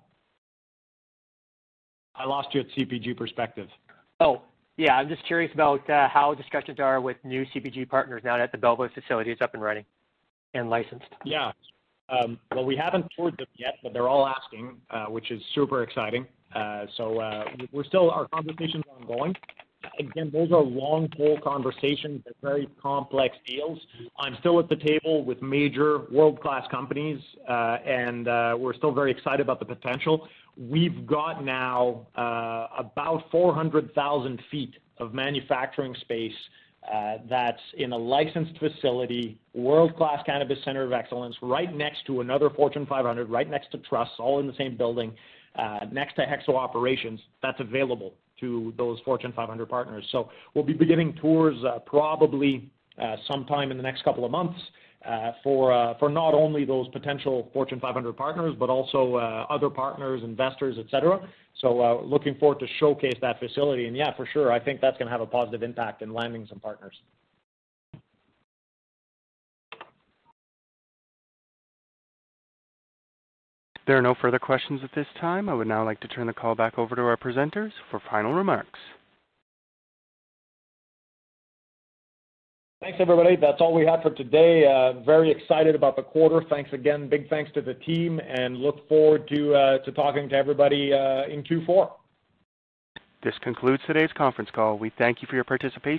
I 2.15 2.25
lost 2.25 2.49
you 2.53 2.61
at 2.61 2.67
CPG 2.77 3.17
perspective. 3.17 3.67
Oh, 4.19 4.41
yeah. 4.77 4.95
I'm 4.95 5.07
just 5.07 5.25
curious 5.25 5.51
about 5.53 5.89
uh, 5.89 6.07
how 6.09 6.33
discussions 6.33 6.79
are 6.79 7.01
with 7.01 7.17
new 7.23 7.45
CPG 7.55 7.89
partners 7.89 8.21
now 8.23 8.37
that 8.37 8.51
the 8.51 8.57
Belleville 8.57 8.89
facility 8.93 9.31
is 9.31 9.39
up 9.41 9.53
and 9.53 9.63
running 9.63 9.85
and 10.53 10.69
licensed. 10.69 11.07
Yeah. 11.23 11.51
Um, 12.09 12.39
well, 12.53 12.65
we 12.65 12.75
haven't 12.75 13.05
toured 13.15 13.37
them 13.37 13.47
yet, 13.55 13.75
but 13.83 13.93
they're 13.93 14.09
all 14.09 14.27
asking, 14.27 14.77
uh, 14.89 15.05
which 15.05 15.31
is 15.31 15.41
super 15.53 15.83
exciting. 15.83 16.25
Uh, 16.55 16.85
so 16.97 17.19
uh, 17.19 17.45
we're 17.71 17.83
still, 17.83 18.09
our 18.09 18.27
conversation's 18.27 18.83
ongoing. 18.99 19.35
Again, 19.97 20.29
those 20.33 20.51
are 20.51 20.61
long 20.61 21.07
pole 21.15 21.39
conversations. 21.41 22.21
They're 22.25 22.33
very 22.41 22.67
complex 22.81 23.37
deals. 23.45 23.79
I'm 24.17 24.35
still 24.39 24.59
at 24.59 24.67
the 24.67 24.75
table 24.75 25.23
with 25.23 25.41
major 25.41 25.99
world-class 26.11 26.67
companies, 26.69 27.19
uh, 27.47 27.77
and 27.85 28.27
uh, 28.27 28.57
we're 28.59 28.73
still 28.73 28.91
very 28.91 29.11
excited 29.11 29.39
about 29.39 29.59
the 29.59 29.65
potential. 29.65 30.27
We've 30.57 31.07
got 31.07 31.45
now 31.45 32.07
uh, 32.15 32.67
about 32.77 33.23
400,000 33.31 34.41
feet 34.51 34.75
of 34.97 35.13
manufacturing 35.13 35.95
space 36.01 36.35
that's 37.29 37.61
in 37.77 37.93
a 37.93 37.97
licensed 37.97 38.57
facility, 38.57 39.37
world-class 39.53 40.23
cannabis 40.25 40.57
center 40.65 40.83
of 40.83 40.91
excellence, 40.91 41.35
right 41.41 41.73
next 41.73 42.05
to 42.07 42.19
another 42.19 42.49
Fortune 42.49 42.85
500, 42.85 43.29
right 43.29 43.49
next 43.49 43.71
to 43.71 43.77
Truss, 43.77 44.09
all 44.17 44.39
in 44.39 44.47
the 44.47 44.55
same 44.57 44.75
building, 44.75 45.13
next 45.91 46.15
to 46.15 46.21
HEXO 46.25 46.55
operations, 46.55 47.19
that's 47.41 47.59
available 47.59 48.13
to 48.39 48.73
those 48.77 48.99
Fortune 49.05 49.33
500 49.35 49.67
partners. 49.67 50.05
So 50.11 50.29
we'll 50.53 50.63
be 50.63 50.73
beginning 50.73 51.17
tours 51.21 51.55
uh, 51.65 51.79
probably 51.79 52.69
uh, 53.01 53.15
sometime 53.27 53.71
in 53.71 53.77
the 53.77 53.83
next 53.83 54.03
couple 54.03 54.25
of 54.25 54.31
months 54.31 54.59
uh, 55.05 55.31
for 55.43 55.95
for 55.99 56.09
not 56.09 56.33
only 56.33 56.65
those 56.65 56.87
potential 56.89 57.49
Fortune 57.53 57.79
500 57.79 58.17
partners, 58.17 58.55
but 58.59 58.69
also 58.69 59.15
other 59.49 59.69
partners, 59.69 60.21
investors, 60.23 60.75
et 60.77 60.85
cetera. 60.91 61.27
So, 61.61 62.01
looking 62.05 62.35
forward 62.35 62.59
to 62.59 62.67
showcase 62.79 63.17
that 63.21 63.39
facility. 63.39 63.87
And 63.87 63.95
yeah, 63.95 64.15
for 64.15 64.25
sure, 64.31 64.51
I 64.51 64.59
think 64.59 64.81
that's 64.81 64.97
going 64.97 65.07
to 65.07 65.11
have 65.11 65.21
a 65.21 65.25
positive 65.25 65.63
impact 65.63 66.01
in 66.01 66.13
landing 66.13 66.45
some 66.49 66.59
partners. 66.59 66.93
There 73.89 73.97
are 73.97 74.03
no 74.03 74.13
further 74.13 74.37
questions 74.37 74.81
at 74.83 74.91
this 74.93 75.07
time. 75.19 75.49
I 75.49 75.55
would 75.55 75.65
now 75.65 75.83
like 75.83 75.99
to 76.01 76.07
turn 76.07 76.27
the 76.27 76.33
call 76.33 76.53
back 76.53 76.77
over 76.77 76.95
to 76.95 77.01
our 77.01 77.17
presenters 77.17 77.71
for 77.89 77.99
final 78.07 78.35
remarks. 78.35 78.77
Thanks, 82.81 82.99
everybody. 83.01 83.35
That's 83.35 83.59
all 83.59 83.73
we 83.73 83.87
have 83.87 84.03
for 84.03 84.11
today. 84.11 84.67
Uh, 84.67 85.03
very 85.03 85.31
excited 85.31 85.73
about 85.73 85.95
the 85.95 86.03
quarter. 86.03 86.45
Thanks 86.51 86.71
again. 86.71 87.09
Big 87.09 87.29
thanks 87.31 87.51
to 87.53 87.61
the 87.61 87.73
team, 87.73 88.19
and 88.19 88.57
look 88.57 88.87
forward 88.87 89.27
to 89.29 89.55
uh, 89.55 89.77
talking 89.95 90.29
to 90.29 90.35
everybody 90.35 90.93
uh, 90.93 91.23
in 91.25 91.41
Q4. 91.41 91.89
This 93.23 93.33
concludes 93.41 93.81
today's 93.87 94.11
conference 94.15 94.51
call. 94.53 94.77
We 94.77 94.91
thank 94.99 95.23
you 95.23 95.27
for 95.27 95.33
your 95.33 95.45
participation. 95.45 95.98